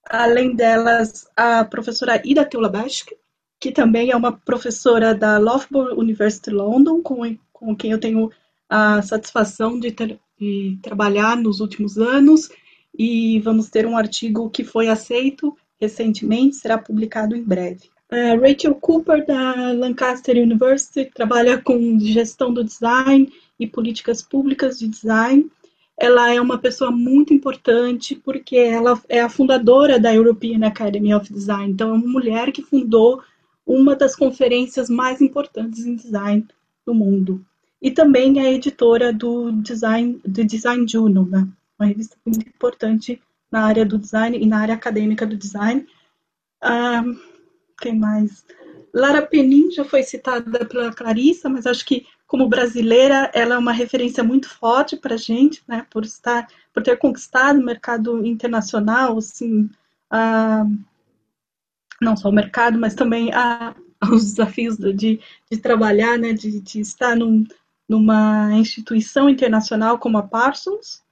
Além 0.09 0.55
delas, 0.55 1.29
a 1.37 1.63
professora 1.63 2.19
Ida 2.25 2.43
Teulabask, 2.43 3.11
que 3.59 3.71
também 3.71 4.09
é 4.09 4.15
uma 4.15 4.35
professora 4.35 5.13
da 5.13 5.37
Loughborough 5.37 5.99
University 5.99 6.49
London, 6.49 7.03
com, 7.03 7.37
com 7.53 7.75
quem 7.75 7.91
eu 7.91 7.99
tenho 7.99 8.31
a 8.67 8.99
satisfação 9.03 9.79
de, 9.79 9.91
ter, 9.91 10.19
de 10.39 10.79
trabalhar 10.81 11.37
nos 11.37 11.59
últimos 11.59 11.99
anos, 11.99 12.49
e 12.97 13.39
vamos 13.41 13.69
ter 13.69 13.85
um 13.85 13.95
artigo 13.95 14.49
que 14.49 14.63
foi 14.63 14.87
aceito 14.87 15.55
recentemente, 15.79 16.55
será 16.55 16.79
publicado 16.79 17.35
em 17.35 17.43
breve. 17.43 17.91
Rachel 18.12 18.76
Cooper, 18.76 19.26
da 19.26 19.72
Lancaster 19.74 20.36
University, 20.36 21.12
trabalha 21.14 21.62
com 21.62 21.99
gestão 21.99 22.51
do 22.51 22.64
design 22.64 23.32
e 23.60 23.68
políticas 23.68 24.22
públicas 24.22 24.80
de 24.80 24.88
design. 24.88 25.49
Ela 25.95 26.34
é 26.34 26.41
uma 26.41 26.57
pessoa 26.57 26.89
muito 26.89 27.34
importante 27.34 28.16
porque 28.16 28.55
ela 28.55 28.99
é 29.07 29.22
a 29.22 29.30
fundadora 29.30 29.99
da 29.99 30.14
European 30.14 30.66
Academy 30.66 31.14
of 31.14 31.32
Design. 31.32 31.72
Então, 31.72 31.89
é 31.89 31.93
uma 31.93 32.07
mulher 32.07 32.51
que 32.51 32.64
fundou 32.64 33.22
uma 33.66 33.95
das 33.95 34.16
conferências 34.16 34.89
mais 34.89 35.22
importantes 35.22 35.86
em 35.86 35.95
design 35.95 36.47
do 36.86 36.93
mundo. 36.93 37.45
E 37.82 37.91
também 37.91 38.39
é 38.39 38.53
editora 38.53 39.14
do 39.14 39.51
Design, 39.51 40.20
do 40.26 40.43
Design 40.43 40.88
Juno, 40.88 41.28
né? 41.30 41.47
uma 41.78 41.88
revista 41.88 42.18
muito 42.26 42.47
importante 42.47 43.22
na 43.51 43.66
área 43.66 43.86
do 43.86 43.97
design 43.97 44.38
e 44.38 44.45
na 44.45 44.60
área 44.60 44.76
acadêmica 44.76 45.26
do 45.26 45.38
design. 45.38 45.86
Ah, 46.62 47.03
quem 47.80 47.97
mais? 47.97 48.45
Lara 48.93 49.21
Penin 49.21 49.71
já 49.71 49.86
foi 49.86 50.03
citada 50.03 50.65
pela 50.65 50.91
Clarissa, 50.91 51.47
mas 51.49 51.65
acho 51.65 51.86
que 51.86 52.05
como 52.27 52.47
brasileira 52.47 53.32
ela 53.34 53.55
é 53.55 53.57
uma 53.57 53.71
referência 53.71 54.23
muito 54.23 54.49
forte 54.49 54.95
para 54.95 55.15
a 55.15 55.17
gente, 55.17 55.63
né? 55.67 55.86
Por 55.89 56.03
estar, 56.03 56.47
por 56.73 56.84
ter 56.84 56.97
conquistado 56.97 57.59
o 57.59 57.65
mercado 57.65 58.25
internacional, 58.25 59.17
assim, 59.17 59.69
ah, 60.11 60.65
não 62.01 62.15
só 62.15 62.30
o 62.30 62.34
mercado, 62.34 62.77
mas 62.77 62.93
também 62.95 63.34
a, 63.34 63.75
os 64.11 64.32
desafios 64.32 64.77
de, 64.77 65.19
de 65.51 65.57
trabalhar, 65.57 66.17
né, 66.17 66.34
de, 66.34 66.59
de 66.61 66.80
estar 66.80 67.15
num, 67.15 67.45
numa 67.88 68.53
instituição 68.53 69.30
internacional 69.30 69.97
como 69.97 70.17
a 70.17 70.23
Parsons. 70.23 71.03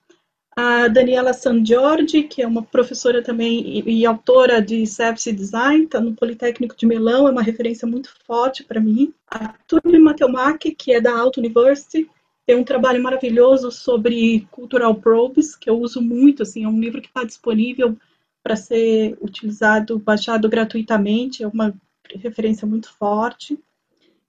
A 0.60 0.88
Daniela 0.88 1.34
San 1.34 1.64
Giorgi, 1.64 2.24
que 2.24 2.42
é 2.42 2.48
uma 2.48 2.64
professora 2.64 3.22
também 3.22 3.60
e, 3.78 4.00
e 4.00 4.06
autora 4.08 4.60
de 4.60 4.88
Service 4.88 5.32
Design, 5.32 5.84
está 5.84 6.02
no 6.02 6.16
Politécnico 6.16 6.76
de 6.76 6.88
Melão, 6.88 7.28
é 7.28 7.32
uma 7.32 7.44
referência 7.44 7.88
muito 7.88 8.12
forte 8.26 8.64
para 8.64 8.82
mim. 8.82 9.14
A 9.30 9.54
Tuni 9.68 10.00
Matelmack, 10.00 10.74
que 10.74 10.94
é 10.94 11.00
da 11.00 11.16
Alto 11.16 11.40
University, 11.40 12.10
tem 12.44 12.56
um 12.56 12.64
trabalho 12.64 13.04
maravilhoso 13.04 13.70
sobre 13.72 14.48
Cultural 14.50 14.96
Probes, 14.96 15.56
que 15.56 15.70
eu 15.70 15.80
uso 15.80 16.02
muito, 16.02 16.42
assim, 16.42 16.64
é 16.64 16.68
um 16.68 16.80
livro 16.80 17.04
que 17.04 17.08
está 17.08 17.24
disponível 17.24 17.96
para 18.42 18.56
ser 18.56 19.16
utilizado, 19.22 20.00
baixado 20.00 20.50
gratuitamente, 20.50 21.44
é 21.44 21.48
uma 21.48 21.72
referência 22.16 22.66
muito 22.66 22.92
forte. 22.94 23.60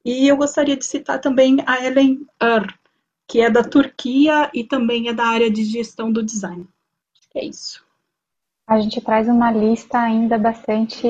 E 0.05 0.29
eu 0.29 0.37
gostaria 0.37 0.76
de 0.76 0.85
citar 0.85 1.22
também 1.22 1.57
a 1.64 1.83
Ellen 1.87 2.26
Ur, 2.43 2.66
que 3.29 3.41
é 3.43 3.51
da 3.51 3.62
Turquia 3.62 4.51
e 4.55 4.64
também 4.64 5.09
é 5.09 5.12
da 5.12 5.26
área 5.26 5.51
de 5.51 5.62
gestão 5.64 6.11
do 6.11 6.22
design. 6.22 6.66
É 7.35 7.45
isso. 7.45 7.87
A 8.66 8.81
gente 8.81 9.01
traz 9.01 9.29
uma 9.29 9.51
lista 9.51 9.99
ainda 9.99 10.39
bastante 10.39 11.07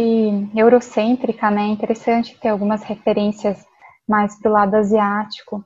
eurocêntrica, 0.55 1.51
né? 1.51 1.67
Interessante 1.69 2.39
ter 2.39 2.49
algumas 2.49 2.83
referências 2.83 3.65
mais 4.07 4.39
do 4.41 4.49
lado 4.49 4.75
asiático. 4.75 5.65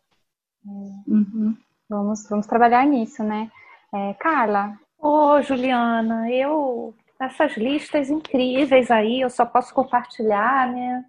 Uhum. 0.64 1.56
Vamos, 1.88 2.28
vamos 2.28 2.46
trabalhar 2.46 2.86
nisso, 2.86 3.22
né? 3.22 3.50
É, 3.92 4.14
Carla. 4.14 4.78
Ô, 4.98 5.40
Juliana, 5.42 6.30
eu 6.30 6.94
essas 7.20 7.56
listas 7.56 8.10
incríveis 8.10 8.90
aí, 8.90 9.20
eu 9.20 9.30
só 9.30 9.46
posso 9.46 9.72
compartilhar, 9.72 10.72
né? 10.72 11.04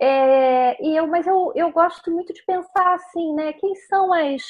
É, 0.00 0.82
e 0.84 0.96
eu, 0.96 1.06
mas 1.06 1.26
eu, 1.26 1.52
eu 1.54 1.70
gosto 1.72 2.10
muito 2.10 2.32
de 2.32 2.44
pensar 2.44 2.94
assim, 2.94 3.34
né? 3.34 3.52
Quem 3.54 3.74
são 3.76 4.12
as 4.12 4.42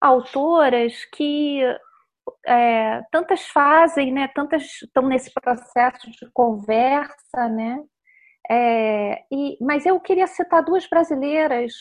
autoras 0.00 1.04
que 1.06 1.62
é, 2.46 3.02
tantas 3.12 3.46
fazem, 3.48 4.12
né? 4.12 4.28
Tantas 4.28 4.62
estão 4.82 5.06
nesse 5.06 5.32
processo 5.32 6.10
de 6.10 6.30
conversa, 6.32 7.48
né? 7.48 7.82
É, 8.50 9.22
e, 9.32 9.56
mas 9.60 9.86
eu 9.86 10.00
queria 10.00 10.26
citar 10.26 10.64
duas 10.64 10.86
brasileiras 10.88 11.74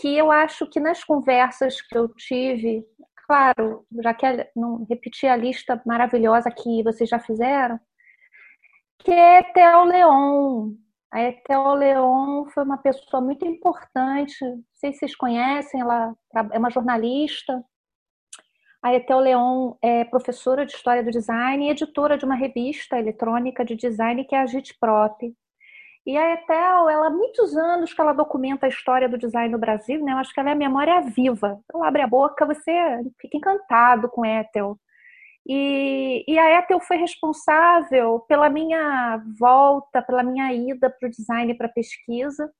que 0.00 0.16
eu 0.16 0.30
acho 0.30 0.66
que 0.68 0.80
nas 0.80 1.04
conversas 1.04 1.80
que 1.82 1.96
eu 1.96 2.08
tive 2.14 2.84
claro, 3.28 3.86
já 4.02 4.14
que 4.14 4.26
não 4.56 4.86
repetir 4.88 5.28
a 5.28 5.36
lista 5.36 5.80
maravilhosa 5.86 6.50
que 6.50 6.82
vocês 6.82 7.10
já 7.10 7.18
fizeram, 7.18 7.78
que 8.98 9.10
é 9.12 9.42
Theo 9.42 9.84
Leon. 9.84 10.72
A 11.10 11.32
Theo 11.32 11.74
Leon 11.74 12.44
foi 12.52 12.64
uma 12.64 12.76
pessoa 12.76 13.20
muito 13.22 13.46
importante, 13.46 14.36
não 14.44 14.62
sei 14.74 14.92
se 14.92 14.98
vocês 14.98 15.16
conhecem, 15.16 15.80
ela 15.80 16.14
é 16.52 16.58
uma 16.58 16.70
jornalista. 16.70 17.64
A 18.82 18.94
Etel 18.94 19.18
Leon 19.20 19.74
é 19.82 20.04
professora 20.04 20.64
de 20.64 20.72
História 20.72 21.02
do 21.02 21.10
Design 21.10 21.66
e 21.66 21.70
editora 21.70 22.16
de 22.16 22.24
uma 22.24 22.36
revista 22.36 22.98
eletrônica 22.98 23.64
de 23.64 23.74
design 23.74 24.24
que 24.24 24.34
é 24.34 24.40
a 24.40 24.46
Gitprop. 24.46 25.34
E 26.06 26.16
a 26.16 26.34
Etel, 26.34 26.88
ela 26.88 27.08
há 27.08 27.10
muitos 27.10 27.56
anos 27.56 27.92
que 27.92 28.00
ela 28.00 28.12
documenta 28.12 28.66
a 28.66 28.68
história 28.68 29.08
do 29.08 29.18
design 29.18 29.50
no 29.50 29.58
Brasil, 29.58 30.02
né? 30.04 30.12
Eu 30.12 30.18
acho 30.18 30.32
que 30.32 30.40
ela 30.40 30.50
é 30.50 30.52
a 30.52 30.56
memória 30.56 31.00
viva. 31.02 31.60
Então, 31.64 31.82
abre 31.82 32.02
a 32.02 32.06
boca, 32.06 32.46
você 32.46 32.72
fica 33.20 33.36
encantado 33.36 34.08
com 34.08 34.24
a 34.24 34.28
Etel. 34.40 34.78
E, 35.48 36.24
e 36.28 36.38
a 36.38 36.58
Etel 36.58 36.78
foi 36.80 36.98
responsável 36.98 38.20
pela 38.28 38.50
minha 38.50 39.22
volta, 39.38 40.02
pela 40.02 40.22
minha 40.22 40.52
ida 40.52 40.90
para 40.90 41.08
o 41.08 41.10
design 41.10 41.54
para 41.54 41.68
pesquisa, 41.68 42.52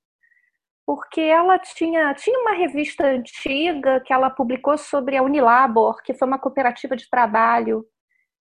porque 0.87 1.21
ela 1.21 1.59
tinha, 1.59 2.15
tinha 2.15 2.39
uma 2.41 2.55
revista 2.55 3.07
antiga 3.07 4.01
que 4.01 4.11
ela 4.11 4.31
publicou 4.31 4.79
sobre 4.79 5.19
a 5.19 5.23
Unilabor, 5.23 6.03
que 6.03 6.15
foi 6.15 6.27
uma 6.27 6.39
cooperativa 6.39 6.97
de 6.97 7.11
trabalho 7.11 7.85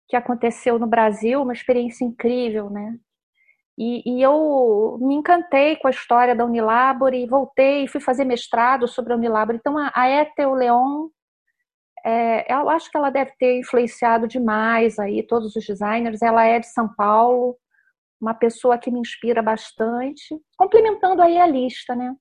que 0.09 0.15
aconteceu 0.15 0.79
no 0.79 0.87
Brasil, 0.87 1.43
uma 1.43 1.53
experiência 1.53 2.03
incrível, 2.03 2.69
né? 2.71 2.97
E, 3.77 4.01
e, 4.05 4.21
eu 4.21 4.97
me 4.99 5.15
encantei 5.15 5.75
com 5.77 5.87
a 5.87 5.91
história 5.91 6.35
da 6.35 6.45
Unilabor 6.45 7.13
e 7.13 7.25
voltei 7.25 7.83
e 7.83 7.87
fui 7.87 8.01
fazer 8.01 8.25
mestrado 8.25 8.87
sobre 8.87 9.13
a 9.13 9.15
Unilabor. 9.15 9.55
Então, 9.55 9.77
a, 9.77 9.91
a 9.95 10.09
Ethel 10.09 10.53
Leon, 10.53 11.07
é, 12.05 12.53
eu 12.53 12.69
acho 12.69 12.89
que 12.89 12.97
ela 12.97 13.09
deve 13.09 13.31
ter 13.37 13.59
influenciado 13.59 14.27
demais 14.27 14.99
aí 14.99 15.23
todos 15.23 15.55
os 15.55 15.65
designers. 15.65 16.21
Ela 16.21 16.45
é 16.45 16.59
de 16.59 16.67
São 16.67 16.87
Paulo, 16.93 17.57
uma 18.19 18.33
pessoa 18.33 18.77
que 18.77 18.91
me 18.91 18.99
inspira 18.99 19.41
bastante, 19.41 20.39
complementando 20.57 21.21
aí 21.21 21.37
a 21.37 21.47
lista, 21.47 21.95
né? 21.95 22.13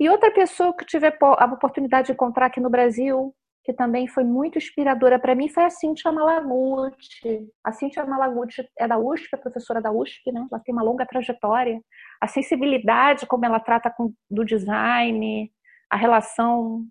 E 0.00 0.08
outra 0.08 0.32
pessoa 0.32 0.76
que 0.76 0.84
tive 0.84 1.06
a 1.06 1.44
oportunidade 1.46 2.08
de 2.08 2.12
encontrar 2.12 2.46
aqui 2.46 2.60
no 2.60 2.70
Brasil, 2.70 3.34
que 3.64 3.72
também 3.72 4.08
foi 4.08 4.24
muito 4.24 4.58
inspiradora 4.58 5.18
para 5.18 5.34
mim, 5.34 5.48
foi 5.48 5.64
a 5.64 5.70
Cintia 5.70 6.10
Malaguti. 6.10 7.48
A 7.62 7.70
Cintia 7.70 8.04
Malaguti 8.04 8.68
é 8.76 8.88
da 8.88 8.98
USP, 8.98 9.28
é 9.32 9.36
professora 9.36 9.80
da 9.80 9.92
USP, 9.92 10.32
né? 10.32 10.46
Ela 10.50 10.60
tem 10.60 10.74
uma 10.74 10.82
longa 10.82 11.06
trajetória. 11.06 11.80
A 12.20 12.26
sensibilidade, 12.26 13.26
como 13.26 13.44
ela 13.44 13.60
trata 13.60 13.90
com, 13.90 14.12
do 14.28 14.44
design, 14.44 15.52
a 15.88 15.96
relação, 15.96 16.84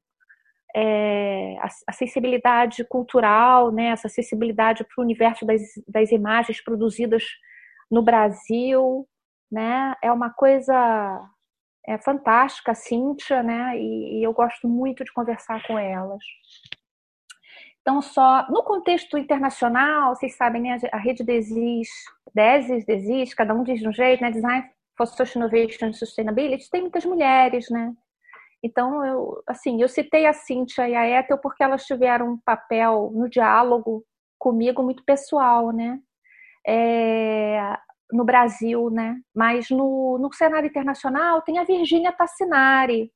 é, 0.76 1.58
a, 1.88 1.94
sensibilidade 1.94 2.84
cultural, 2.86 3.72
né? 3.72 3.88
Essa 3.88 4.10
sensibilidade 4.10 4.84
para 4.84 5.02
o 5.02 5.04
universo 5.04 5.46
das, 5.46 5.62
das 5.88 6.12
imagens 6.12 6.62
produzidas 6.64 7.24
no 7.90 8.02
Brasil. 8.02 9.08
né? 9.52 9.96
É 10.02 10.12
uma 10.12 10.30
coisa 10.30 11.22
é 11.86 11.98
fantástica, 11.98 12.72
a 12.72 12.76
Cíntia, 12.76 13.42
né? 13.42 13.78
E, 13.78 14.20
e 14.20 14.24
eu 14.24 14.34
gosto 14.34 14.68
muito 14.68 15.04
de 15.04 15.12
conversar 15.12 15.66
com 15.66 15.78
elas. 15.78 16.24
Então, 17.82 18.02
só 18.02 18.48
no 18.50 18.64
contexto 18.64 19.18
internacional, 19.18 20.16
vocês 20.16 20.36
sabem, 20.36 20.62
né, 20.62 20.78
a 20.92 20.98
rede 20.98 21.24
DESIS, 21.24 21.90
DESIS, 22.34 22.86
DESIS, 22.86 23.34
cada 23.34 23.56
um 23.56 23.64
diz 23.64 23.80
de 23.80 23.88
um 23.88 23.94
jeito, 23.94 24.22
né? 24.22 24.30
Design 24.30 24.70
for 24.96 25.08
Social 25.08 25.44
Innovation 25.44 25.88
and 25.88 25.94
Sustainability, 25.94 26.70
tem 26.70 26.82
muitas 26.82 27.06
mulheres, 27.06 27.70
né? 27.70 27.94
Então, 28.64 29.04
eu, 29.06 29.44
assim, 29.48 29.82
eu 29.82 29.88
citei 29.90 30.26
a 30.26 30.34
Cíntia 30.34 30.88
e 30.88 30.96
a 30.96 31.20
Ethel 31.20 31.38
porque 31.38 31.64
elas 31.64 31.86
tiveram 31.86 32.34
um 32.34 32.40
papel 32.46 33.12
no 33.14 33.30
diálogo 33.30 34.06
comigo 34.38 34.84
muito 34.84 35.04
pessoal, 35.04 35.72
né? 35.72 36.00
É, 36.68 37.78
no 38.12 38.24
Brasil, 38.24 38.90
né? 38.90 39.20
Mas 39.36 39.70
no, 39.70 40.18
no 40.20 40.32
cenário 40.34 40.68
internacional 40.68 41.42
tem 41.42 41.58
a 41.58 41.64
Virginia 41.64 42.12
Tassinari, 42.12 43.12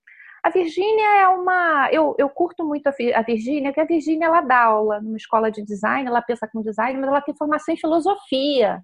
a 0.45 0.49
Virgínia 0.51 1.23
é 1.23 1.27
uma. 1.27 1.89
Eu, 1.91 2.15
eu 2.19 2.29
curto 2.29 2.63
muito 2.63 2.85
a 2.87 3.21
Virgínia, 3.23 3.73
que 3.73 3.81
a 3.81 3.85
Virgínia 3.85 4.27
ela 4.27 4.41
dá 4.41 4.65
aula 4.65 5.01
numa 5.01 5.17
escola 5.17 5.51
de 5.51 5.63
design, 5.63 6.07
ela 6.07 6.21
pensa 6.21 6.47
com 6.47 6.61
design, 6.61 6.99
mas 6.99 7.09
ela 7.09 7.19
tem 7.19 7.35
formação 7.35 7.73
em 7.73 7.77
filosofia. 7.77 8.79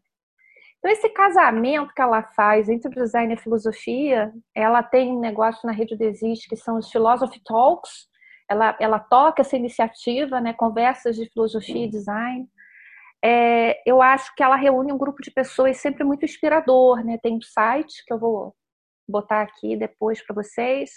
Então, 0.81 0.91
esse 0.91 1.09
casamento 1.09 1.93
que 1.93 2.01
ela 2.01 2.23
faz 2.23 2.67
entre 2.67 2.89
o 2.89 3.03
design 3.03 3.31
e 3.31 3.37
a 3.37 3.39
filosofia, 3.39 4.33
ela 4.53 4.81
tem 4.81 5.11
um 5.11 5.19
negócio 5.19 5.65
na 5.67 5.71
rede 5.71 5.95
Desiste, 5.95 6.49
que 6.49 6.55
são 6.55 6.77
os 6.77 6.91
Philosophy 6.91 7.39
Talks. 7.45 8.09
Ela, 8.49 8.75
ela 8.79 8.99
toca 8.99 9.43
essa 9.43 9.55
iniciativa, 9.55 10.41
né, 10.41 10.53
conversas 10.53 11.15
de 11.15 11.29
filosofia 11.29 11.85
e 11.85 11.89
design. 11.89 12.47
É, 13.23 13.79
eu 13.87 14.01
acho 14.01 14.33
que 14.35 14.41
ela 14.41 14.55
reúne 14.55 14.91
um 14.91 14.97
grupo 14.97 15.21
de 15.21 15.29
pessoas 15.29 15.77
sempre 15.77 16.03
muito 16.03 16.25
inspirador. 16.25 17.05
Né? 17.05 17.19
Tem 17.21 17.37
um 17.37 17.41
site 17.41 18.03
que 18.03 18.11
eu 18.11 18.17
vou 18.17 18.55
botar 19.07 19.41
aqui 19.41 19.77
depois 19.77 20.25
para 20.25 20.33
vocês, 20.33 20.89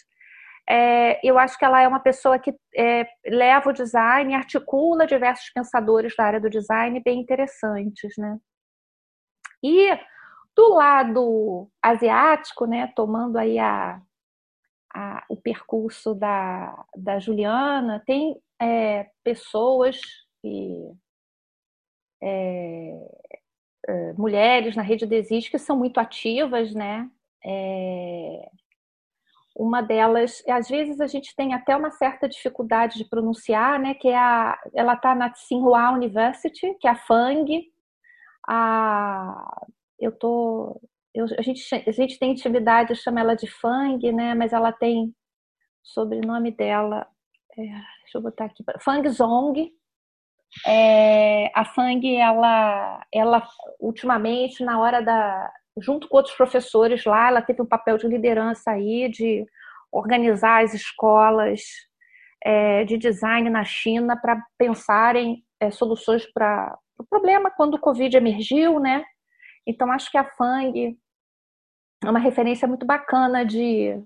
é, 0.68 1.20
eu 1.22 1.38
acho 1.38 1.58
que 1.58 1.64
ela 1.64 1.80
é 1.80 1.86
uma 1.86 2.00
pessoa 2.00 2.38
que 2.38 2.54
é, 2.74 3.06
leva 3.26 3.70
o 3.70 3.72
design 3.72 4.34
articula 4.34 5.06
diversos 5.06 5.50
pensadores 5.50 6.14
da 6.16 6.24
área 6.24 6.40
do 6.40 6.48
design 6.48 7.00
bem 7.04 7.20
interessantes, 7.20 8.14
né? 8.16 8.38
E 9.64 9.98
do 10.54 10.74
lado 10.74 11.70
asiático, 11.82 12.66
né, 12.66 12.92
tomando 12.94 13.38
aí 13.38 13.58
a, 13.58 13.98
a, 14.94 15.24
o 15.30 15.36
percurso 15.36 16.14
da, 16.14 16.84
da 16.94 17.18
Juliana, 17.18 18.02
tem 18.06 18.38
é, 18.60 19.08
pessoas 19.24 19.98
e 20.44 20.92
é, 22.22 23.08
é, 23.88 24.12
mulheres 24.12 24.76
na 24.76 24.82
rede 24.82 25.06
Desiste 25.06 25.50
que 25.50 25.58
são 25.58 25.78
muito 25.78 25.98
ativas, 25.98 26.74
né? 26.74 27.10
É, 27.42 28.50
uma 29.56 29.80
delas, 29.80 30.42
às 30.48 30.68
vezes 30.68 31.00
a 31.00 31.06
gente 31.06 31.34
tem 31.36 31.54
até 31.54 31.76
uma 31.76 31.90
certa 31.90 32.28
dificuldade 32.28 32.98
de 32.98 33.04
pronunciar, 33.04 33.78
né? 33.78 33.94
Que 33.94 34.08
é 34.08 34.16
a, 34.16 34.58
ela 34.74 34.94
está 34.94 35.14
na 35.14 35.30
Tsinghua 35.30 35.90
University, 35.92 36.74
que 36.80 36.86
é 36.86 36.90
a 36.90 36.96
FANG. 36.96 37.72
A, 38.48 39.66
eu 39.98 40.12
tô, 40.12 40.80
eu, 41.14 41.26
a 41.38 41.42
gente 41.42 41.62
a 41.74 41.92
gente 41.92 42.18
tem 42.18 42.32
intimidade, 42.32 42.90
eu 42.90 42.96
chamo 42.96 43.18
ela 43.18 43.34
de 43.34 43.46
FANG, 43.46 44.12
né? 44.12 44.34
Mas 44.34 44.52
ela 44.52 44.72
tem 44.72 45.14
sobrenome 45.82 46.50
dela, 46.50 47.06
é, 47.58 47.62
deixa 47.62 48.16
eu 48.16 48.22
botar 48.22 48.46
aqui, 48.46 48.64
Fang 48.80 49.08
Zong. 49.08 49.72
É, 50.66 51.50
a 51.54 51.64
Fang, 51.64 52.16
ela, 52.16 53.04
ela 53.12 53.46
ultimamente 53.80 54.64
na 54.64 54.78
hora 54.80 55.00
da 55.02 55.52
junto 55.78 56.08
com 56.08 56.16
outros 56.16 56.36
professores 56.36 57.04
lá, 57.04 57.28
ela 57.28 57.42
teve 57.42 57.60
um 57.60 57.66
papel 57.66 57.98
de 57.98 58.06
liderança 58.06 58.70
aí, 58.70 59.08
de 59.08 59.44
organizar 59.90 60.62
as 60.62 60.74
escolas 60.74 61.62
é, 62.44 62.84
de 62.84 62.96
design 62.96 63.48
na 63.50 63.64
China 63.64 64.16
para 64.16 64.40
pensarem 64.58 65.43
é, 65.64 65.70
soluções 65.70 66.26
para 66.32 66.76
o 66.98 67.04
problema 67.04 67.50
quando 67.50 67.74
o 67.74 67.80
Covid 67.80 68.16
emergiu, 68.16 68.78
né? 68.78 69.04
Então, 69.66 69.90
acho 69.90 70.10
que 70.10 70.18
a 70.18 70.24
FANG 70.24 70.98
é 72.04 72.10
uma 72.10 72.18
referência 72.18 72.68
muito 72.68 72.86
bacana 72.86 73.44
de, 73.44 74.00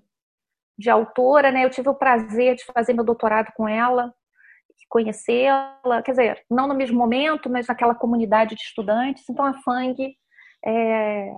de 0.77 0.89
autora, 0.89 1.51
né? 1.51 1.65
Eu 1.65 1.69
tive 1.69 1.89
o 1.89 1.95
prazer 1.95 2.55
de 2.55 2.65
fazer 2.65 2.93
meu 2.93 3.03
doutorado 3.03 3.51
com 3.55 3.67
ela, 3.67 4.13
conhecê-la, 4.89 6.01
quer 6.03 6.11
dizer, 6.11 6.45
não 6.49 6.67
no 6.67 6.73
mesmo 6.73 6.97
momento, 6.97 7.49
mas 7.49 7.67
naquela 7.67 7.93
comunidade 7.93 8.55
de 8.55 8.61
estudantes. 8.61 9.23
Então, 9.29 9.45
a 9.45 9.53
FANG 9.61 10.15
é, 10.65 11.31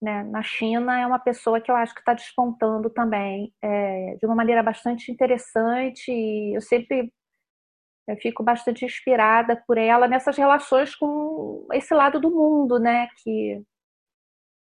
né, 0.00 0.22
na 0.24 0.42
China 0.42 1.00
é 1.00 1.06
uma 1.06 1.18
pessoa 1.18 1.60
que 1.60 1.70
eu 1.70 1.76
acho 1.76 1.94
que 1.94 2.00
está 2.00 2.12
despontando 2.12 2.90
também 2.90 3.52
é, 3.62 4.16
de 4.20 4.26
uma 4.26 4.34
maneira 4.34 4.62
bastante 4.62 5.10
interessante 5.10 6.12
eu 6.54 6.60
sempre 6.60 7.12
eu 8.06 8.16
fico 8.16 8.42
bastante 8.42 8.84
inspirada 8.84 9.62
por 9.66 9.76
ela 9.78 10.06
nessas 10.06 10.36
relações 10.36 10.94
com 10.94 11.66
esse 11.72 11.92
lado 11.92 12.20
do 12.20 12.30
mundo, 12.30 12.78
né? 12.78 13.08
Que 13.22 13.62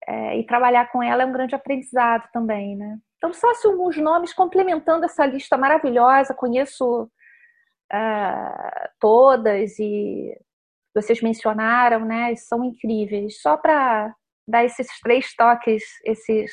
é, 0.07 0.37
e 0.37 0.45
trabalhar 0.45 0.91
com 0.91 1.01
ela 1.01 1.23
é 1.23 1.25
um 1.25 1.31
grande 1.31 1.55
aprendizado 1.55 2.29
também, 2.31 2.75
né? 2.75 2.97
Então 3.17 3.33
só 3.33 3.53
se 3.53 3.67
alguns 3.67 3.97
nomes 3.97 4.33
complementando 4.33 5.05
essa 5.05 5.25
lista 5.25 5.57
maravilhosa, 5.57 6.33
conheço 6.33 7.03
uh, 7.03 8.89
todas 8.99 9.77
e 9.79 10.37
vocês 10.95 11.21
mencionaram, 11.21 12.05
né? 12.05 12.35
São 12.35 12.63
incríveis. 12.63 13.41
Só 13.41 13.57
para 13.57 14.13
dar 14.47 14.63
esses 14.65 14.87
três 15.01 15.35
toques, 15.35 15.83
esses 16.05 16.51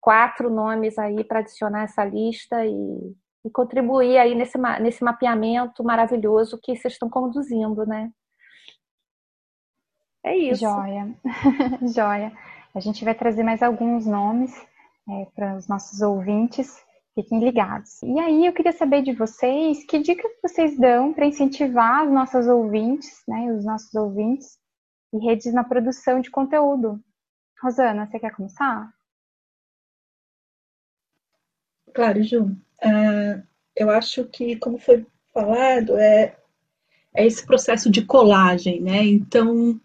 quatro 0.00 0.48
nomes 0.48 0.98
aí 0.98 1.22
para 1.24 1.40
adicionar 1.40 1.82
essa 1.82 2.04
lista 2.04 2.64
e, 2.64 3.14
e, 3.44 3.50
contribuir 3.50 4.18
aí 4.18 4.34
nesse, 4.34 4.58
nesse 4.80 5.02
mapeamento 5.02 5.82
maravilhoso 5.82 6.58
que 6.62 6.76
vocês 6.76 6.94
estão 6.94 7.08
conduzindo, 7.08 7.86
né? 7.86 8.10
É 10.24 10.36
isso. 10.36 10.60
Joia. 10.60 11.14
Joia. 11.94 12.32
A 12.74 12.80
gente 12.80 13.04
vai 13.04 13.14
trazer 13.14 13.42
mais 13.42 13.62
alguns 13.62 14.06
nomes 14.06 14.54
é, 15.08 15.26
para 15.34 15.56
os 15.56 15.66
nossos 15.66 16.00
ouvintes. 16.00 16.84
Fiquem 17.14 17.40
ligados. 17.40 18.02
E 18.02 18.18
aí 18.20 18.46
eu 18.46 18.52
queria 18.52 18.72
saber 18.72 19.02
de 19.02 19.12
vocês 19.12 19.84
que 19.84 19.98
dicas 19.98 20.30
vocês 20.42 20.78
dão 20.78 21.12
para 21.12 21.26
incentivar 21.26 22.04
os 22.06 22.12
nossos 22.12 22.46
ouvintes, 22.46 23.22
né, 23.26 23.52
os 23.52 23.64
nossos 23.64 23.92
ouvintes, 23.94 24.58
e 25.12 25.18
redes 25.18 25.52
na 25.52 25.64
produção 25.64 26.20
de 26.20 26.30
conteúdo. 26.30 27.00
Rosana, 27.62 28.06
você 28.06 28.18
quer 28.18 28.34
começar? 28.34 28.88
Claro, 31.92 32.22
Ju. 32.22 32.44
Uh, 32.44 33.42
eu 33.76 33.90
acho 33.90 34.24
que, 34.24 34.56
como 34.56 34.78
foi 34.78 35.06
falado, 35.32 35.96
é, 35.96 36.36
é 37.14 37.26
esse 37.26 37.44
processo 37.44 37.90
de 37.90 38.02
colagem, 38.02 38.80
né? 38.80 39.04
Então, 39.04 39.80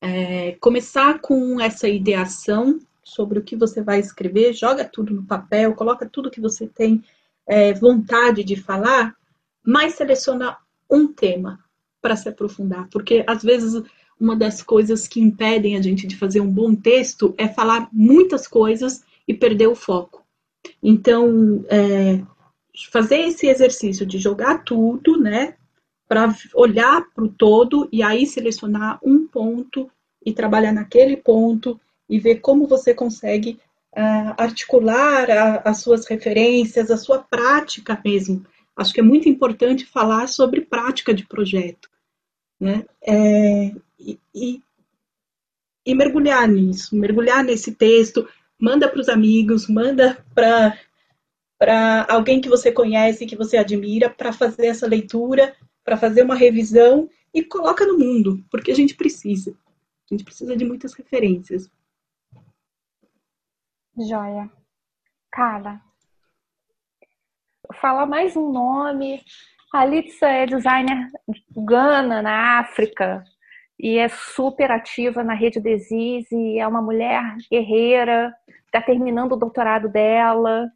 é, 0.00 0.52
começar 0.60 1.20
com 1.20 1.60
essa 1.60 1.88
ideação 1.88 2.78
sobre 3.02 3.38
o 3.38 3.42
que 3.42 3.56
você 3.56 3.82
vai 3.82 3.98
escrever, 3.98 4.52
joga 4.52 4.84
tudo 4.84 5.14
no 5.14 5.24
papel, 5.24 5.74
coloca 5.74 6.08
tudo 6.08 6.30
que 6.30 6.40
você 6.40 6.66
tem 6.66 7.02
é, 7.46 7.72
vontade 7.72 8.44
de 8.44 8.56
falar, 8.56 9.16
mas 9.64 9.94
seleciona 9.94 10.56
um 10.90 11.12
tema 11.12 11.58
para 12.00 12.16
se 12.16 12.28
aprofundar, 12.28 12.88
porque 12.90 13.24
às 13.26 13.42
vezes 13.42 13.82
uma 14.20 14.36
das 14.36 14.62
coisas 14.62 15.08
que 15.08 15.20
impedem 15.20 15.76
a 15.76 15.82
gente 15.82 16.06
de 16.06 16.16
fazer 16.16 16.40
um 16.40 16.50
bom 16.50 16.74
texto 16.74 17.34
é 17.38 17.48
falar 17.48 17.88
muitas 17.92 18.46
coisas 18.46 19.02
e 19.26 19.34
perder 19.34 19.68
o 19.68 19.74
foco. 19.74 20.24
Então, 20.82 21.64
é, 21.68 22.22
fazer 22.90 23.20
esse 23.20 23.46
exercício 23.46 24.06
de 24.06 24.18
jogar 24.18 24.64
tudo, 24.64 25.18
né, 25.20 25.56
para 26.08 26.34
olhar 26.54 27.02
para 27.14 27.24
o 27.24 27.28
todo 27.28 27.88
e 27.92 28.02
aí 28.02 28.26
selecionar 28.26 28.98
um 29.02 29.26
ponto 29.26 29.90
e 30.24 30.32
trabalhar 30.32 30.72
naquele 30.72 31.16
ponto 31.16 31.78
e 32.08 32.18
ver 32.18 32.36
como 32.36 32.66
você 32.66 32.94
consegue 32.94 33.60
uh, 33.92 34.34
articular 34.38 35.30
a, 35.30 35.56
as 35.68 35.78
suas 35.82 36.06
referências, 36.06 36.90
a 36.90 36.96
sua 36.96 37.18
prática 37.18 38.00
mesmo. 38.02 38.44
Acho 38.74 38.94
que 38.94 39.00
é 39.00 39.02
muito 39.02 39.28
importante 39.28 39.84
falar 39.84 40.28
sobre 40.28 40.62
prática 40.62 41.12
de 41.12 41.26
projeto. 41.26 41.90
Né? 42.60 42.84
É, 43.02 43.74
e, 43.98 44.18
e, 44.34 45.94
mergulhar 45.94 46.46
nisso, 46.48 46.94
mergulhar 46.96 47.42
nesse 47.44 47.74
texto, 47.74 48.28
manda 48.58 48.88
para 48.88 49.00
os 49.00 49.08
amigos, 49.08 49.68
manda 49.68 50.24
para 50.34 50.76
para 51.58 52.06
alguém 52.08 52.40
que 52.40 52.48
você 52.48 52.70
conhece, 52.70 53.26
que 53.26 53.34
você 53.34 53.56
admira, 53.56 54.08
para 54.08 54.32
fazer 54.32 54.66
essa 54.66 54.86
leitura, 54.86 55.56
para 55.84 55.96
fazer 55.96 56.22
uma 56.22 56.36
revisão 56.36 57.10
e 57.34 57.42
coloca 57.42 57.84
no 57.84 57.98
mundo, 57.98 58.44
porque 58.48 58.70
a 58.70 58.74
gente 58.74 58.94
precisa. 58.94 59.50
A 60.08 60.14
gente 60.14 60.22
precisa 60.22 60.56
de 60.56 60.64
muitas 60.64 60.94
referências. 60.94 61.68
Joia. 63.96 64.48
Carla. 65.32 65.82
Fala 67.80 68.06
mais 68.06 68.36
um 68.36 68.52
nome. 68.52 69.20
A 69.74 69.84
é 69.84 70.46
designer 70.46 71.10
Gana, 71.56 72.22
na 72.22 72.60
África 72.60 73.24
e 73.78 73.98
é 73.98 74.08
super 74.08 74.70
ativa 74.70 75.22
na 75.22 75.34
rede 75.34 75.60
Desis 75.60 76.30
e 76.32 76.58
é 76.58 76.66
uma 76.66 76.82
mulher 76.82 77.22
guerreira, 77.50 78.32
está 78.66 78.82
terminando 78.82 79.32
o 79.32 79.36
doutorado 79.36 79.88
dela. 79.88 80.66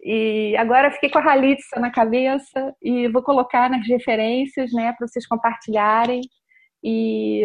E 0.00 0.56
agora 0.56 0.90
fiquei 0.90 1.10
com 1.10 1.18
a 1.18 1.32
Halitza 1.32 1.78
na 1.78 1.90
cabeça 1.90 2.74
e 2.80 3.08
vou 3.08 3.22
colocar 3.22 3.68
nas 3.68 3.86
referências, 3.86 4.72
né, 4.72 4.92
para 4.92 5.06
vocês 5.06 5.26
compartilharem. 5.26 6.20
E, 6.82 7.44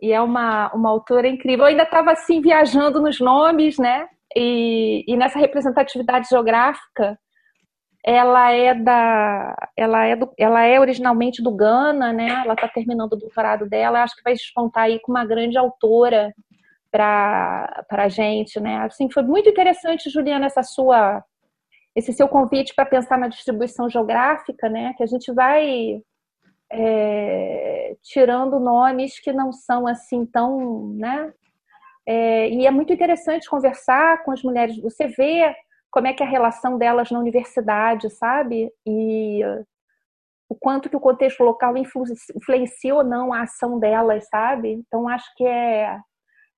e, 0.00 0.12
é 0.12 0.20
uma, 0.20 0.72
uma 0.74 0.90
autora 0.90 1.28
incrível. 1.28 1.64
Eu 1.64 1.70
ainda 1.70 1.84
estava 1.84 2.12
assim 2.12 2.40
viajando 2.40 3.00
nos 3.00 3.18
nomes, 3.20 3.78
né? 3.78 4.06
E, 4.36 5.04
e 5.08 5.16
nessa 5.16 5.38
representatividade 5.38 6.28
geográfica, 6.28 7.18
ela 8.04 8.52
é 8.52 8.74
da 8.74 9.54
ela 9.76 10.04
é 10.04 10.16
do, 10.16 10.32
ela 10.38 10.64
é 10.64 10.78
originalmente 10.80 11.42
do 11.42 11.54
Ghana, 11.54 12.12
né? 12.12 12.42
Ela 12.44 12.54
está 12.54 12.68
terminando 12.68 13.12
o 13.12 13.16
doutorado 13.16 13.68
dela, 13.68 14.02
acho 14.02 14.16
que 14.16 14.22
vai 14.22 14.34
despontar 14.34 14.84
aí 14.84 15.00
com 15.00 15.12
uma 15.12 15.24
grande 15.24 15.58
autora 15.58 16.34
para 16.90 17.84
para 17.88 18.08
gente, 18.08 18.60
né? 18.60 18.78
Assim, 18.78 19.10
foi 19.10 19.22
muito 19.22 19.48
interessante, 19.48 20.10
Juliana, 20.10 20.46
essa 20.46 20.62
sua 20.62 21.22
esse 21.94 22.12
seu 22.12 22.28
convite 22.28 22.74
para 22.74 22.86
pensar 22.86 23.18
na 23.18 23.28
distribuição 23.28 23.90
geográfica, 23.90 24.68
né? 24.68 24.94
Que 24.96 25.02
a 25.02 25.06
gente 25.06 25.32
vai 25.32 26.00
é, 26.70 27.96
tirando 28.02 28.60
nomes 28.60 29.18
que 29.18 29.32
não 29.32 29.52
são 29.52 29.86
assim 29.86 30.24
tão, 30.26 30.94
né? 30.94 31.32
É, 32.06 32.48
e 32.48 32.66
é 32.66 32.70
muito 32.70 32.92
interessante 32.92 33.50
conversar 33.50 34.22
com 34.24 34.30
as 34.30 34.42
mulheres. 34.42 34.80
Você 34.80 35.08
vê 35.08 35.54
como 35.90 36.06
é 36.06 36.12
que 36.12 36.22
é 36.22 36.26
a 36.26 36.28
relação 36.28 36.78
delas 36.78 37.10
na 37.10 37.18
universidade, 37.18 38.10
sabe? 38.10 38.70
E 38.86 39.42
o 40.48 40.54
quanto 40.54 40.88
que 40.88 40.96
o 40.96 41.00
contexto 41.00 41.42
local 41.42 41.74
influencia 41.76 42.94
ou 42.94 43.04
não 43.04 43.32
a 43.32 43.42
ação 43.42 43.78
delas, 43.78 44.26
sabe? 44.28 44.72
Então 44.72 45.08
acho 45.08 45.30
que 45.36 45.44
é 45.44 45.98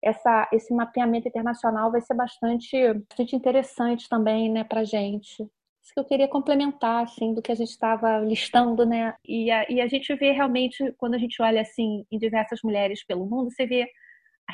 essa, 0.02 0.48
esse 0.52 0.72
mapeamento 0.72 1.28
internacional 1.28 1.90
vai 1.90 2.00
ser 2.00 2.14
bastante, 2.14 2.76
bastante 3.08 3.36
interessante 3.36 4.08
também, 4.08 4.50
né, 4.50 4.64
para 4.64 4.84
gente. 4.84 5.42
Isso 5.82 5.94
que 5.94 6.00
eu 6.00 6.04
queria 6.04 6.28
complementar, 6.28 7.04
assim, 7.04 7.34
do 7.34 7.42
que 7.42 7.52
a 7.52 7.54
gente 7.54 7.70
estava 7.70 8.18
listando, 8.18 8.86
né? 8.86 9.14
E 9.26 9.50
a, 9.50 9.70
e 9.70 9.80
a 9.80 9.88
gente 9.88 10.14
vê 10.14 10.30
realmente, 10.30 10.92
quando 10.98 11.14
a 11.14 11.18
gente 11.18 11.40
olha, 11.42 11.60
assim, 11.60 12.04
em 12.10 12.18
diversas 12.18 12.60
mulheres 12.62 13.04
pelo 13.04 13.26
mundo, 13.26 13.50
você 13.50 13.66
vê 13.66 13.86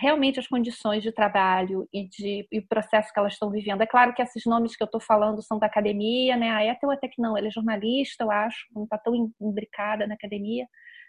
realmente 0.01 0.41
as 0.41 0.47
condições 0.47 1.03
de 1.03 1.13
trabalho 1.13 1.89
e 1.93 2.09
de 2.09 2.47
e 2.51 2.59
o 2.59 2.67
processo 2.67 3.13
que 3.13 3.19
elas 3.19 3.35
estão 3.35 3.51
vivendo. 3.51 3.83
É 3.83 3.87
claro 3.87 4.15
que 4.15 4.23
esses 4.23 4.45
nomes 4.47 4.77
que 4.77 4.83
eu 4.83 4.87
estou 4.87 5.01
falando 5.01 5.43
são 5.43 5.59
da 5.59 5.67
academia, 5.67 6.37
né? 6.37 6.51
A 6.51 6.65
Ethel 6.65 6.91
até 6.91 7.09
que 7.09 7.21
não, 7.21 7.37
ela 7.37 7.49
é 7.49 7.51
jornalista, 7.51 8.25
eu 8.25 8.31
acho, 8.31 8.67
não 8.75 8.85
está 8.85 8.99
tão 8.99 9.33
imbricada 9.41 10.07
na 10.07 10.15
academia, 10.15 10.67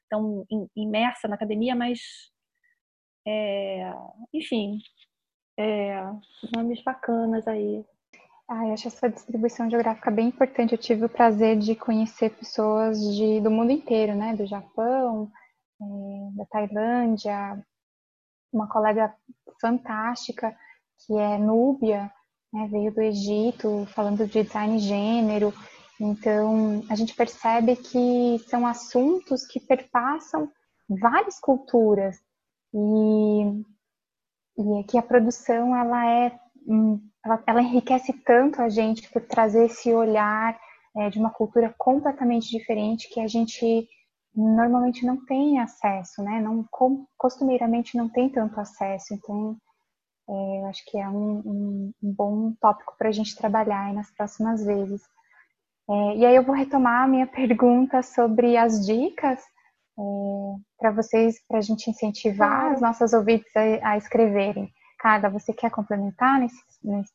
tão 0.09 0.45
imersa 0.75 1.27
na 1.27 1.35
academia, 1.35 1.75
mas, 1.75 1.99
é, 3.27 3.91
enfim, 4.33 4.79
é, 5.57 6.01
nomes 6.55 6.81
bacanas 6.83 7.47
aí. 7.47 7.85
Ah, 8.49 8.65
eu 8.65 8.73
acho 8.73 8.88
essa 8.88 9.09
distribuição 9.09 9.69
geográfica 9.69 10.09
bem 10.09 10.27
importante. 10.27 10.71
Eu 10.71 10.77
tive 10.77 11.05
o 11.05 11.09
prazer 11.09 11.57
de 11.57 11.75
conhecer 11.75 12.29
pessoas 12.31 12.97
de, 13.15 13.41
do 13.41 13.51
mundo 13.51 13.71
inteiro, 13.71 14.15
né? 14.15 14.35
Do 14.35 14.45
Japão, 14.47 15.29
é, 15.81 16.38
da 16.38 16.45
Tailândia, 16.45 17.61
uma 18.52 18.68
colega 18.68 19.14
fantástica 19.60 20.56
que 21.06 21.14
é 21.18 21.38
núbia, 21.38 22.12
né, 22.52 22.68
veio 22.70 22.93
do 22.93 23.02
Egito, 23.02 23.86
falando 23.93 24.26
de 24.26 24.43
design 24.43 24.80
gênero. 24.80 25.54
Então, 26.00 26.84
a 26.89 26.95
gente 26.95 27.16
percebe 27.16 27.76
que 27.76 28.39
são 28.48 28.66
assuntos 28.66 29.45
que 29.45 29.60
perpassam 29.60 30.52
várias 30.88 31.39
culturas 31.39 32.18
e, 32.74 33.64
e 34.58 34.84
que 34.86 34.98
a 34.98 35.02
produção 35.02 35.76
ela 35.76 36.06
é 36.06 36.39
ela, 37.24 37.43
ela, 37.48 37.62
enriquece 37.62 38.12
tanto 38.26 38.62
a 38.62 38.70
gente 38.70 39.10
por 39.10 39.22
trazer 39.22 39.66
esse 39.66 39.93
olhar 39.93 40.58
é, 40.98 41.10
de 41.10 41.18
uma 41.18 41.30
cultura 41.30 41.74
completamente 41.78 42.50
diferente 42.50 43.10
que 43.10 43.20
a 43.20 43.28
gente 43.28 43.88
normalmente 44.38 45.03
não 45.03 45.25
tem 45.25 45.59
acesso, 45.59 46.21
né? 46.21 46.39
Não, 46.39 46.63
costumeiramente 47.17 47.97
não 47.97 48.07
tem 48.07 48.29
tanto 48.29 48.59
acesso. 48.59 49.13
Então, 49.13 49.57
é, 50.29 50.61
eu 50.61 50.65
acho 50.67 50.85
que 50.85 50.97
é 50.97 51.09
um, 51.09 51.39
um, 51.39 51.93
um 52.03 52.13
bom 52.13 52.53
tópico 52.61 52.95
para 52.97 53.09
a 53.09 53.11
gente 53.11 53.35
trabalhar 53.35 53.91
nas 53.93 54.11
próximas 54.11 54.63
vezes. 54.63 55.01
É, 55.89 56.17
e 56.17 56.25
aí 56.25 56.35
eu 56.35 56.43
vou 56.43 56.53
retomar 56.53 57.03
a 57.03 57.07
minha 57.07 57.25
pergunta 57.27 58.03
sobre 58.03 58.55
as 58.55 58.85
dicas 58.85 59.39
é, 59.97 60.01
para 60.77 60.91
vocês, 60.91 61.41
para 61.47 61.57
a 61.57 61.61
gente 61.61 61.89
incentivar 61.89 62.73
as 62.73 62.81
nossas 62.81 63.13
ouvintes 63.13 63.51
a, 63.55 63.91
a 63.91 63.97
escreverem. 63.97 64.71
Carla, 64.99 65.29
você 65.29 65.51
quer 65.51 65.71
complementar 65.71 66.39
nesse, 66.39 66.61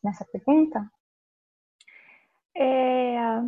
nessa 0.03 0.25
pergunta? 0.25 0.85
É, 2.57 3.43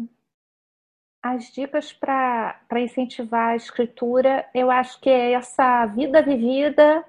as 1.25 1.51
dicas 1.51 1.91
para 1.91 2.61
incentivar 2.77 3.53
a 3.53 3.57
escritura, 3.57 4.47
eu 4.55 4.71
acho 4.71 5.01
que 5.01 5.09
é 5.09 5.33
essa 5.33 5.87
vida 5.87 6.21
vivida, 6.21 7.03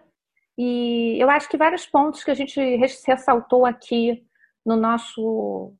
e 0.58 1.18
eu 1.20 1.30
acho 1.30 1.50
que 1.50 1.58
vários 1.58 1.86
pontos 1.86 2.24
que 2.24 2.32
a 2.32 2.34
gente 2.34 2.58
ressaltou 3.06 3.66
aqui 3.66 4.26
no 4.66 4.78
nosso, 4.78 5.74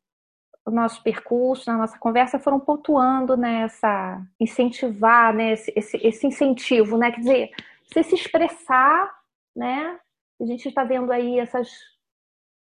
no 0.68 0.74
nosso 0.74 1.02
percurso, 1.02 1.72
na 1.72 1.78
nossa 1.78 1.98
conversa, 1.98 2.38
foram 2.38 2.60
pontuando 2.60 3.38
nessa 3.38 4.18
né, 4.18 4.28
incentivar, 4.38 5.34
né, 5.34 5.54
esse, 5.54 5.72
esse, 5.74 5.98
esse 6.06 6.28
incentivo, 6.28 6.98
né, 6.98 7.12
quer 7.12 7.22
dizer, 7.22 7.52
você 7.88 8.04
se 8.04 8.16
expressar, 8.16 9.18
né, 9.56 9.98
a 10.42 10.46
gente 10.46 10.68
está 10.68 10.84
vendo 10.84 11.10
aí 11.10 11.40
essas 11.40 11.72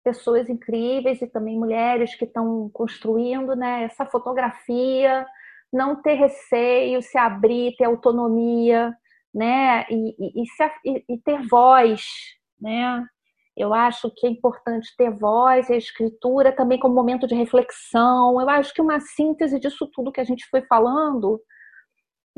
pessoas 0.03 0.49
incríveis 0.49 1.21
e 1.21 1.27
também 1.27 1.59
mulheres 1.59 2.15
que 2.15 2.25
estão 2.25 2.71
construindo, 2.71 3.55
né, 3.55 3.83
essa 3.83 4.07
fotografia, 4.07 5.27
não 5.73 6.01
ter 6.01 6.15
receio, 6.15 7.03
se 7.03 7.17
abrir, 7.19 7.77
ter 7.77 7.85
autonomia, 7.85 8.95
né? 9.35 9.87
E, 9.91 10.17
e, 10.19 10.43
e, 10.85 11.05
e, 11.09 11.19
ter 11.19 11.47
voz, 11.49 12.03
né? 12.61 13.05
Eu 13.57 13.75
acho 13.75 14.11
que 14.17 14.27
é 14.27 14.31
importante 14.31 14.95
ter 14.97 15.11
voz 15.11 15.69
e 15.69 15.75
a 15.75 15.77
escritura 15.77 16.53
também 16.53 16.79
como 16.79 16.95
momento 16.95 17.27
de 17.27 17.35
reflexão. 17.35 18.41
Eu 18.41 18.49
acho 18.49 18.73
que 18.73 18.81
uma 18.81 19.01
síntese 19.01 19.59
disso 19.61 19.89
tudo 19.93 20.13
que 20.13 20.21
a 20.21 20.25
gente 20.25 20.47
foi 20.49 20.63
falando 20.63 21.41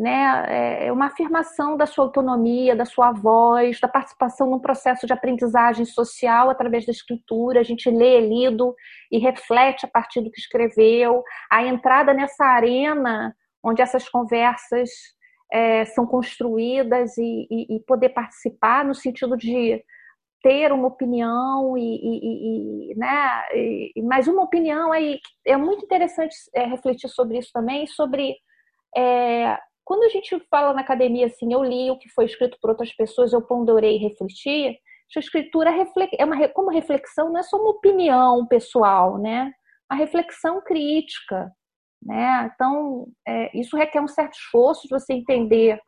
né, 0.03 0.87
é 0.87 0.93
uma 0.93 1.07
afirmação 1.07 1.77
da 1.77 1.87
sua 1.87 2.07
autonomia, 2.07 2.75
da 2.75 2.85
sua 2.85 3.13
voz, 3.13 3.79
da 3.79 3.87
participação 3.87 4.51
num 4.51 4.59
processo 4.59 5.07
de 5.07 5.13
aprendizagem 5.13 5.85
social 5.85 6.51
através 6.51 6.85
da 6.85 6.91
escritura. 6.91 7.61
A 7.61 7.63
gente 7.63 7.89
lê, 7.89 8.17
é 8.17 8.21
lido 8.21 8.75
e 9.13 9.19
reflete 9.19 9.87
a 9.87 9.89
partir 9.89 10.21
do 10.21 10.29
que 10.29 10.41
escreveu. 10.41 11.23
A 11.49 11.65
entrada 11.65 12.13
nessa 12.13 12.45
arena 12.45 13.33
onde 13.63 13.81
essas 13.81 14.09
conversas 14.09 14.91
é, 15.53 15.85
são 15.85 16.05
construídas 16.05 17.17
e, 17.17 17.47
e, 17.49 17.77
e, 17.77 17.81
poder 17.87 18.09
participar 18.09 18.85
no 18.85 18.97
sentido 18.97 19.37
de 19.37 19.81
ter 20.43 20.73
uma 20.73 20.89
opinião 20.89 21.79
e, 21.79 22.91
e 22.91 22.95
né, 22.97 23.45
mas 24.03 24.27
uma 24.27 24.43
opinião 24.43 24.91
aí 24.91 25.21
é 25.47 25.57
muito 25.57 25.85
interessante 25.85 26.35
é, 26.53 26.65
refletir 26.65 27.09
sobre 27.09 27.39
isso 27.39 27.51
também 27.53 27.87
sobre 27.87 28.35
é, 28.97 29.57
quando 29.85 30.05
a 30.05 30.09
gente 30.09 30.39
fala 30.51 30.73
na 30.73 30.81
academia 30.81 31.27
assim, 31.27 31.53
eu 31.53 31.63
li 31.63 31.91
o 31.91 31.99
que 31.99 32.09
foi 32.11 32.25
escrito 32.25 32.59
por 32.61 32.71
outras 32.71 32.93
pessoas, 32.93 33.33
eu 33.33 33.43
ponderei 33.43 33.97
e 33.97 34.01
refleti, 34.01 34.79
a 35.19 35.21
escritura 35.21 35.71
é 36.19 36.25
uma, 36.25 36.49
como 36.49 36.71
reflexão 36.71 37.31
não 37.31 37.39
é 37.39 37.43
só 37.43 37.57
uma 37.59 37.71
opinião 37.71 38.47
pessoal, 38.47 39.19
né? 39.19 39.53
A 39.89 39.95
reflexão 39.95 40.63
crítica, 40.63 41.53
né? 42.03 42.51
Então, 42.55 43.07
é, 43.27 43.59
isso 43.59 43.77
requer 43.77 44.01
um 44.01 44.09
certo 44.09 44.35
esforço 44.35 44.83
de 44.83 44.89
você 44.89 45.13
entender, 45.13 45.79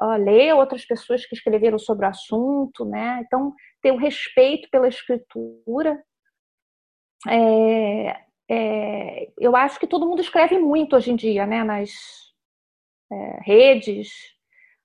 uh, 0.00 0.16
ler 0.16 0.54
outras 0.54 0.84
pessoas 0.84 1.24
que 1.24 1.34
escreveram 1.34 1.78
sobre 1.78 2.04
o 2.04 2.08
assunto, 2.08 2.84
né? 2.84 3.22
Então, 3.24 3.52
ter 3.80 3.92
o 3.92 3.96
respeito 3.96 4.68
pela 4.70 4.88
escritura. 4.88 6.02
É, 7.28 8.24
é, 8.50 9.28
eu 9.38 9.56
acho 9.56 9.78
que 9.78 9.86
todo 9.86 10.06
mundo 10.06 10.20
escreve 10.20 10.58
muito 10.58 10.96
hoje 10.96 11.12
em 11.12 11.16
dia, 11.16 11.46
né? 11.46 11.62
Nas, 11.62 11.92
é, 13.12 13.40
redes. 13.42 14.10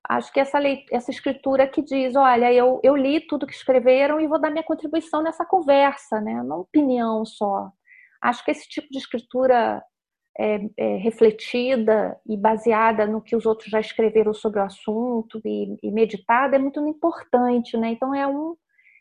Acho 0.07 0.31
que 0.33 0.39
essa, 0.39 0.59
essa 0.91 1.11
escritura 1.11 1.67
que 1.67 1.81
diz, 1.81 2.15
olha, 2.15 2.51
eu, 2.53 2.79
eu 2.83 2.95
li 2.95 3.21
tudo 3.21 3.45
que 3.45 3.53
escreveram 3.53 4.19
e 4.19 4.27
vou 4.27 4.39
dar 4.39 4.49
minha 4.49 4.63
contribuição 4.63 5.21
nessa 5.21 5.45
conversa, 5.45 6.19
né? 6.21 6.41
Não 6.43 6.61
opinião 6.61 7.25
só. 7.25 7.71
Acho 8.21 8.43
que 8.43 8.51
esse 8.51 8.67
tipo 8.67 8.87
de 8.89 8.97
escritura 8.97 9.83
é, 10.37 10.69
é, 10.77 10.95
refletida 10.97 12.19
e 12.27 12.37
baseada 12.37 13.05
no 13.05 13.21
que 13.21 13.35
os 13.35 13.45
outros 13.45 13.69
já 13.69 13.79
escreveram 13.79 14.33
sobre 14.33 14.59
o 14.59 14.63
assunto 14.63 15.41
e, 15.45 15.77
e 15.83 15.91
meditada 15.91 16.55
é 16.55 16.59
muito 16.59 16.85
importante, 16.87 17.77
né? 17.77 17.91
Então 17.91 18.15
é 18.15 18.25
um 18.25 18.55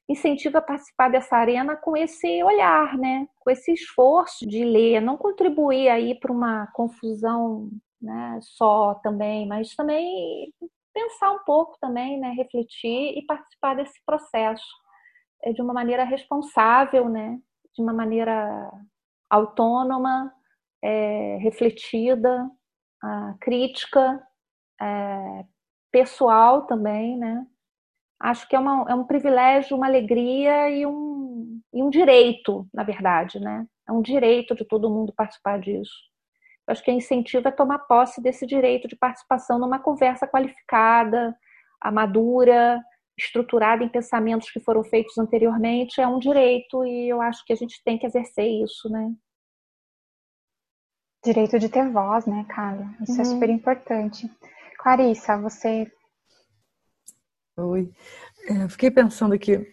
incentivo 0.09 0.59
a 0.59 0.63
participar 0.63 1.09
dessa 1.11 1.37
arena 1.37 1.77
com 1.77 1.97
esse 1.97 2.43
olhar, 2.43 2.97
né? 2.99 3.29
Com 3.39 3.51
esse 3.51 3.73
esforço 3.73 4.47
de 4.47 4.65
ler, 4.65 5.01
não 5.01 5.17
contribuir 5.17 5.89
aí 5.89 6.19
para 6.19 6.33
uma 6.33 6.67
confusão 6.73 7.71
né, 8.01 8.39
só 8.43 8.95
também, 8.97 9.47
mas 9.47 9.75
também 9.75 10.53
pensar 10.93 11.33
um 11.33 11.41
pouco 11.45 11.77
também, 11.81 12.19
né, 12.19 12.31
refletir 12.31 13.19
e 13.19 13.25
participar 13.27 13.75
desse 13.75 14.01
processo 14.05 14.67
é, 15.43 15.53
de 15.53 15.63
uma 15.63 15.73
maneira 15.73 16.05
responsável, 16.05 17.09
né, 17.09 17.39
de 17.75 17.83
uma 17.83 17.93
maneira 17.93 18.71
autônoma, 19.31 20.33
é, 20.83 21.37
refletida, 21.39 22.51
crítica, 23.41 24.21
é, 24.81 25.45
pessoal 25.91 26.67
também, 26.67 27.17
né? 27.17 27.47
Acho 28.21 28.49
que 28.49 28.57
é, 28.57 28.59
uma, 28.59 28.91
é 28.91 28.95
um 28.95 29.05
privilégio, 29.05 29.77
uma 29.77 29.87
alegria 29.87 30.71
e 30.71 30.85
um, 30.87 31.61
e 31.73 31.83
um 31.83 31.91
direito, 31.91 32.69
na 32.75 32.83
verdade, 32.83 33.39
né? 33.41 33.67
É 33.89 33.93
um 33.93 34.03
direito 34.03 34.55
de 34.55 34.65
todo 34.65 34.91
mundo 34.91 35.13
participar 35.17 35.61
disso. 35.61 36.08
Eu 36.69 36.73
acho 36.73 36.85
que 36.85 36.91
a 36.91 36.95
incentivo 36.95 37.49
é 37.49 37.51
tomar 37.51 37.79
posse 37.79 38.21
desse 38.21 38.47
direito 38.47 38.87
de 38.87 38.95
participação 38.95 39.59
numa 39.59 39.79
conversa 39.79 40.29
qualificada, 40.29 41.35
madura, 41.91 42.79
estruturada 43.17 43.83
em 43.83 43.89
pensamentos 43.89 44.51
que 44.51 44.61
foram 44.61 44.85
feitos 44.85 45.17
anteriormente. 45.17 45.99
É 45.99 46.07
um 46.07 46.19
direito 46.19 46.85
e 46.85 47.09
eu 47.09 47.23
acho 47.23 47.43
que 47.47 47.55
a 47.55 47.57
gente 47.57 47.83
tem 47.83 47.99
que 47.99 48.05
exercer 48.05 48.47
isso, 48.63 48.91
né? 48.91 49.11
Direito 51.25 51.59
de 51.59 51.71
ter 51.71 51.91
voz, 51.91 52.27
né, 52.27 52.45
Carla? 52.51 52.95
Isso 53.01 53.13
é 53.13 53.15
uhum. 53.15 53.21
é 53.23 53.25
super 53.25 53.49
importante. 53.49 54.31
Clarissa, 54.79 55.39
você. 55.39 55.91
Oi. 57.57 57.91
É, 58.47 58.69
fiquei 58.69 58.91
pensando 58.91 59.33
aqui 59.33 59.67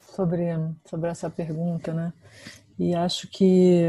sobre, 0.00 0.46
sobre 0.84 1.10
essa 1.10 1.30
pergunta, 1.30 1.94
né? 1.94 2.12
E 2.76 2.92
acho 2.92 3.30
que. 3.30 3.84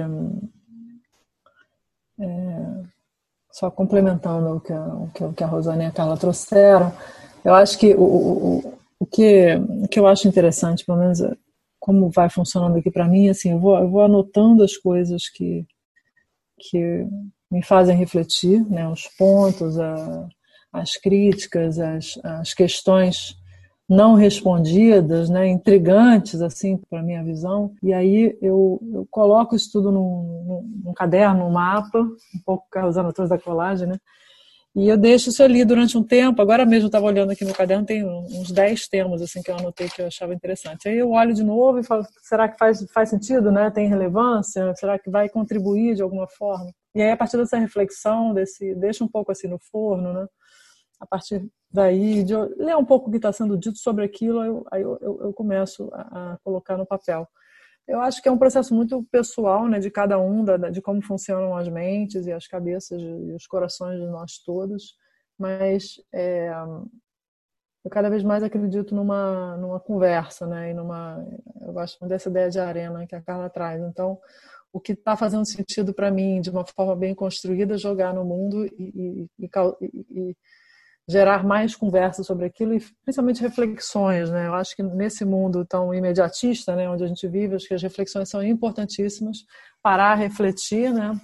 É, 2.22 2.84
só 3.52 3.70
complementando 3.70 4.56
o 4.56 4.60
que, 4.62 4.72
a, 4.72 4.86
o 4.86 5.34
que 5.34 5.44
a 5.44 5.48
Rosane 5.48 5.84
e 5.84 5.88
a 5.88 5.92
Carla 5.92 6.18
trouxeram, 6.18 6.94
eu 7.44 7.54
acho 7.54 7.78
que 7.78 7.94
o, 7.96 8.04
o, 8.04 8.80
o, 9.00 9.06
que, 9.06 9.56
o 9.56 9.88
que 9.88 10.00
eu 10.00 10.08
acho 10.08 10.28
interessante, 10.28 10.86
pelo 10.86 11.00
menos 11.00 11.20
como 11.80 12.10
vai 12.12 12.30
funcionando 12.30 12.78
aqui 12.78 12.92
para 12.92 13.08
mim, 13.08 13.28
assim, 13.28 13.52
eu 13.52 13.60
vou, 13.60 13.78
eu 13.78 13.90
vou 13.90 14.04
anotando 14.04 14.64
as 14.64 14.78
coisas 14.78 15.28
que, 15.28 15.66
que 16.60 17.08
me 17.50 17.64
fazem 17.64 17.98
refletir, 17.98 18.64
né, 18.70 18.88
os 18.88 19.08
pontos, 19.18 19.80
a, 19.80 20.30
as 20.72 20.96
críticas, 20.96 21.80
as, 21.80 22.20
as 22.24 22.54
questões 22.54 23.36
não 23.92 24.14
respondidas, 24.14 25.30
né, 25.30 25.50
intrigantes 25.50 26.42
assim 26.42 26.80
para 26.90 27.04
minha 27.04 27.22
visão. 27.22 27.74
E 27.84 27.94
aí 27.94 28.38
eu, 28.42 28.80
eu 28.94 29.06
coloco 29.12 29.54
isso 29.54 29.70
tudo 29.70 29.92
num, 29.92 30.46
num, 30.48 30.82
num 30.86 30.94
caderno, 30.94 31.44
num 31.44 31.52
mapa, 31.52 32.00
um 32.00 32.40
pouco 32.46 32.66
usando 32.88 33.10
atrás 33.10 33.30
da 33.30 33.38
colagem, 33.38 33.90
né? 33.90 33.98
E 34.74 34.88
eu 34.88 34.96
deixo 34.96 35.28
isso 35.28 35.44
ali 35.44 35.66
durante 35.66 35.98
um 35.98 36.04
tempo. 36.04 36.42
Agora 36.42 36.66
mesmo 36.66 36.86
eu 36.86 36.88
estava 36.88 37.06
olhando 37.06 37.32
aqui 37.32 37.44
no 37.44 37.54
caderno, 37.54 37.86
tem 37.86 38.08
uns 38.08 38.50
10 38.50 38.88
temas 38.88 39.22
assim 39.22 39.42
que 39.42 39.52
eu 39.52 39.58
anotei 39.58 39.90
que 39.90 40.02
eu 40.02 40.08
achava 40.08 40.34
interessante. 40.34 40.88
Aí 40.88 40.98
eu 40.98 41.12
olho 41.12 41.34
de 41.34 41.44
novo 41.44 41.80
e 41.80 41.84
falo, 41.84 42.06
será 42.22 42.48
que 42.48 42.58
faz, 42.58 42.90
faz 42.94 43.10
sentido, 43.10 43.52
né? 43.52 43.70
Tem 43.72 43.90
relevância? 43.90 44.74
Será 44.76 44.98
que 44.98 45.10
vai 45.10 45.28
contribuir 45.28 45.96
de 45.96 46.02
alguma 46.02 46.28
forma? 46.30 46.72
E 46.96 47.02
aí 47.02 47.12
a 47.12 47.18
partir 47.18 47.36
dessa 47.36 47.58
reflexão, 47.58 48.34
desse, 48.34 48.74
deixa 48.76 49.04
um 49.04 49.10
pouco 49.10 49.34
assim 49.34 49.50
no 49.50 49.60
forno, 49.60 50.14
né? 50.14 50.26
A 51.02 51.06
partir 51.08 51.50
daí, 51.72 52.24
de 52.24 52.36
ler 52.58 52.78
um 52.78 52.86
pouco 52.86 53.08
o 53.08 53.12
que 53.12 53.18
está 53.18 53.34
sendo 53.34 53.58
dito 53.58 53.80
sobre 53.80 54.06
aquilo, 54.06 54.44
eu, 54.44 54.66
aí 54.72 54.84
eu, 54.84 55.00
eu, 55.02 55.34
começo 55.34 55.90
a, 55.94 56.34
a, 56.34 56.38
colocar 56.44 56.78
no 56.78 56.86
papel. 56.86 57.28
Eu 57.88 58.00
acho 58.00 58.22
que 58.22 58.30
é 58.30 58.32
um 58.32 58.38
processo 58.38 58.74
muito 58.74 59.04
pessoal, 59.12 59.68
né, 59.68 59.80
de 59.80 59.90
cada 59.90 60.20
um, 60.20 60.46
da, 60.46 60.58
de 60.70 60.80
como 60.80 61.02
funcionam 61.02 61.58
as 61.58 61.68
mentes 61.68 62.28
e 62.28 62.32
as 62.32 62.46
cabeças 62.48 63.02
e 63.02 63.34
os 63.34 63.48
corações 63.48 64.00
de 64.00 64.06
nós 64.08 64.38
todos, 64.46 64.96
mas 65.40 65.96
é, 66.14 66.52
eu 67.84 67.90
cada 67.90 68.08
vez 68.10 68.22
mais 68.22 68.44
acredito 68.44 68.94
numa, 68.94 69.58
numa 69.58 69.80
conversa, 69.80 70.46
né, 70.46 70.70
e 70.70 70.74
numa, 70.76 71.26
eu 71.62 71.74
gosto 71.74 72.06
dessa 72.06 72.30
ideia 72.30 72.50
de 72.50 72.60
arena 72.60 73.08
que 73.08 73.16
a 73.16 73.22
Carla 73.22 73.50
traz. 73.50 73.82
Então, 73.82 74.20
o 74.72 74.80
que 74.80 74.92
está 74.92 75.18
fazendo 75.18 75.46
sentido 75.46 75.94
para 75.94 76.12
mim, 76.12 76.40
de 76.42 76.52
uma 76.52 76.64
forma 76.64 76.96
bem 76.96 77.16
construída, 77.16 77.78
jogar 77.78 78.14
no 78.14 78.24
mundo 78.24 78.66
e, 78.66 79.28
e, 79.40 79.46
e, 79.46 80.30
e 80.30 80.38
gerar 81.08 81.44
mais 81.44 81.76
conversa 81.76 82.24
sobre 82.24 82.46
aquilo 82.46 82.74
e 82.74 82.80
principalmente 83.04 83.42
reflexões, 83.42 84.30
né? 84.30 84.48
Eu 84.48 84.54
acho 84.54 84.76
que 84.76 84.84
nesse 84.84 85.26
mundo 85.26 85.66
tão 85.66 85.94
imediatista, 85.94 86.76
né, 86.76 86.90
onde 86.90 87.04
a 87.04 87.08
gente 87.08 87.28
vive, 87.28 87.56
acho 87.56 87.68
que 87.68 87.74
as 87.74 87.82
reflexões 87.82 88.30
são 88.30 88.44
importantíssimas. 88.44 89.40
Parar, 89.82 90.16
refletir, 90.16 90.94
né? 90.94 91.20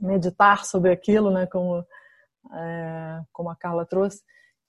Meditar 0.00 0.64
sobre 0.64 0.92
aquilo, 0.92 1.30
né? 1.30 1.46
Como 1.46 1.84
é, 2.52 3.20
como 3.32 3.50
a 3.50 3.56
Carla 3.56 3.84
trouxe. 3.84 4.22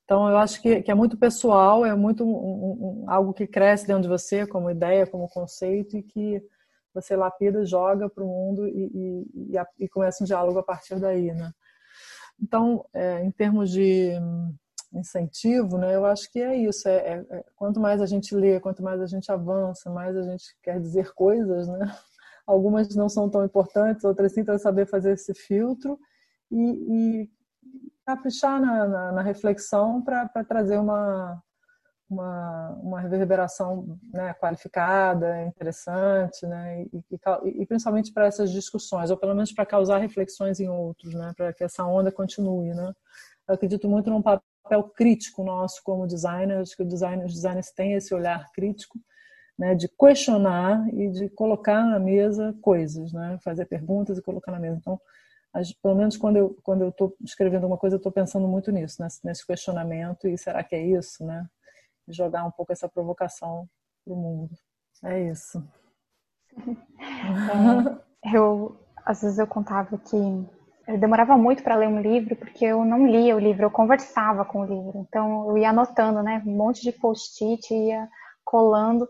Então 0.04 0.28
eu 0.28 0.38
acho 0.38 0.62
que, 0.62 0.82
que 0.82 0.92
é 0.92 0.96
muito 0.96 1.18
pessoal, 1.18 1.86
é 1.86 1.96
muito 1.96 2.24
um, 2.26 3.04
um, 3.04 3.06
algo 3.08 3.34
que 3.34 3.46
cresce 3.46 3.86
dentro 3.86 4.04
de 4.04 4.08
você 4.10 4.46
como 4.48 4.72
ideia, 4.72 5.06
como 5.06 5.30
conceito 5.30 5.98
e 5.98 6.04
que 6.04 6.42
você 6.94 7.16
lapida, 7.16 7.66
joga 7.66 8.10
para 8.10 8.24
o 8.24 8.28
mundo 8.28 8.68
e, 8.68 8.90
e, 8.94 9.56
e, 9.56 9.86
e 9.86 9.88
começa 9.88 10.24
um 10.24 10.28
diálogo 10.28 10.58
a 10.58 10.64
partir 10.64 11.00
daí, 11.00 11.32
né? 11.32 11.52
Então, 12.42 12.86
é, 12.94 13.24
em 13.24 13.32
termos 13.32 13.70
de 13.72 14.14
incentivo, 14.94 15.78
né, 15.78 15.96
eu 15.96 16.06
acho 16.06 16.32
que 16.32 16.40
é 16.40 16.56
isso. 16.56 16.88
É, 16.88 16.96
é, 16.96 17.26
é, 17.30 17.46
quanto 17.56 17.80
mais 17.80 18.02
a 18.02 18.06
gente 18.06 18.34
lê, 18.36 18.60
quanto 18.60 18.82
mais 18.82 19.02
a 19.02 19.08
gente 19.08 19.32
avança, 19.32 19.90
mais 19.90 20.16
a 20.16 20.24
gente 20.24 20.56
quer 20.64 20.80
dizer 20.80 21.14
coisas, 21.14 21.68
né? 21.68 21.80
Algumas 22.48 22.96
não 22.96 23.08
são 23.08 23.30
tão 23.30 23.46
importantes, 23.46 24.04
outras 24.04 24.34
sim, 24.34 24.44
saber 24.58 24.88
fazer 24.88 25.12
esse 25.12 25.36
filtro 25.36 26.00
e, 26.52 27.22
e 27.22 27.32
caprichar 28.04 28.60
na, 28.60 28.88
na, 28.88 29.12
na 29.12 29.22
reflexão 29.22 30.02
para 30.02 30.28
trazer 30.44 30.80
uma, 30.80 31.40
uma, 32.10 32.70
uma 32.82 33.00
reverberação 33.00 34.00
né, 34.12 34.34
qualificada, 34.34 35.44
interessante, 35.44 36.46
né, 36.48 36.86
e, 36.92 37.04
e, 37.12 37.62
e 37.62 37.66
principalmente 37.66 38.12
para 38.12 38.26
essas 38.26 38.52
discussões, 38.52 39.12
ou 39.12 39.18
pelo 39.18 39.36
menos 39.36 39.54
para 39.54 39.66
causar 39.66 40.00
reflexões 40.00 40.60
em 40.60 40.68
outros, 40.68 41.14
né, 41.14 41.34
para 41.38 41.54
que 41.54 41.64
essa 41.64 41.86
onda 41.86 42.12
continue. 42.12 42.74
Né. 42.74 42.94
Eu 43.48 43.56
acredito 43.56 43.88
muito 43.88 44.10
num 44.10 44.22
papel 44.22 44.84
crítico 44.96 45.44
nosso 45.44 45.82
como 45.84 46.08
designers, 46.08 46.74
que 46.74 46.84
os 46.84 46.90
designers 46.90 47.72
têm 47.76 47.94
esse 47.94 48.14
olhar 48.14 48.52
crítico, 48.54 49.00
né, 49.58 49.76
de 49.76 49.88
questionar 49.90 50.88
e 50.94 51.10
de 51.12 51.30
colocar 51.30 51.84
na 51.86 52.00
mesa 52.00 52.56
coisas, 52.62 53.14
né, 53.14 53.38
fazer 53.44 53.66
perguntas 53.66 54.18
e 54.18 54.22
colocar 54.22 54.52
na 54.52 54.60
mesa. 54.60 54.78
Então, 54.78 55.00
pelo 55.82 55.96
menos 55.96 56.16
quando 56.16 56.38
eu 56.38 56.58
quando 56.64 56.84
eu 56.84 56.90
estou 56.90 57.16
escrevendo 57.22 57.64
alguma 57.64 57.78
coisa, 57.78 57.96
eu 57.96 57.98
estou 57.98 58.12
pensando 58.12 58.48
muito 58.48 58.72
nisso, 58.72 59.02
nesse, 59.02 59.20
nesse 59.26 59.46
questionamento 59.46 60.28
e 60.28 60.38
será 60.38 60.64
que 60.64 60.76
é 60.76 60.82
isso, 60.82 61.26
né? 61.26 61.46
Jogar 62.10 62.46
um 62.46 62.52
pouco 62.52 62.72
essa 62.72 62.90
provocação 62.90 63.68
para 64.04 64.14
o 64.14 64.18
mundo. 64.18 64.56
É 65.04 65.30
isso. 65.30 65.64
É, 68.24 68.36
eu 68.36 68.78
às 69.06 69.22
vezes 69.22 69.40
eu 69.40 69.48
contava 69.48 69.98
que 69.98 70.16
eu 70.88 70.98
demorava 70.98 71.38
muito 71.38 71.64
para 71.64 71.76
ler 71.76 71.88
um 71.88 72.02
livro 72.02 72.36
porque 72.36 72.66
eu 72.66 72.84
não 72.84 73.08
lia 73.08 73.36
o 73.36 73.40
livro, 73.40 73.64
eu 73.64 73.72
conversava 73.72 74.44
com 74.44 74.62
o 74.62 74.66
livro. 74.66 75.06
Então 75.08 75.50
eu 75.50 75.58
ia 75.58 75.70
anotando, 75.70 76.22
né, 76.22 76.42
um 76.46 76.56
monte 76.56 76.82
de 76.82 76.92
post-it, 76.92 77.74
ia 77.74 78.08
colando 78.44 79.08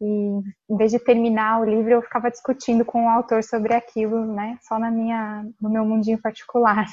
e 0.00 0.40
em 0.70 0.76
vez 0.76 0.92
de 0.92 0.98
terminar 0.98 1.60
o 1.60 1.64
livro 1.64 1.90
eu 1.90 2.02
ficava 2.02 2.30
discutindo 2.30 2.84
com 2.84 3.04
o 3.04 3.08
autor 3.08 3.42
sobre 3.42 3.74
aquilo, 3.74 4.24
né, 4.26 4.58
só 4.62 4.78
na 4.78 4.90
minha 4.90 5.44
no 5.60 5.70
meu 5.70 5.84
mundinho 5.84 6.20
particular. 6.20 6.86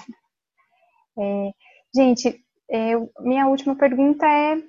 É, 1.17 1.51
gente, 1.95 2.43
eu, 2.69 3.09
minha 3.21 3.47
última 3.47 3.75
pergunta 3.75 4.25
é 4.27 4.61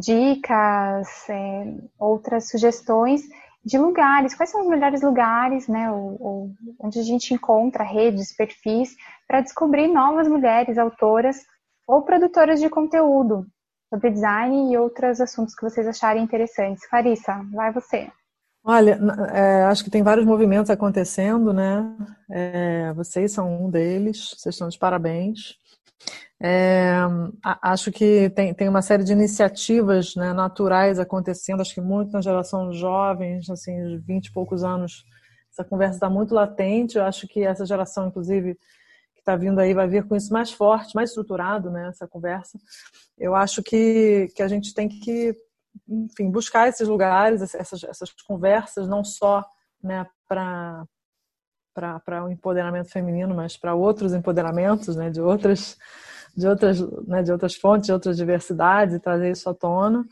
dicas, 0.00 1.28
é, 1.28 1.74
outras 1.98 2.48
sugestões 2.48 3.22
de 3.64 3.78
lugares. 3.78 4.34
Quais 4.34 4.50
são 4.50 4.62
os 4.62 4.68
melhores 4.68 5.02
lugares, 5.02 5.68
né? 5.68 5.90
Ou, 5.90 6.16
ou, 6.20 6.50
onde 6.78 6.98
a 6.98 7.02
gente 7.02 7.34
encontra 7.34 7.84
redes, 7.84 8.34
perfis, 8.34 8.96
para 9.26 9.40
descobrir 9.40 9.88
novas 9.88 10.28
mulheres 10.28 10.78
autoras 10.78 11.38
ou 11.86 12.02
produtoras 12.02 12.60
de 12.60 12.68
conteúdo 12.68 13.46
sobre 13.88 14.10
design 14.10 14.72
e 14.72 14.78
outros 14.78 15.20
assuntos 15.20 15.54
que 15.54 15.62
vocês 15.62 15.86
acharem 15.86 16.22
interessantes. 16.22 16.86
Clarissa, 16.88 17.44
vai 17.52 17.72
você. 17.72 18.10
Olha, 18.62 19.00
é, 19.32 19.64
acho 19.64 19.82
que 19.82 19.90
tem 19.90 20.02
vários 20.02 20.26
movimentos 20.26 20.70
acontecendo, 20.70 21.52
né? 21.52 21.96
É, 22.30 22.92
vocês 22.92 23.32
são 23.32 23.64
um 23.64 23.70
deles, 23.70 24.34
vocês 24.36 24.54
estão 24.54 24.68
de 24.68 24.78
parabéns. 24.78 25.58
É, 26.42 26.94
acho 27.42 27.92
que 27.92 28.30
tem, 28.30 28.54
tem 28.54 28.66
uma 28.66 28.80
série 28.80 29.04
de 29.04 29.12
iniciativas 29.12 30.14
né, 30.16 30.32
naturais 30.32 30.98
acontecendo, 30.98 31.60
acho 31.60 31.74
que 31.74 31.82
muito 31.82 32.12
na 32.12 32.22
geração 32.22 32.72
jovens, 32.72 33.50
assim, 33.50 33.98
20 33.98 34.26
e 34.26 34.32
poucos 34.32 34.64
anos, 34.64 35.04
essa 35.52 35.62
conversa 35.62 35.96
está 35.96 36.08
muito 36.08 36.34
latente. 36.34 36.96
Eu 36.96 37.04
acho 37.04 37.28
que 37.28 37.42
essa 37.42 37.66
geração, 37.66 38.08
inclusive, 38.08 38.54
que 39.14 39.20
está 39.20 39.36
vindo 39.36 39.58
aí, 39.58 39.74
vai 39.74 39.86
vir 39.86 40.08
com 40.08 40.16
isso 40.16 40.32
mais 40.32 40.50
forte, 40.50 40.94
mais 40.94 41.10
estruturado, 41.10 41.70
né, 41.70 41.88
essa 41.88 42.08
conversa. 42.08 42.58
Eu 43.18 43.34
acho 43.34 43.62
que, 43.62 44.28
que 44.34 44.42
a 44.42 44.48
gente 44.48 44.72
tem 44.72 44.88
que, 44.88 45.36
enfim, 45.86 46.30
buscar 46.30 46.68
esses 46.68 46.88
lugares, 46.88 47.42
essas, 47.54 47.84
essas 47.84 48.10
conversas, 48.26 48.88
não 48.88 49.04
só 49.04 49.44
né, 49.82 50.06
para 50.26 50.84
para 51.72 52.24
o 52.24 52.30
empoderamento 52.30 52.90
feminino, 52.90 53.34
mas 53.34 53.56
para 53.56 53.74
outros 53.74 54.12
empoderamentos, 54.12 54.96
né, 54.96 55.08
de 55.08 55.20
outras 55.20 55.78
de 56.36 56.46
outras, 56.46 56.80
né, 57.06 57.22
de 57.22 57.32
outras 57.32 57.54
fontes, 57.54 57.86
de 57.86 57.92
outras 57.92 58.16
diversidades 58.16 58.94
e 58.94 59.00
trazer 59.00 59.30
isso 59.30 59.48
à 59.48 59.54
tona. 59.54 60.04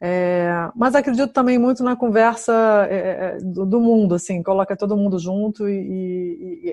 É, 0.00 0.70
mas 0.76 0.94
acredito 0.94 1.32
também 1.32 1.58
muito 1.58 1.82
na 1.82 1.96
conversa 1.96 2.52
é, 2.88 2.96
é, 2.96 3.38
do, 3.40 3.66
do, 3.66 3.80
mundo, 3.80 4.14
assim, 4.14 4.42
coloca 4.44 4.76
todo 4.76 4.96
mundo 4.96 5.18
junto 5.18 5.68
e, 5.68 5.74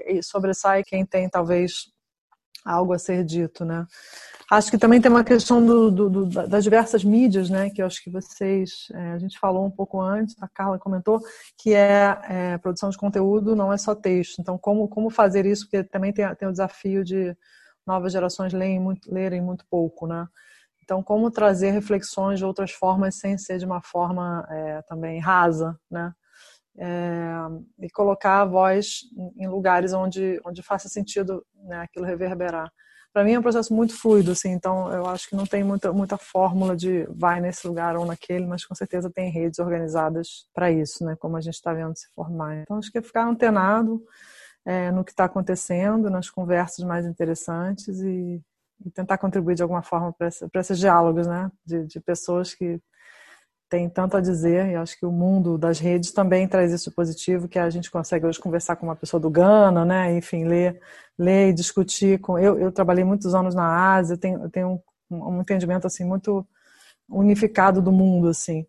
e, 0.08 0.18
e, 0.18 0.24
sobressai 0.24 0.84
quem 0.84 1.04
tem 1.04 1.28
talvez 1.28 1.92
algo 2.64 2.94
a 2.94 3.00
ser 3.00 3.24
dito, 3.24 3.66
né? 3.66 3.88
Acho 4.52 4.70
que 4.70 4.78
também 4.78 5.02
tem 5.02 5.10
uma 5.10 5.24
questão 5.24 5.66
do, 5.66 5.90
do, 5.90 6.26
das 6.28 6.64
diversas 6.64 7.04
mídias, 7.04 7.50
né? 7.50 7.72
Que 7.72 7.82
eu 7.82 7.88
acho 7.88 8.04
que 8.04 8.12
vocês, 8.12 8.88
é, 8.94 9.14
a 9.14 9.18
gente 9.18 9.40
falou 9.40 9.66
um 9.66 9.72
pouco 9.72 10.00
antes, 10.00 10.36
a 10.40 10.48
Carla 10.48 10.78
comentou, 10.78 11.20
que 11.58 11.74
é, 11.74 12.20
é, 12.30 12.58
produção 12.60 12.92
de 12.92 12.98
conteúdo 12.98 13.56
não 13.56 13.74
é 13.74 13.78
só 13.78 13.96
texto. 13.96 14.40
Então, 14.40 14.56
como, 14.56 14.88
como 14.88 15.10
fazer 15.10 15.48
isso? 15.48 15.66
Porque 15.66 15.84
também 15.84 16.14
tem, 16.14 16.36
tem 16.36 16.48
o 16.48 16.52
desafio 16.52 17.04
de 17.04 17.36
novas 17.86 18.14
gerações 18.14 18.54
lerem 18.54 18.80
muito, 18.80 19.14
lerem 19.14 19.42
muito 19.42 19.66
pouco, 19.70 20.08
né? 20.08 20.28
Então, 20.84 21.02
como 21.02 21.32
trazer 21.32 21.72
reflexões 21.72 22.38
de 22.38 22.46
outras 22.46 22.72
formas 22.72 23.16
sem 23.16 23.38
ser 23.38 23.58
de 23.58 23.66
uma 23.66 23.82
forma 23.82 24.48
é, 24.50 24.82
também 24.84 25.20
rasa, 25.20 25.78
né? 25.90 26.14
É, 26.78 27.32
e 27.80 27.90
colocar 27.90 28.42
a 28.42 28.46
voz 28.46 29.00
em 29.38 29.48
lugares 29.48 29.94
onde, 29.94 30.40
onde 30.46 30.62
faça 30.62 30.90
sentido 30.90 31.44
né, 31.64 31.80
aquilo 31.82 32.06
reverberar. 32.06 32.70
Para 33.14 33.24
mim 33.24 33.32
é 33.32 33.40
um 33.40 33.42
processo 33.42 33.74
muito 33.74 33.98
fluido, 33.98 34.34
assim, 34.34 34.50
então 34.52 34.92
eu 34.92 35.06
acho 35.06 35.30
que 35.30 35.38
não 35.38 35.46
tem 35.46 35.64
muita, 35.64 35.94
muita 35.94 36.18
fórmula 36.18 36.76
de 36.76 37.08
vai 37.10 37.40
nesse 37.40 37.66
lugar 37.66 37.96
ou 37.96 38.06
naquele, 38.06 38.46
mas 38.46 38.66
com 38.66 38.76
certeza 38.76 39.10
tem 39.10 39.32
redes 39.32 39.58
organizadas 39.58 40.50
para 40.54 40.70
isso, 40.70 41.06
né, 41.06 41.16
como 41.18 41.38
a 41.38 41.42
gente 41.42 41.54
está 41.54 41.74
vendo 41.74 41.96
se 41.96 42.10
formar. 42.14 42.58
Então 42.58 42.78
acho 42.78 42.92
que 42.92 42.98
é 42.98 43.02
ficar 43.02 43.26
antenado 43.26 44.04
é, 44.66 44.92
no 44.92 45.04
que 45.04 45.12
está 45.12 45.26
acontecendo, 45.26 46.10
nas 46.10 46.30
conversas 46.30 46.84
mais 46.84 47.06
interessantes 47.06 48.00
e, 48.00 48.42
e 48.84 48.92
tentar 48.92 49.18
contribuir 49.18 49.56
de 49.56 49.62
alguma 49.62 49.84
forma 49.84 50.12
para 50.14 50.28
esses 50.62 50.80
diálogos, 50.80 51.28
né? 51.28 51.52
De, 51.64 51.86
de, 51.86 52.00
pessoas 52.00 52.54
que 52.54 52.82
têm 53.70 53.90
tanto 53.90 54.18
a 54.18 54.22
dizer, 54.22 54.72
e 54.72 54.76
acho 54.76 54.98
que 55.00 55.06
o 55.06 55.12
mundo 55.12 55.58
das 55.58 55.80
redes 55.80 56.12
também 56.12 56.48
traz 56.48 56.72
isso 56.72 56.92
positivo, 56.92 57.48
que 57.48 57.60
a 57.60 57.70
gente 57.70 57.92
consegue 57.92 58.26
hoje 58.26 58.40
conversar 58.40 58.76
com 58.76 58.86
uma 58.86 58.96
pessoa 58.96 59.20
do 59.20 59.30
Ghana, 59.30 59.86
né? 59.86 60.18
Enfim, 60.18 60.46
ler, 60.46 60.82
ler 61.18 61.50
e 61.50 61.54
discutir 61.54 62.20
com... 62.20 62.38
Eu, 62.40 62.60
eu 62.60 62.72
trabalhei 62.72 63.04
muitos 63.04 63.36
anos 63.36 63.54
na 63.56 63.96
Ásia, 63.96 64.18
tenho, 64.18 64.50
tenho 64.50 64.82
um, 65.10 65.38
um 65.38 65.42
entendimento, 65.42 65.88
assim, 65.88 66.04
muito 66.04 66.46
unificado 67.10 67.82
do 67.82 67.92
mundo, 67.92 68.30
assim. 68.30 68.66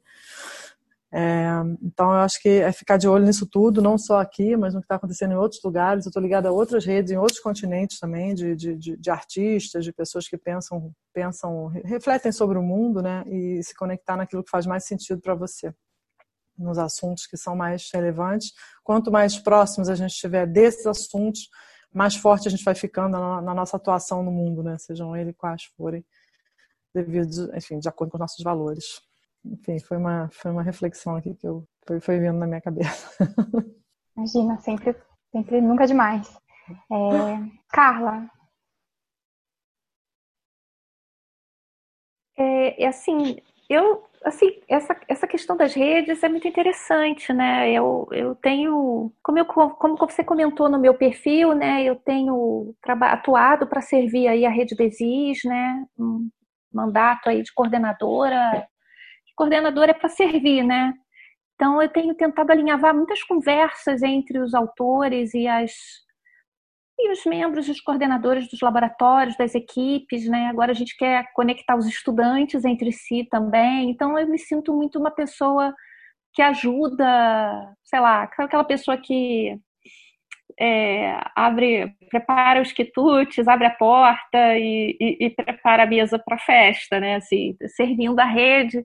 É, 1.19 1.47
então, 1.83 2.13
eu 2.13 2.19
acho 2.19 2.39
que 2.43 2.61
é 2.61 2.71
ficar 2.71 2.99
de 2.99 3.09
olho 3.09 3.25
nisso 3.25 3.47
tudo, 3.47 3.81
não 3.81 3.97
só 3.97 4.21
aqui, 4.21 4.55
mas 4.55 4.75
no 4.75 4.81
que 4.81 4.85
está 4.85 4.97
acontecendo 4.97 5.33
em 5.33 5.37
outros 5.37 5.63
lugares. 5.65 6.05
Eu 6.05 6.11
estou 6.11 6.23
ligada 6.23 6.51
a 6.51 6.53
outras 6.53 6.85
redes, 6.85 7.11
em 7.11 7.17
outros 7.17 7.41
continentes 7.41 7.99
também, 7.99 8.35
de, 8.35 8.55
de, 8.55 8.99
de, 8.99 9.11
artistas, 9.11 9.83
de 9.83 9.95
pessoas 9.95 10.29
que 10.29 10.37
pensam, 10.37 10.93
pensam, 11.15 11.69
refletem 11.87 12.31
sobre 12.31 12.59
o 12.59 12.63
mundo, 12.63 13.01
né? 13.01 13.25
E 13.27 13.63
se 13.63 13.75
conectar 13.75 14.15
naquilo 14.15 14.45
que 14.45 14.51
faz 14.51 14.67
mais 14.67 14.85
sentido 14.85 15.19
para 15.23 15.35
você, 15.35 15.75
nos 16.59 16.77
assuntos 16.77 17.27
que 17.27 17.39
são 17.39 17.57
mais 17.57 17.89
relevantes. 17.95 18.53
Quanto 18.85 19.11
mais 19.11 19.39
próximos 19.39 19.89
a 19.89 19.95
gente 19.95 20.11
estiver 20.11 20.47
desses 20.47 20.87
assuntos, 20.87 21.49
mais 21.95 22.15
forte 22.15 22.47
a 22.47 22.51
gente 22.51 22.63
vai 22.63 22.75
ficando 22.75 23.19
na, 23.19 23.41
na 23.41 23.55
nossa 23.55 23.79
atuação 23.79 24.23
no 24.23 24.31
mundo, 24.31 24.63
né? 24.63 24.77
Sejam 24.79 25.17
eles 25.17 25.35
quais 25.35 25.63
forem, 25.79 26.05
devido, 26.95 27.57
enfim, 27.57 27.79
de 27.79 27.89
acordo 27.89 28.11
com 28.11 28.19
os 28.19 28.21
nossos 28.21 28.45
valores 28.45 29.07
enfim, 29.53 29.79
foi 29.81 29.97
uma, 29.97 30.29
foi 30.33 30.51
uma 30.51 30.63
reflexão 30.63 31.17
aqui 31.17 31.35
que 31.35 31.47
eu 31.47 31.67
foi, 31.87 32.01
foi 32.01 32.19
vindo 32.19 32.39
na 32.39 32.47
minha 32.47 32.61
cabeça. 32.61 33.09
Imagina, 34.17 34.59
sempre, 34.59 34.97
sempre 35.31 35.61
nunca 35.61 35.87
demais. 35.87 36.29
É, 36.69 37.59
Carla. 37.69 38.29
É, 42.37 42.85
é, 42.85 42.89
assim, 42.89 43.39
eu 43.69 44.05
assim, 44.25 44.61
essa, 44.69 44.97
essa 45.07 45.27
questão 45.27 45.57
das 45.57 45.73
redes 45.73 46.23
é 46.23 46.29
muito 46.29 46.49
interessante, 46.49 47.33
né? 47.33 47.71
Eu, 47.71 48.09
eu 48.11 48.35
tenho, 48.35 49.13
como, 49.23 49.39
eu, 49.39 49.45
como 49.45 49.97
você 49.97 50.25
comentou 50.25 50.69
no 50.69 50.81
meu 50.81 50.95
perfil, 50.95 51.55
né? 51.55 51.85
Eu 51.85 51.95
tenho 51.95 52.75
atuado 52.85 53.69
para 53.69 53.81
servir 53.81 54.27
aí 54.27 54.45
a 54.45 54.51
rede 54.51 54.75
Desis, 54.75 55.45
né? 55.45 55.87
Um 55.97 56.29
mandato 56.73 57.29
aí 57.29 57.43
de 57.43 57.55
coordenadora 57.55 58.67
coordenador 59.37 59.85
é 59.89 59.95
para 59.95 60.09
servir, 60.09 60.65
né? 60.65 60.95
Então 61.55 61.81
eu 61.81 61.89
tenho 61.89 62.15
tentado 62.15 62.53
alinhavar 62.53 62.95
muitas 62.95 63.23
conversas 63.23 64.03
entre 64.03 64.39
os 64.39 64.55
autores 64.55 65.35
e 65.35 65.47
as 65.49 65.73
e 66.99 67.11
os 67.13 67.27
membros, 67.27 67.69
os 67.69 67.81
coordenadores 67.81 68.49
dos 68.49 68.61
laboratórios, 68.61 69.37
das 69.37 69.55
equipes, 69.55 70.27
né? 70.27 70.47
Agora 70.47 70.73
a 70.73 70.75
gente 70.75 70.97
quer 70.97 71.31
conectar 71.35 71.77
os 71.77 71.87
estudantes 71.87 72.65
entre 72.65 72.91
si 72.91 73.27
também. 73.31 73.91
Então 73.91 74.19
eu 74.19 74.27
me 74.27 74.39
sinto 74.39 74.75
muito 74.75 74.99
uma 74.99 75.11
pessoa 75.11 75.75
que 76.33 76.41
ajuda, 76.43 77.07
sei 77.85 78.01
lá, 78.01 78.23
aquela 78.23 78.65
pessoa 78.65 78.97
que 78.97 79.59
é, 80.59 81.21
abre, 81.35 81.95
prepara 82.11 82.63
os 82.63 82.73
quitutes, 82.73 83.47
abre 83.47 83.67
a 83.67 83.71
porta 83.71 84.59
e, 84.59 84.97
e, 85.01 85.27
e 85.27 85.31
prepara 85.31 85.83
a 85.83 85.87
mesa 85.87 86.19
para 86.19 86.37
a 86.37 86.41
festa, 86.41 86.99
né? 86.99 87.17
Assim, 87.17 87.57
servindo 87.77 88.19
a 88.21 88.25
rede 88.25 88.85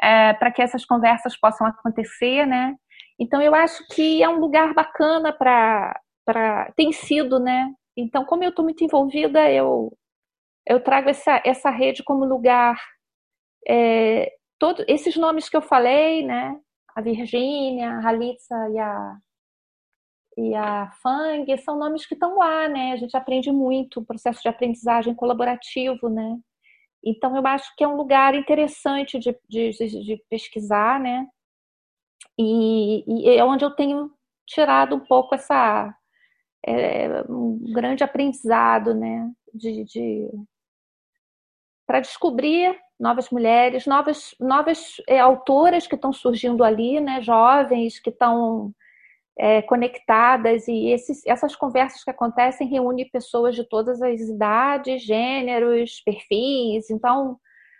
é, 0.00 0.32
para 0.34 0.50
que 0.52 0.62
essas 0.62 0.84
conversas 0.84 1.36
possam 1.38 1.66
acontecer, 1.66 2.46
né? 2.46 2.74
Então 3.18 3.40
eu 3.42 3.54
acho 3.54 3.86
que 3.94 4.22
é 4.22 4.28
um 4.28 4.38
lugar 4.38 4.74
bacana 4.74 5.32
para 5.32 5.98
para 6.24 6.72
tem 6.76 6.92
sido, 6.92 7.38
né? 7.40 7.72
Então 7.96 8.24
como 8.24 8.44
eu 8.44 8.50
estou 8.50 8.64
muito 8.64 8.84
envolvida, 8.84 9.50
eu 9.50 9.96
eu 10.66 10.80
trago 10.82 11.08
essa 11.10 11.42
essa 11.44 11.70
rede 11.70 12.02
como 12.04 12.24
lugar 12.24 12.76
é, 13.68 14.32
todos 14.58 14.84
esses 14.88 15.16
nomes 15.16 15.48
que 15.48 15.56
eu 15.56 15.62
falei, 15.62 16.24
né? 16.26 16.58
A 16.94 17.00
Virgínia, 17.02 17.90
a 17.92 18.08
Halitza 18.08 18.56
e 18.72 18.78
a 18.78 19.18
e 20.38 20.54
a 20.54 20.90
Fang 21.02 21.56
são 21.58 21.78
nomes 21.78 22.06
que 22.06 22.14
estão 22.14 22.36
lá, 22.36 22.68
né? 22.68 22.92
A 22.92 22.96
gente 22.96 23.16
aprende 23.16 23.50
muito, 23.50 24.00
o 24.00 24.04
processo 24.04 24.42
de 24.42 24.48
aprendizagem 24.48 25.14
colaborativo, 25.14 26.10
né? 26.10 26.36
Então, 27.06 27.36
eu 27.36 27.46
acho 27.46 27.74
que 27.76 27.84
é 27.84 27.88
um 27.88 27.96
lugar 27.96 28.34
interessante 28.34 29.16
de, 29.16 29.38
de, 29.48 29.70
de 29.70 30.24
pesquisar, 30.28 30.98
né? 30.98 31.28
E, 32.36 33.04
e, 33.06 33.38
é 33.38 33.44
onde 33.44 33.64
eu 33.64 33.70
tenho 33.70 34.12
tirado 34.44 34.96
um 34.96 35.00
pouco 35.00 35.36
essa 35.36 35.94
é, 36.66 37.22
um 37.28 37.58
grande 37.72 38.02
aprendizado, 38.02 38.92
né? 38.92 39.30
De, 39.54 39.84
de 39.84 40.28
para 41.86 42.00
descobrir 42.00 42.76
novas 42.98 43.30
mulheres, 43.30 43.86
novas 43.86 44.34
novas 44.40 44.96
é, 45.08 45.20
autoras 45.20 45.86
que 45.86 45.94
estão 45.94 46.12
surgindo 46.12 46.64
ali, 46.64 47.00
né? 47.00 47.22
Jovens 47.22 48.00
que 48.00 48.10
estão 48.10 48.74
é, 49.38 49.62
conectadas 49.62 50.66
e 50.68 50.88
esses, 50.88 51.24
essas 51.26 51.54
conversas 51.54 52.02
que 52.02 52.10
acontecem 52.10 52.68
reúnem 52.68 53.08
pessoas 53.10 53.54
de 53.54 53.68
todas 53.68 54.00
as 54.02 54.20
idades, 54.20 55.02
gêneros, 55.02 56.00
perfis. 56.04 56.90
Então, 56.90 57.38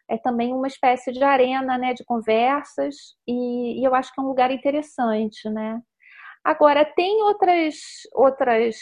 é 0.08 0.18
também 0.18 0.52
uma 0.52 0.66
espécie 0.68 1.12
de 1.12 1.22
arena 1.24 1.78
né, 1.78 1.94
de 1.94 2.04
conversas 2.04 2.94
e, 3.26 3.80
e 3.80 3.84
eu 3.84 3.94
acho 3.94 4.12
que 4.14 4.20
é 4.20 4.24
um 4.24 4.28
lugar 4.28 4.50
interessante, 4.50 5.48
né? 5.50 5.80
Agora, 6.44 6.84
tem 6.84 7.22
outras, 7.22 7.76
outras 8.12 8.76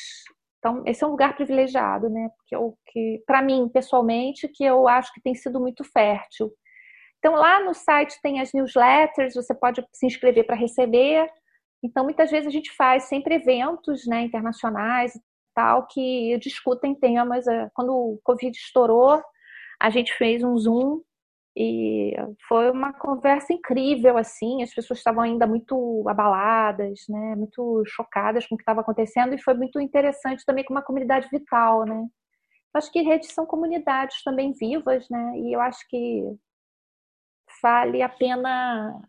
então, 0.64 0.82
esse 0.86 1.04
é 1.04 1.06
um 1.06 1.10
lugar 1.10 1.36
privilegiado, 1.36 2.08
né? 2.08 2.30
Porque 2.38 2.56
eu, 2.56 2.74
que, 2.86 3.22
para 3.26 3.42
mim, 3.42 3.68
pessoalmente, 3.68 4.48
que 4.48 4.64
eu 4.64 4.88
acho 4.88 5.12
que 5.12 5.20
tem 5.20 5.34
sido 5.34 5.60
muito 5.60 5.84
fértil. 5.84 6.50
Então, 7.18 7.34
lá 7.34 7.62
no 7.62 7.74
site 7.74 8.18
tem 8.22 8.40
as 8.40 8.50
newsletters, 8.54 9.34
você 9.34 9.54
pode 9.54 9.86
se 9.92 10.06
inscrever 10.06 10.46
para 10.46 10.56
receber. 10.56 11.28
Então, 11.84 12.02
muitas 12.04 12.30
vezes 12.30 12.46
a 12.46 12.50
gente 12.50 12.72
faz 12.74 13.04
sempre 13.04 13.34
eventos 13.34 14.06
né, 14.06 14.22
internacionais 14.22 15.14
e 15.14 15.20
tal 15.54 15.86
que 15.86 16.38
discutem 16.38 16.94
temas. 16.94 17.46
Eh, 17.46 17.70
quando 17.74 17.90
o 17.92 18.18
Covid 18.24 18.56
estourou, 18.56 19.22
a 19.78 19.90
gente 19.90 20.14
fez 20.14 20.42
um 20.42 20.56
Zoom 20.56 21.02
e 21.56 22.14
foi 22.48 22.70
uma 22.70 22.92
conversa 22.94 23.52
incrível, 23.52 24.16
assim. 24.16 24.62
As 24.62 24.74
pessoas 24.74 24.98
estavam 25.00 25.22
ainda 25.22 25.46
muito 25.46 26.04
abaladas, 26.08 27.00
né, 27.08 27.36
muito 27.36 27.84
chocadas 27.86 28.46
com 28.46 28.54
o 28.54 28.58
que 28.58 28.62
estava 28.62 28.80
acontecendo 28.80 29.34
e 29.34 29.42
foi 29.42 29.54
muito 29.54 29.78
interessante 29.78 30.44
também 30.46 30.64
com 30.64 30.74
uma 30.74 30.82
comunidade 30.82 31.28
vital, 31.30 31.84
né. 31.84 32.06
acho 32.74 32.90
que 32.92 33.02
redes 33.02 33.32
são 33.32 33.46
comunidades 33.46 34.22
também 34.24 34.52
vivas, 34.52 35.08
né, 35.10 35.38
e 35.38 35.52
eu 35.54 35.60
acho 35.60 35.86
que 35.88 36.24
vale 37.62 38.02
a 38.02 38.08
pena 38.08 39.00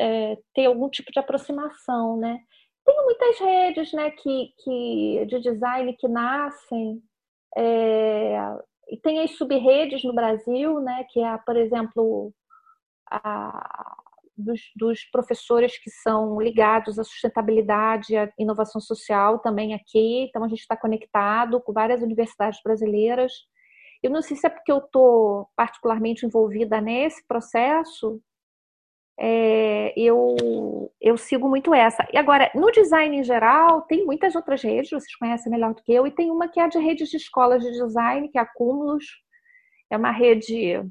é, 0.00 0.36
ter 0.54 0.66
algum 0.66 0.88
tipo 0.88 1.10
de 1.12 1.18
aproximação, 1.18 2.16
né? 2.16 2.38
Tem 2.84 3.04
muitas 3.04 3.38
redes, 3.40 3.92
né, 3.92 4.10
que, 4.12 4.52
que 4.62 5.26
de 5.26 5.40
design 5.40 5.92
que 5.98 6.06
nascem 6.06 7.02
é, 7.56 8.38
e 8.88 8.96
tem 8.98 9.20
as 9.20 9.32
sub-redes 9.32 10.04
no 10.04 10.14
Brasil, 10.14 10.80
né, 10.80 11.04
que 11.10 11.20
é, 11.20 11.36
por 11.38 11.56
exemplo, 11.56 12.32
a, 13.10 13.96
dos, 14.36 14.60
dos, 14.76 15.04
professores 15.10 15.78
que 15.78 15.90
são 15.90 16.40
ligados 16.40 16.98
à 16.98 17.04
sustentabilidade 17.04 18.12
e 18.12 18.16
à 18.16 18.30
inovação 18.38 18.80
social 18.80 19.38
também 19.40 19.74
aqui. 19.74 20.24
Então, 20.28 20.44
a 20.44 20.48
gente 20.48 20.60
está 20.60 20.76
conectado 20.76 21.60
com 21.60 21.72
várias 21.72 22.02
universidades 22.02 22.60
brasileiras. 22.62 23.32
Eu 24.02 24.10
não 24.10 24.22
sei 24.22 24.36
se 24.36 24.46
é 24.46 24.50
porque 24.50 24.70
eu 24.70 24.78
estou 24.78 25.48
particularmente 25.56 26.26
envolvida 26.26 26.80
nesse 26.80 27.26
processo, 27.26 28.20
é, 29.18 29.92
eu, 29.96 30.36
eu 31.00 31.16
sigo 31.16 31.48
muito 31.48 31.74
essa. 31.74 32.06
E 32.12 32.18
agora, 32.18 32.50
no 32.54 32.70
design 32.70 33.18
em 33.18 33.24
geral, 33.24 33.82
tem 33.82 34.04
muitas 34.04 34.34
outras 34.34 34.62
redes, 34.62 34.90
vocês 34.90 35.16
conhecem 35.16 35.50
melhor 35.50 35.74
do 35.74 35.82
que 35.82 35.92
eu, 35.92 36.06
e 36.06 36.10
tem 36.10 36.30
uma 36.30 36.48
que 36.48 36.60
é 36.60 36.64
a 36.64 36.68
de 36.68 36.78
redes 36.78 37.08
de 37.08 37.16
escolas 37.16 37.62
de 37.62 37.70
design, 37.72 38.28
que 38.28 38.38
é 38.38 38.42
a 38.42 38.46
Cúmulos. 38.46 39.04
É 39.90 39.96
uma 39.96 40.10
rede 40.10 40.82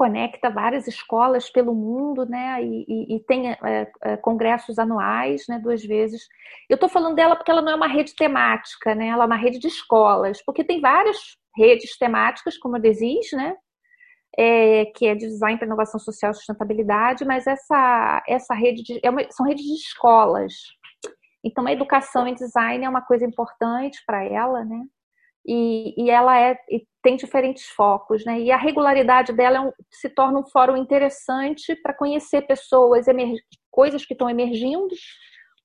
conecta 0.00 0.48
várias 0.48 0.88
escolas 0.88 1.50
pelo 1.50 1.74
mundo, 1.74 2.24
né? 2.24 2.64
E, 2.64 2.86
e, 2.88 3.16
e 3.16 3.20
tem 3.20 3.50
é, 3.50 3.56
é, 4.02 4.16
congressos 4.16 4.78
anuais, 4.78 5.44
né? 5.46 5.58
Duas 5.58 5.84
vezes. 5.84 6.26
Eu 6.70 6.76
estou 6.76 6.88
falando 6.88 7.16
dela 7.16 7.36
porque 7.36 7.50
ela 7.50 7.60
não 7.60 7.72
é 7.72 7.74
uma 7.74 7.86
rede 7.86 8.14
temática, 8.14 8.94
né? 8.94 9.08
Ela 9.08 9.24
é 9.24 9.26
uma 9.26 9.36
rede 9.36 9.58
de 9.58 9.66
escolas, 9.66 10.42
porque 10.42 10.64
tem 10.64 10.80
várias 10.80 11.18
redes 11.54 11.98
temáticas, 11.98 12.56
como 12.56 12.76
a 12.76 12.78
DESIS, 12.78 13.32
né? 13.34 13.54
É, 14.38 14.86
que 14.94 15.06
é 15.06 15.14
de 15.14 15.26
design 15.26 15.58
para 15.58 15.66
inovação 15.66 15.98
social 15.98 16.30
e 16.30 16.34
sustentabilidade, 16.34 17.24
mas 17.24 17.46
essa, 17.46 18.22
essa 18.28 18.54
rede 18.54 18.82
de, 18.82 19.00
é 19.02 19.10
uma, 19.10 19.28
são 19.30 19.44
redes 19.44 19.64
de 19.64 19.74
escolas. 19.74 20.54
Então, 21.44 21.66
a 21.66 21.72
educação 21.72 22.26
em 22.28 22.34
design 22.34 22.84
é 22.84 22.88
uma 22.88 23.02
coisa 23.02 23.24
importante 23.24 24.00
para 24.06 24.24
ela, 24.24 24.64
né? 24.64 24.84
e, 25.46 25.94
e 25.96 26.10
ela 26.10 26.38
é, 26.38 26.58
e 26.70 26.86
tem 27.02 27.16
diferentes 27.16 27.66
focos, 27.68 28.24
né? 28.24 28.40
E 28.40 28.50
a 28.50 28.56
regularidade 28.56 29.32
dela 29.32 29.56
é 29.56 29.60
um, 29.60 29.72
se 29.90 30.08
torna 30.08 30.38
um 30.38 30.46
fórum 30.46 30.76
interessante 30.76 31.74
para 31.76 31.94
conhecer 31.94 32.42
pessoas, 32.42 33.06
coisas 33.70 34.04
que 34.04 34.14
estão 34.14 34.28
emergindo. 34.28 34.88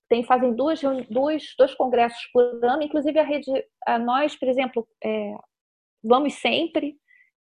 Tem, 0.07 0.23
fazem 0.23 0.55
duas, 0.55 0.81
dois, 1.09 1.53
dois 1.57 1.73
congressos 1.75 2.29
por 2.31 2.43
ano, 2.63 2.83
inclusive 2.83 3.17
a 3.19 3.23
rede, 3.23 3.51
a 3.85 3.97
nós, 3.97 4.35
por 4.35 4.47
exemplo, 4.47 4.87
é, 5.03 5.35
vamos 6.03 6.35
sempre 6.35 6.95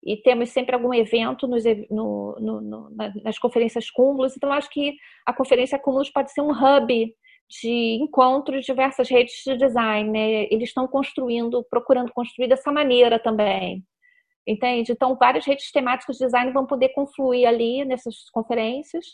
e 0.06 0.18
temos 0.18 0.50
sempre 0.50 0.76
algum 0.76 0.94
evento 0.94 1.48
nos, 1.48 1.64
no, 1.90 2.36
no, 2.40 2.62
no, 2.62 2.90
nas 3.24 3.40
conferências 3.40 3.90
cúmulos. 3.90 4.36
Então, 4.36 4.52
acho 4.52 4.70
que 4.70 4.96
a 5.26 5.34
conferência 5.34 5.80
cúmulos 5.80 6.10
pode 6.10 6.32
ser 6.32 6.42
um 6.42 6.52
hub 6.52 7.16
de 7.50 8.00
encontros 8.02 8.62
de 8.62 8.66
diversas 8.66 9.10
redes 9.10 9.42
de 9.46 9.56
design. 9.56 10.10
Né? 10.10 10.48
Eles 10.52 10.70
estão 10.70 10.88
construindo, 10.88 11.66
procurando 11.70 12.12
construir 12.12 12.48
dessa 12.48 12.72
maneira 12.72 13.18
também. 13.18 13.84
Entende? 14.46 14.92
Então, 14.92 15.16
várias 15.16 15.46
redes 15.46 15.72
temáticas 15.72 16.18
de 16.18 16.26
design 16.26 16.52
vão 16.52 16.66
poder 16.66 16.90
confluir 16.90 17.48
ali 17.48 17.86
nessas 17.86 18.30
conferências. 18.32 19.06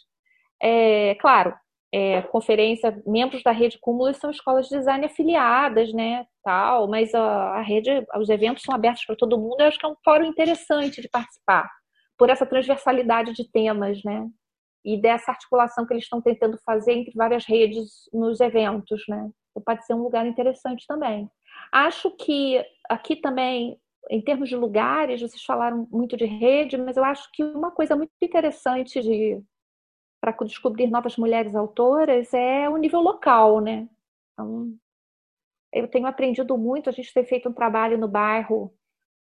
É, 0.61 1.15
claro, 1.15 1.53
é, 1.93 2.21
conferência, 2.23 3.01
membros 3.05 3.41
da 3.43 3.51
rede 3.51 3.79
Cúmulo 3.79 4.13
são 4.13 4.29
escolas 4.29 4.67
de 4.67 4.77
design 4.77 5.05
afiliadas, 5.05 5.91
né, 5.93 6.25
tal, 6.43 6.87
mas 6.87 7.13
a, 7.15 7.21
a 7.21 7.61
rede, 7.61 7.89
os 8.17 8.29
eventos 8.29 8.63
são 8.63 8.75
abertos 8.75 9.05
para 9.05 9.15
todo 9.15 9.39
mundo, 9.39 9.59
eu 9.59 9.67
acho 9.67 9.79
que 9.79 9.85
é 9.85 9.89
um 9.89 9.95
fórum 10.03 10.25
interessante 10.25 11.01
de 11.01 11.09
participar, 11.09 11.69
por 12.17 12.29
essa 12.29 12.45
transversalidade 12.45 13.33
de 13.33 13.49
temas, 13.51 14.03
né 14.03 14.27
e 14.83 14.99
dessa 14.99 15.31
articulação 15.31 15.85
que 15.85 15.93
eles 15.93 16.03
estão 16.03 16.21
tentando 16.21 16.57
fazer 16.65 16.93
entre 16.93 17.13
várias 17.15 17.45
redes 17.45 18.09
nos 18.13 18.39
eventos, 18.39 19.03
né? 19.07 19.29
Então, 19.51 19.63
pode 19.63 19.85
ser 19.85 19.93
um 19.93 20.03
lugar 20.03 20.25
interessante 20.25 20.85
também. 20.87 21.29
Acho 21.71 22.11
que 22.11 22.63
aqui 22.89 23.15
também, 23.15 23.77
em 24.09 24.21
termos 24.21 24.49
de 24.49 24.55
lugares, 24.55 25.21
vocês 25.21 25.43
falaram 25.43 25.87
muito 25.91 26.15
de 26.15 26.25
rede, 26.25 26.77
mas 26.77 26.97
eu 26.97 27.03
acho 27.03 27.29
que 27.33 27.43
uma 27.43 27.71
coisa 27.71 27.95
muito 27.95 28.11
interessante 28.21 29.01
de 29.01 29.41
para 30.20 30.32
descobrir 30.45 30.88
novas 30.88 31.17
mulheres 31.17 31.55
autoras 31.55 32.34
é 32.34 32.70
o 32.70 32.78
nível 32.78 33.01
local, 33.01 33.59
né? 33.59 33.88
Então, 34.34 34.74
eu 35.72 35.88
tenho 35.88 36.07
aprendido 36.07 36.57
muito, 36.57 36.89
a 36.89 36.93
gente 36.93 37.13
tem 37.13 37.26
feito 37.26 37.49
um 37.49 37.53
trabalho 37.53 37.97
no 37.97 38.07
bairro 38.07 38.74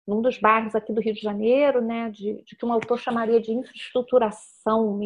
num 0.09 0.21
dos 0.21 0.39
bairros 0.39 0.73
aqui 0.73 0.91
do 0.91 0.99
Rio 0.99 1.13
de 1.13 1.21
Janeiro, 1.21 1.81
né, 1.81 2.09
de, 2.09 2.41
de 2.43 2.55
que 2.55 2.65
um 2.65 2.73
autor 2.73 2.97
chamaria 2.97 3.39
de 3.39 3.51
infraestruturação, 3.51 4.99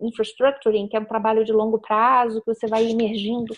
infrastructuring, 0.00 0.86
que 0.86 0.96
é 0.96 1.00
um 1.00 1.04
trabalho 1.04 1.44
de 1.44 1.52
longo 1.52 1.80
prazo, 1.80 2.40
que 2.40 2.54
você 2.54 2.68
vai 2.68 2.88
emergindo, 2.88 3.52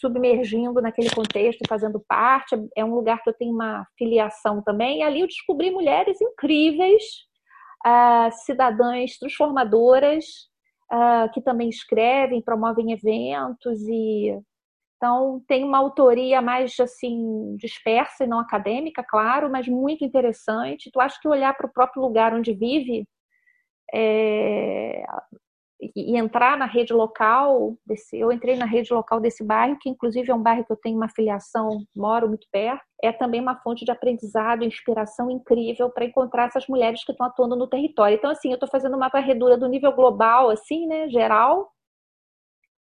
submergindo 0.00 0.80
naquele 0.80 1.10
contexto 1.10 1.62
fazendo 1.68 1.98
parte. 1.98 2.54
É 2.76 2.84
um 2.84 2.94
lugar 2.94 3.20
que 3.22 3.30
eu 3.30 3.34
tenho 3.34 3.52
uma 3.52 3.84
filiação 3.98 4.62
também. 4.62 5.00
E 5.00 5.02
ali 5.02 5.20
eu 5.20 5.26
descobri 5.26 5.72
mulheres 5.72 6.20
incríveis, 6.20 7.02
uh, 7.84 8.30
cidadãs 8.44 9.18
transformadoras, 9.18 10.51
uh, 10.92 11.32
que 11.32 11.40
também 11.40 11.68
escrevem, 11.68 12.42
promovem 12.42 12.92
eventos 12.92 13.80
e 13.88 14.38
então, 15.02 15.42
tem 15.48 15.64
uma 15.64 15.78
autoria 15.78 16.40
mais 16.40 16.78
assim 16.78 17.56
dispersa 17.56 18.22
e 18.22 18.26
não 18.28 18.38
acadêmica, 18.38 19.02
claro, 19.02 19.50
mas 19.50 19.66
muito 19.66 20.04
interessante. 20.04 20.92
Tu 20.92 21.00
acha 21.00 21.18
que 21.20 21.26
olhar 21.26 21.52
para 21.56 21.66
o 21.66 21.72
próprio 21.72 22.00
lugar 22.00 22.32
onde 22.32 22.54
vive 22.54 23.04
é, 23.92 25.04
e 25.96 26.16
entrar 26.16 26.56
na 26.56 26.66
rede 26.66 26.92
local 26.92 27.76
desse, 27.84 28.16
eu 28.16 28.30
entrei 28.30 28.56
na 28.56 28.64
rede 28.64 28.92
local 28.92 29.20
desse 29.20 29.44
bairro, 29.44 29.78
que 29.80 29.88
inclusive 29.88 30.30
é 30.30 30.34
um 30.34 30.42
bairro 30.42 30.64
que 30.64 30.72
eu 30.72 30.76
tenho 30.76 30.96
uma 30.96 31.08
filiação, 31.08 31.84
moro 31.94 32.28
muito 32.28 32.46
perto, 32.52 32.84
é 33.02 33.10
também 33.10 33.40
uma 33.40 33.56
fonte 33.56 33.84
de 33.84 33.90
aprendizado, 33.90 34.64
inspiração 34.64 35.30
incrível 35.30 35.90
para 35.90 36.04
encontrar 36.04 36.46
essas 36.46 36.68
mulheres 36.68 37.04
que 37.04 37.10
estão 37.10 37.26
atuando 37.26 37.56
no 37.56 37.66
território. 37.66 38.14
Então, 38.14 38.30
assim, 38.30 38.50
eu 38.50 38.54
estou 38.54 38.68
fazendo 38.68 38.96
uma 38.96 39.08
varredura 39.08 39.56
do 39.58 39.66
nível 39.66 39.92
global, 39.92 40.50
assim, 40.50 40.86
né, 40.86 41.08
geral, 41.08 41.68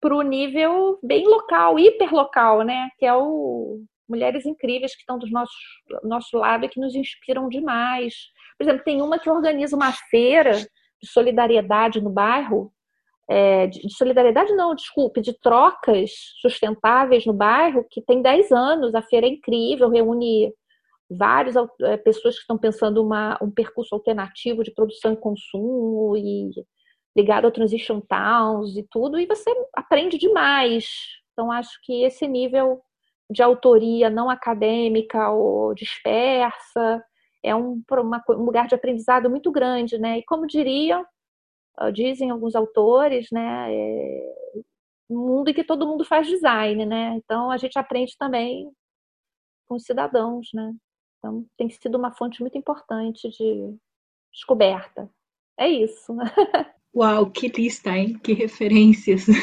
para 0.01 0.16
o 0.16 0.22
nível 0.22 0.99
bem 1.03 1.26
local, 1.26 1.78
hiperlocal, 1.78 2.62
né? 2.62 2.88
Que 2.99 3.07
é 3.07 3.14
o 3.14 3.82
mulheres 4.09 4.46
incríveis 4.46 4.94
que 4.94 5.01
estão 5.01 5.18
do 5.18 5.28
nosso, 5.28 5.53
nosso 6.03 6.38
lado 6.38 6.64
e 6.64 6.68
que 6.68 6.80
nos 6.80 6.94
inspiram 6.94 7.49
demais. 7.49 8.14
Por 8.57 8.64
exemplo, 8.64 8.82
tem 8.82 9.03
uma 9.03 9.18
que 9.18 9.28
organiza 9.28 9.76
uma 9.76 9.92
feira 9.92 10.53
de 10.53 11.09
solidariedade 11.09 12.01
no 12.01 12.09
bairro, 12.09 12.72
é, 13.29 13.66
de, 13.66 13.81
de, 13.81 13.95
solidariedade 13.95 14.55
não, 14.55 14.74
desculpe, 14.74 15.20
de 15.20 15.39
trocas 15.39 16.11
sustentáveis 16.41 17.26
no 17.26 17.33
bairro, 17.33 17.85
que 17.91 18.01
tem 18.01 18.22
10 18.22 18.51
anos, 18.53 18.95
a 18.95 19.03
feira 19.03 19.26
é 19.26 19.31
incrível, 19.31 19.91
reúne 19.91 20.53
várias 21.11 21.55
é, 21.83 21.97
pessoas 21.97 22.35
que 22.35 22.41
estão 22.41 22.59
pensando 22.59 23.03
uma, 23.03 23.39
um 23.43 23.51
percurso 23.51 23.95
alternativo 23.95 24.62
de 24.62 24.72
produção 24.72 25.12
e 25.12 25.16
consumo 25.16 26.16
e 26.16 26.51
ligado 27.16 27.47
ao 27.47 27.53
Transition 27.53 28.01
Towns 28.01 28.76
e 28.76 28.87
tudo, 28.91 29.18
e 29.18 29.26
você 29.26 29.51
aprende 29.74 30.18
demais. 30.18 30.87
Então, 31.33 31.51
acho 31.51 31.79
que 31.83 32.05
esse 32.05 32.26
nível 32.26 32.81
de 33.31 33.43
autoria 33.43 34.09
não 34.09 34.31
acadêmica 34.31 35.31
ou 35.31 35.74
dispersa 35.74 37.03
é 37.43 37.55
um, 37.55 37.83
uma, 37.91 38.22
um 38.31 38.45
lugar 38.45 38.66
de 38.66 38.74
aprendizado 38.74 39.29
muito 39.29 39.51
grande, 39.51 39.99
né? 39.99 40.18
E 40.18 40.24
como 40.24 40.47
diriam, 40.47 41.01
ah, 41.03 41.07
dizem 41.93 42.31
alguns 42.31 42.55
autores, 42.55 43.29
né? 43.31 43.72
É 43.72 44.35
um 45.11 45.26
mundo 45.26 45.49
em 45.49 45.55
que 45.55 45.64
todo 45.64 45.87
mundo 45.87 46.05
faz 46.05 46.26
design, 46.26 46.85
né? 46.85 47.14
Então, 47.16 47.51
a 47.51 47.57
gente 47.57 47.79
aprende 47.79 48.16
também 48.18 48.70
com 49.66 49.76
os 49.76 49.85
cidadãos, 49.85 50.49
né? 50.53 50.74
Então, 51.18 51.45
tem 51.57 51.68
sido 51.70 51.97
uma 51.97 52.12
fonte 52.12 52.41
muito 52.41 52.57
importante 52.57 53.29
de 53.29 53.76
descoberta. 54.33 55.11
É 55.59 55.68
isso. 55.68 56.14
Uau, 56.95 57.31
que 57.31 57.49
lista, 57.49 57.97
hein? 57.97 58.18
Que 58.18 58.33
referências. 58.33 59.26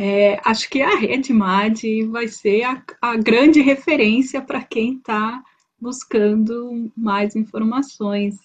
É, 0.00 0.38
acho 0.44 0.70
que 0.70 0.80
a 0.80 0.96
Rede 0.96 1.32
MAD 1.32 2.06
vai 2.06 2.28
ser 2.28 2.62
a, 2.62 2.84
a 3.02 3.16
grande 3.16 3.60
referência 3.60 4.40
para 4.40 4.62
quem 4.62 4.94
está 4.94 5.42
buscando 5.80 6.92
mais 6.96 7.34
informações 7.34 8.36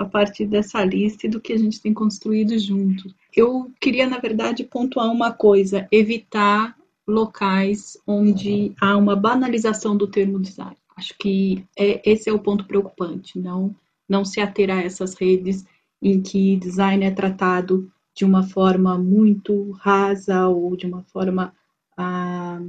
a 0.00 0.04
partir 0.06 0.46
dessa 0.46 0.82
lista 0.82 1.26
e 1.26 1.30
do 1.30 1.38
que 1.38 1.52
a 1.52 1.58
gente 1.58 1.78
tem 1.78 1.92
construído 1.92 2.58
junto. 2.58 3.14
Eu 3.36 3.70
queria, 3.78 4.08
na 4.08 4.16
verdade, 4.16 4.64
pontuar 4.64 5.12
uma 5.12 5.30
coisa: 5.30 5.86
evitar 5.92 6.74
locais 7.06 7.98
onde 8.06 8.72
há 8.80 8.96
uma 8.96 9.14
banalização 9.14 9.94
do 9.94 10.06
termo 10.06 10.40
design. 10.40 10.76
Acho 10.96 11.14
que 11.18 11.66
é, 11.76 12.00
esse 12.10 12.30
é 12.30 12.32
o 12.32 12.38
ponto 12.38 12.64
preocupante, 12.64 13.38
não, 13.38 13.76
não 14.08 14.24
se 14.24 14.40
ater 14.40 14.70
a 14.70 14.80
essas 14.80 15.14
redes 15.14 15.66
em 16.00 16.22
que 16.22 16.56
design 16.56 17.04
é 17.04 17.10
tratado 17.10 17.92
de 18.14 18.24
uma 18.24 18.42
forma 18.42 18.96
muito 18.96 19.72
rasa 19.72 20.48
ou 20.48 20.74
de 20.76 20.86
uma 20.86 21.02
forma 21.04 21.54
ah, 21.94 22.60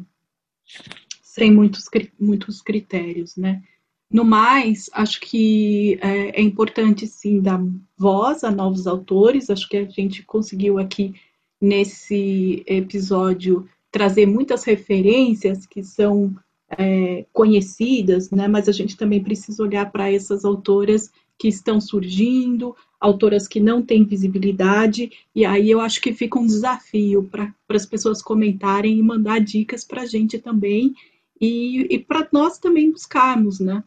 sem 1.21 1.49
muitos, 1.49 1.85
muitos 2.19 2.61
critérios, 2.61 3.37
né? 3.37 3.63
No 4.11 4.25
mais, 4.25 4.89
acho 4.91 5.21
que 5.21 5.97
é, 6.01 6.39
é, 6.39 6.41
importante 6.41 7.07
sim 7.07 7.39
dar 7.39 7.63
voz 7.97 8.43
a 8.43 8.51
novos 8.51 8.85
autores. 8.85 9.49
Acho 9.49 9.69
que 9.69 9.77
a 9.77 9.85
gente 9.85 10.23
conseguiu 10.23 10.77
aqui 10.77 11.13
nesse 11.61 12.63
episódio 12.67 13.67
trazer 13.89 14.25
muitas 14.25 14.63
referências 14.65 15.65
que 15.65 15.81
são 15.83 16.35
é, 16.77 17.25
conhecidas, 17.31 18.29
né? 18.31 18.47
Mas 18.47 18.67
a 18.67 18.73
gente 18.73 18.97
também 18.97 19.23
precisa 19.23 19.63
olhar 19.63 19.89
para 19.91 20.11
essas 20.11 20.43
autoras 20.43 21.09
que 21.37 21.47
estão 21.47 21.79
surgindo, 21.79 22.75
autoras 22.99 23.47
que 23.47 23.59
não 23.59 23.81
têm 23.81 24.03
visibilidade, 24.03 25.11
e 25.33 25.43
aí 25.43 25.71
eu 25.71 25.81
acho 25.81 25.99
que 25.99 26.13
fica 26.13 26.37
um 26.37 26.45
desafio 26.45 27.23
para 27.23 27.51
as 27.69 27.85
pessoas 27.85 28.21
comentarem 28.21 28.99
e 28.99 29.01
mandar 29.01 29.39
dicas 29.39 29.83
para 29.83 30.03
a 30.03 30.05
gente 30.05 30.37
também, 30.37 30.93
e, 31.39 31.87
e 31.89 31.97
para 31.97 32.27
nós 32.31 32.59
também 32.59 32.91
buscarmos, 32.91 33.59
né? 33.59 33.83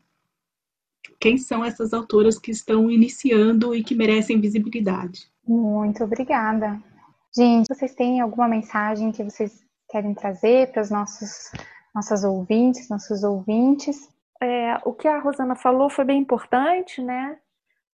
Quem 1.24 1.38
são 1.38 1.64
essas 1.64 1.94
autoras 1.94 2.38
que 2.38 2.50
estão 2.50 2.90
iniciando 2.90 3.74
e 3.74 3.82
que 3.82 3.94
merecem 3.94 4.38
visibilidade. 4.38 5.26
Muito 5.48 6.04
obrigada. 6.04 6.78
Gente, 7.34 7.66
vocês 7.66 7.94
têm 7.94 8.20
alguma 8.20 8.46
mensagem 8.46 9.10
que 9.10 9.24
vocês 9.24 9.64
querem 9.88 10.12
trazer 10.12 10.70
para 10.70 10.82
os 10.82 10.90
nossos 10.90 11.50
nossas 11.94 12.24
ouvintes, 12.24 12.90
nossos 12.90 13.24
ouvintes? 13.24 14.06
É, 14.38 14.76
o 14.84 14.92
que 14.92 15.08
a 15.08 15.18
Rosana 15.18 15.56
falou 15.56 15.88
foi 15.88 16.04
bem 16.04 16.20
importante, 16.20 17.00
né? 17.00 17.38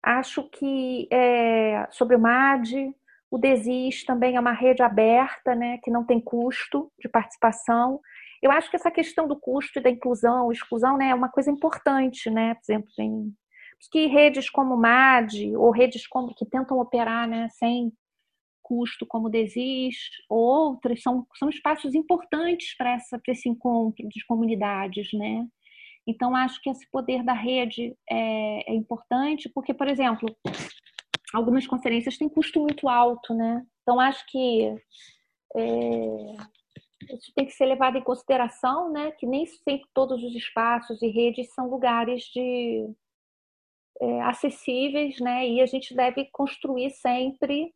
Acho 0.03 0.43
que 0.49 1.07
é, 1.09 1.87
sobre 1.89 2.17
o 2.17 2.19
MAD, 2.19 2.93
o 3.29 3.37
DESIS 3.37 4.03
também 4.03 4.35
é 4.35 4.41
uma 4.41 4.51
rede 4.51 4.83
aberta, 4.83 5.55
né, 5.55 5.77
que 5.77 5.89
não 5.89 6.03
tem 6.03 6.19
custo 6.19 6.91
de 6.99 7.07
participação. 7.07 8.01
Eu 8.41 8.51
acho 8.51 8.69
que 8.69 8.75
essa 8.75 8.91
questão 8.91 9.27
do 9.27 9.39
custo 9.39 9.79
e 9.79 9.81
da 9.81 9.89
inclusão, 9.89 10.51
exclusão, 10.51 10.97
né, 10.97 11.09
é 11.09 11.15
uma 11.15 11.29
coisa 11.29 11.51
importante, 11.51 12.29
né? 12.29 12.55
Por 12.55 12.61
exemplo, 12.63 12.89
tem 12.95 13.33
que 13.91 14.05
redes 14.05 14.49
como 14.49 14.77
MAD 14.77 15.55
ou 15.55 15.71
redes 15.71 16.05
como 16.05 16.35
que 16.35 16.45
tentam 16.45 16.79
operar, 16.79 17.27
né, 17.27 17.47
sem 17.49 17.91
custo, 18.61 19.05
como 19.05 19.29
DESIS, 19.29 19.97
ou 20.29 20.39
outras, 20.39 21.01
são, 21.01 21.25
são 21.35 21.49
espaços 21.49 21.93
importantes 21.95 22.75
para 22.77 22.97
esse 23.27 23.49
encontro 23.49 24.07
de 24.07 24.25
comunidades, 24.25 25.11
né? 25.13 25.45
Então, 26.07 26.35
acho 26.35 26.61
que 26.61 26.69
esse 26.69 26.89
poder 26.89 27.23
da 27.23 27.33
rede 27.33 27.95
é, 28.09 28.71
é 28.71 28.73
importante, 28.73 29.49
porque, 29.49 29.73
por 29.73 29.87
exemplo, 29.87 30.33
algumas 31.33 31.67
conferências 31.67 32.17
têm 32.17 32.29
custo 32.29 32.61
muito 32.61 32.87
alto, 32.87 33.33
né? 33.33 33.63
Então, 33.81 33.99
acho 33.99 34.23
que 34.27 34.73
é, 35.55 36.35
isso 37.09 37.31
tem 37.35 37.45
que 37.45 37.51
ser 37.51 37.65
levado 37.65 37.97
em 37.97 38.03
consideração, 38.03 38.91
né? 38.91 39.11
Que 39.11 39.25
nem 39.25 39.45
sempre 39.45 39.87
todos 39.93 40.23
os 40.23 40.35
espaços 40.35 41.01
e 41.01 41.07
redes 41.07 41.53
são 41.53 41.69
lugares 41.69 42.23
de 42.25 42.89
é, 44.01 44.21
acessíveis, 44.21 45.19
né? 45.19 45.47
E 45.47 45.61
a 45.61 45.65
gente 45.65 45.95
deve 45.95 46.25
construir 46.31 46.89
sempre 46.91 47.73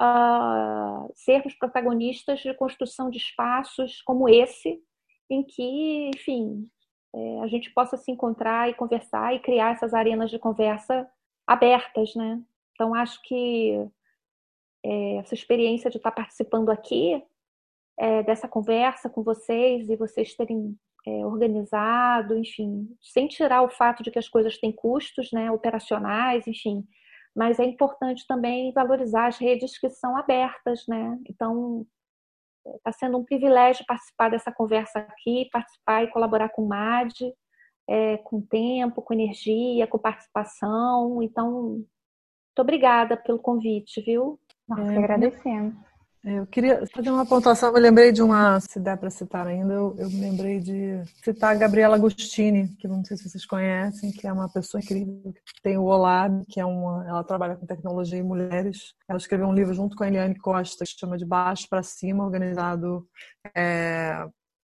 uh, 0.00 1.10
sermos 1.14 1.54
protagonistas 1.54 2.40
de 2.40 2.54
construção 2.54 3.10
de 3.10 3.18
espaços 3.18 4.02
como 4.02 4.28
esse, 4.28 4.80
em 5.28 5.42
que, 5.42 6.10
enfim, 6.14 6.68
é, 7.14 7.40
a 7.40 7.46
gente 7.46 7.70
possa 7.72 7.96
se 7.96 8.10
encontrar 8.10 8.68
e 8.68 8.74
conversar 8.74 9.34
e 9.34 9.40
criar 9.40 9.72
essas 9.72 9.94
arenas 9.94 10.30
de 10.30 10.38
conversa 10.38 11.08
abertas, 11.46 12.14
né? 12.14 12.40
Então, 12.72 12.94
acho 12.94 13.20
que 13.22 13.78
é, 14.84 15.16
essa 15.16 15.34
experiência 15.34 15.90
de 15.90 15.98
estar 15.98 16.10
participando 16.10 16.70
aqui 16.70 17.22
é, 17.98 18.22
dessa 18.22 18.48
conversa 18.48 19.08
com 19.08 19.22
vocês 19.22 19.88
e 19.88 19.96
vocês 19.96 20.34
terem 20.34 20.76
é, 21.06 21.26
organizado, 21.26 22.36
enfim, 22.36 22.88
sem 23.00 23.26
tirar 23.26 23.62
o 23.62 23.70
fato 23.70 24.02
de 24.02 24.10
que 24.10 24.18
as 24.18 24.28
coisas 24.28 24.58
têm 24.58 24.72
custos, 24.72 25.30
né, 25.32 25.50
operacionais, 25.50 26.46
enfim, 26.46 26.86
mas 27.34 27.58
é 27.58 27.64
importante 27.64 28.26
também 28.26 28.72
valorizar 28.72 29.26
as 29.26 29.38
redes 29.38 29.78
que 29.78 29.88
são 29.90 30.16
abertas, 30.16 30.84
né? 30.86 31.18
Então, 31.28 31.86
está 32.76 32.92
sendo 32.92 33.18
um 33.18 33.24
privilégio 33.24 33.84
participar 33.86 34.30
dessa 34.30 34.52
conversa 34.52 35.00
aqui, 35.00 35.48
participar 35.50 36.04
e 36.04 36.10
colaborar 36.10 36.50
com 36.50 36.62
o 36.62 36.68
MAD, 36.68 37.32
é, 37.88 38.18
com 38.18 38.40
tempo, 38.40 39.02
com 39.02 39.14
energia, 39.14 39.86
com 39.86 39.98
participação. 39.98 41.22
Então, 41.22 41.62
muito 41.62 42.58
obrigada 42.58 43.16
pelo 43.16 43.38
convite, 43.38 44.00
viu? 44.02 44.38
Nós 44.68 44.88
é, 44.90 44.98
agradecemos. 44.98 45.91
É, 46.24 46.38
eu 46.38 46.46
queria 46.46 46.86
fazer 46.94 47.10
uma 47.10 47.26
pontuação, 47.26 47.74
eu 47.74 47.80
lembrei 47.80 48.12
de 48.12 48.22
uma, 48.22 48.60
se 48.60 48.78
der 48.78 48.96
para 48.96 49.10
citar 49.10 49.44
ainda, 49.44 49.74
eu, 49.74 49.96
eu, 49.98 50.08
me 50.08 50.20
lembrei 50.20 50.60
de 50.60 51.02
citar 51.20 51.50
a 51.50 51.58
Gabriela 51.58 51.96
Agostini, 51.96 52.68
que 52.78 52.86
não 52.86 53.04
sei 53.04 53.16
se 53.16 53.28
vocês 53.28 53.44
conhecem, 53.44 54.12
que 54.12 54.24
é 54.24 54.32
uma 54.32 54.48
pessoa 54.48 54.80
incrível, 54.80 55.32
que 55.32 55.60
tem 55.60 55.76
o 55.76 55.82
Olab, 55.82 56.44
que 56.46 56.60
é 56.60 56.64
uma, 56.64 57.04
ela 57.08 57.24
trabalha 57.24 57.56
com 57.56 57.66
tecnologia 57.66 58.20
e 58.20 58.22
mulheres. 58.22 58.94
Ela 59.08 59.18
escreveu 59.18 59.48
um 59.48 59.52
livro 59.52 59.74
junto 59.74 59.96
com 59.96 60.04
a 60.04 60.08
Eliane 60.08 60.38
Costa, 60.38 60.84
que 60.84 60.92
se 60.92 60.98
chama 60.98 61.18
De 61.18 61.26
Baixo 61.26 61.68
para 61.68 61.82
Cima, 61.82 62.24
organizado 62.24 63.04
é, 63.52 64.24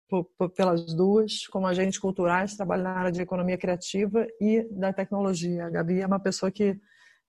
por, 0.09 0.25
por, 0.39 0.51
pelas 0.51 0.95
duas, 0.95 1.49
como 1.49 1.67
agentes 1.67 1.99
culturais, 1.99 2.55
trabalha 2.55 2.85
na 2.85 2.91
área 2.91 3.13
de 3.13 3.21
economia 3.21 3.59
criativa 3.59 4.29
e 4.41 4.63
da 4.71 4.93
tecnologia. 4.93 5.67
A 5.67 5.71
Gabi 5.71 6.03
é 6.03 6.07
uma 6.07 6.21
pessoa 6.21 6.53
que 6.53 6.79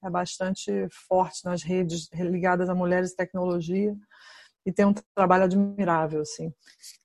é 0.04 0.10
bastante 0.10 0.72
forte 1.08 1.44
nas 1.46 1.64
redes 1.64 2.10
ligadas 2.14 2.70
a 2.70 2.76
mulheres 2.76 3.12
e 3.12 3.16
tecnologia 3.16 3.96
e 4.66 4.72
tem 4.72 4.86
um 4.86 4.94
trabalho 5.16 5.44
admirável, 5.44 6.22
assim. 6.22 6.54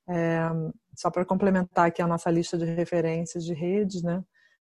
É, 0.09 0.49
só 0.97 1.11
para 1.11 1.25
complementar 1.25 1.89
aqui 1.89 2.01
a 2.01 2.07
nossa 2.07 2.31
lista 2.31 2.57
de 2.57 2.65
referências 2.65 3.45
de 3.45 3.53
redes, 3.53 4.03
né? 4.03 4.23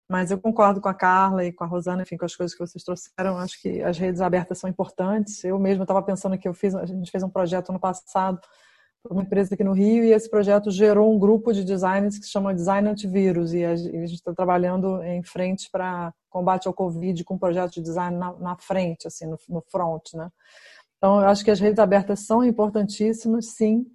Mas 0.09 0.29
eu 0.29 0.37
concordo 0.37 0.81
com 0.81 0.89
a 0.89 0.93
Carla 0.93 1.45
e 1.45 1.53
com 1.53 1.63
a 1.63 1.67
Rosana, 1.67 2.01
enfim, 2.01 2.17
com 2.17 2.25
as 2.25 2.35
coisas 2.35 2.53
que 2.53 2.59
vocês 2.59 2.83
trouxeram. 2.83 3.37
Acho 3.37 3.61
que 3.61 3.81
as 3.81 3.97
redes 3.97 4.19
abertas 4.19 4.59
são 4.59 4.69
importantes. 4.69 5.41
Eu 5.43 5.57
mesma 5.57 5.85
estava 5.85 6.03
pensando 6.03 6.37
que 6.37 6.47
eu 6.47 6.53
fiz, 6.53 6.75
a 6.75 6.85
gente 6.85 7.09
fez 7.09 7.23
um 7.23 7.29
projeto 7.29 7.71
no 7.71 7.79
passado 7.79 8.41
uma 9.09 9.23
empresa 9.23 9.53
aqui 9.53 9.63
no 9.63 9.73
Rio 9.73 10.03
e 10.03 10.11
esse 10.11 10.29
projeto 10.29 10.69
gerou 10.69 11.13
um 11.13 11.19
grupo 11.19 11.51
de 11.53 11.63
designers 11.63 12.17
que 12.17 12.25
se 12.25 12.31
chama 12.31 12.53
Design 12.53 12.87
Antivírus 12.87 13.53
e 13.53 13.65
a 13.65 13.75
gente 13.75 14.13
está 14.13 14.33
trabalhando 14.33 15.01
em 15.03 15.23
frente 15.23 15.69
para 15.71 16.13
combate 16.29 16.67
ao 16.67 16.73
Covid 16.73 17.23
com 17.23 17.35
um 17.35 17.39
projeto 17.39 17.73
de 17.73 17.81
design 17.81 18.17
na, 18.17 18.33
na 18.33 18.57
frente, 18.57 19.07
assim, 19.07 19.25
no, 19.25 19.37
no, 19.49 19.61
front, 19.69 20.13
né? 20.13 20.29
Então, 20.97 21.19
eu 21.19 21.27
acho 21.27 21.43
que 21.43 21.49
as 21.49 21.59
redes 21.59 21.79
abertas 21.79 22.19
são 22.21 22.43
importantíssimas, 22.43 23.47
sim. 23.55 23.85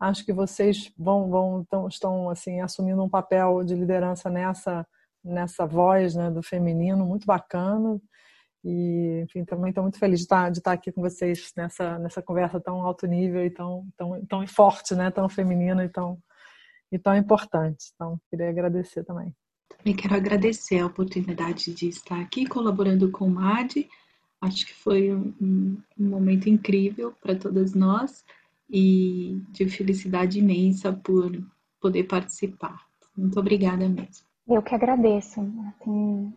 Acho 0.00 0.24
que 0.24 0.32
vocês 0.32 0.92
vão, 0.98 1.30
vão 1.30 1.62
estão, 1.62 1.88
estão 1.88 2.30
assim 2.30 2.60
assumindo 2.60 3.02
um 3.02 3.08
papel 3.08 3.62
de 3.64 3.74
liderança 3.74 4.28
nessa 4.28 4.86
nessa 5.26 5.66
voz 5.66 6.14
né, 6.14 6.30
do 6.30 6.42
feminino 6.42 7.04
muito 7.04 7.26
bacana. 7.26 8.00
E, 8.68 9.20
enfim, 9.22 9.44
também 9.44 9.68
estou 9.68 9.84
muito 9.84 9.96
feliz 9.96 10.18
de 10.18 10.24
estar, 10.24 10.50
de 10.50 10.58
estar 10.58 10.72
aqui 10.72 10.90
com 10.90 11.00
vocês 11.00 11.52
nessa, 11.56 12.00
nessa 12.00 12.20
conversa 12.20 12.60
tão 12.60 12.82
alto 12.82 13.06
nível 13.06 13.46
e 13.46 13.48
tão, 13.48 13.86
tão, 13.96 14.26
tão 14.26 14.44
forte, 14.48 14.92
né? 14.92 15.08
tão 15.08 15.28
feminina 15.28 15.84
e 15.84 15.88
tão, 15.88 16.18
e 16.90 16.98
tão 16.98 17.14
importante. 17.14 17.92
Então, 17.94 18.20
queria 18.28 18.50
agradecer 18.50 19.04
também. 19.04 19.32
Também 19.68 19.94
quero 19.94 20.16
agradecer 20.16 20.80
a 20.80 20.86
oportunidade 20.86 21.72
de 21.72 21.88
estar 21.88 22.20
aqui 22.20 22.44
colaborando 22.44 23.08
com 23.12 23.26
o 23.26 23.30
MAD. 23.30 23.88
Acho 24.40 24.66
que 24.66 24.74
foi 24.74 25.14
um, 25.14 25.80
um 25.96 26.08
momento 26.08 26.48
incrível 26.48 27.14
para 27.22 27.36
todas 27.36 27.72
nós 27.72 28.24
e 28.68 29.40
de 29.50 29.68
felicidade 29.68 30.40
imensa 30.40 30.92
por 30.92 31.30
poder 31.80 32.02
participar. 32.02 32.84
Muito 33.16 33.38
obrigada 33.38 33.88
mesmo. 33.88 34.26
Eu 34.48 34.60
que 34.60 34.74
agradeço. 34.74 35.40
Assim, 35.40 36.32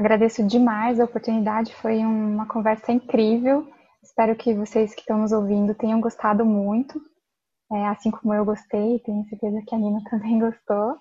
Agradeço 0.00 0.42
demais 0.42 0.98
a 0.98 1.04
oportunidade, 1.04 1.74
foi 1.74 1.98
uma 1.98 2.46
conversa 2.46 2.90
incrível. 2.90 3.68
Espero 4.02 4.34
que 4.34 4.54
vocês 4.54 4.94
que 4.94 5.02
estão 5.02 5.18
nos 5.18 5.30
ouvindo 5.30 5.74
tenham 5.74 6.00
gostado 6.00 6.42
muito, 6.42 6.98
é, 7.70 7.86
assim 7.86 8.10
como 8.10 8.32
eu 8.32 8.42
gostei, 8.42 8.98
tenho 9.00 9.28
certeza 9.28 9.60
que 9.66 9.74
a 9.74 9.78
Nina 9.78 10.00
também 10.08 10.38
gostou. 10.38 10.96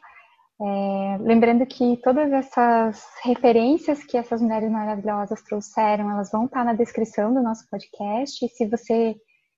É, 0.62 1.18
lembrando 1.22 1.66
que 1.66 1.96
todas 2.04 2.30
essas 2.34 3.02
referências 3.24 4.04
que 4.04 4.18
essas 4.18 4.42
mulheres 4.42 4.70
maravilhosas 4.70 5.42
trouxeram, 5.44 6.12
elas 6.12 6.30
vão 6.30 6.44
estar 6.44 6.66
na 6.66 6.74
descrição 6.74 7.34
do 7.34 7.42
nosso 7.42 7.70
podcast. 7.70 8.46
E 8.46 8.50
se 8.50 8.68
você 8.68 9.16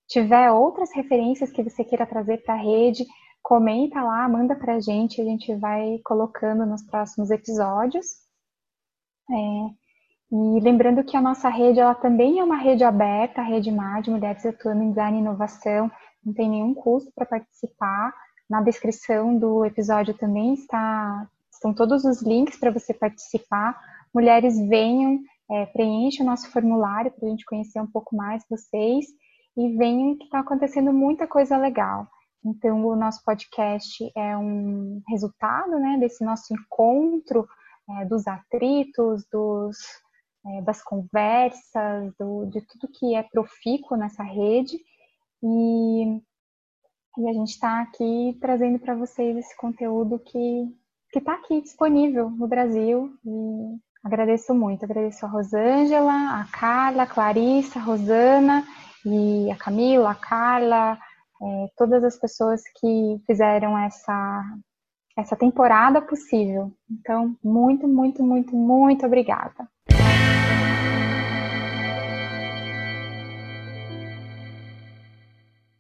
tiver 0.08 0.52
outras 0.52 0.94
referências 0.94 1.50
que 1.50 1.64
você 1.64 1.84
queira 1.84 2.06
trazer 2.06 2.44
para 2.44 2.54
a 2.54 2.62
rede, 2.62 3.08
comenta 3.42 4.04
lá, 4.04 4.30
manda 4.30 4.56
para 4.56 4.76
a 4.76 4.80
gente, 4.80 5.20
a 5.20 5.26
gente 5.26 5.56
vai 5.56 6.00
colocando 6.06 6.64
nos 6.64 6.84
próximos 6.84 7.32
episódios. 7.32 8.22
É, 9.32 9.82
e 10.32 10.60
lembrando 10.62 11.04
que 11.04 11.18
a 11.18 11.22
nossa 11.22 11.50
rede 11.50 11.80
ela 11.80 11.96
também 11.96 12.40
é 12.40 12.44
uma 12.44 12.56
rede 12.56 12.84
aberta, 12.84 13.42
a 13.42 13.44
Rede 13.44 13.72
MAD, 13.72 14.10
Mulheres 14.10 14.46
Atuando 14.46 14.84
em 14.84 14.90
Design 14.90 15.18
e 15.18 15.22
Inovação, 15.22 15.92
não 16.26 16.34
tem 16.34 16.50
nenhum 16.50 16.74
custo 16.74 17.12
para 17.14 17.26
participar. 17.26 18.14
Na 18.50 18.62
descrição 18.62 19.38
do 19.38 19.66
episódio 19.66 20.14
também 20.14 20.54
está, 20.54 21.28
estão 21.52 21.74
todos 21.74 22.06
os 22.06 22.22
links 22.22 22.58
para 22.58 22.72
você 22.72 22.94
participar. 22.94 23.78
Mulheres 24.14 24.58
venham, 24.68 25.20
é, 25.50 25.66
preencham 25.66 26.26
o 26.26 26.30
nosso 26.30 26.50
formulário 26.52 27.12
para 27.12 27.28
a 27.28 27.30
gente 27.30 27.46
conhecer 27.46 27.82
um 27.82 27.88
pouco 27.88 28.16
mais 28.16 28.44
vocês 28.50 29.06
e 29.58 29.76
venham 29.76 30.18
que 30.18 30.26
está 30.26 30.40
acontecendo 30.40 30.94
muita 30.94 31.28
coisa 31.28 31.58
legal. 31.58 32.08
Então, 32.44 32.86
o 32.86 32.96
nosso 32.96 33.24
podcast 33.24 34.12
é 34.16 34.36
um 34.38 35.02
resultado 35.10 35.78
né, 35.78 35.98
desse 36.00 36.24
nosso 36.24 36.54
encontro 36.54 37.48
é, 38.00 38.06
dos 38.06 38.28
atritos, 38.28 39.26
dos, 39.32 39.78
é, 40.46 40.62
das 40.62 40.84
conversas, 40.84 42.14
do, 42.20 42.46
de 42.46 42.62
tudo 42.62 42.92
que 42.92 43.16
é 43.16 43.24
profícuo 43.24 43.98
nessa 43.98 44.24
rede. 44.24 44.78
E, 45.44 46.22
e 47.18 47.30
a 47.30 47.34
gente 47.34 47.52
está 47.52 47.82
aqui 47.82 48.38
trazendo 48.40 48.80
para 48.80 48.96
vocês 48.96 49.36
esse 49.38 49.56
conteúdo 49.58 50.20
que 50.20 50.72
está 51.16 51.34
aqui 51.34 51.62
disponível 51.62 52.30
no 52.30 52.48
Brasil. 52.48 53.14
E 53.26 53.80
agradeço 54.04 54.54
muito. 54.54 54.86
Agradeço 54.86 55.26
a 55.26 55.30
Rosângela, 55.30 56.42
a 56.42 56.46
Carla, 56.52 57.04
a 57.04 57.08
Clarissa, 57.08 57.80
a 57.80 57.84
Rosana 57.84 58.66
e 59.06 59.52
a 59.52 59.56
Camila, 59.56 60.12
a 60.12 60.16
Carla, 60.16 60.98
é, 61.42 61.68
todas 61.76 62.04
as 62.04 62.18
pessoas 62.18 62.62
que 62.80 63.22
fizeram 63.26 63.78
essa 63.78 64.44
essa 65.18 65.36
temporada 65.36 66.02
possível. 66.02 66.72
Então, 66.90 67.36
muito, 67.44 67.88
muito, 67.88 68.24
muito, 68.24 68.56
muito 68.56 69.06
obrigada. 69.06 69.68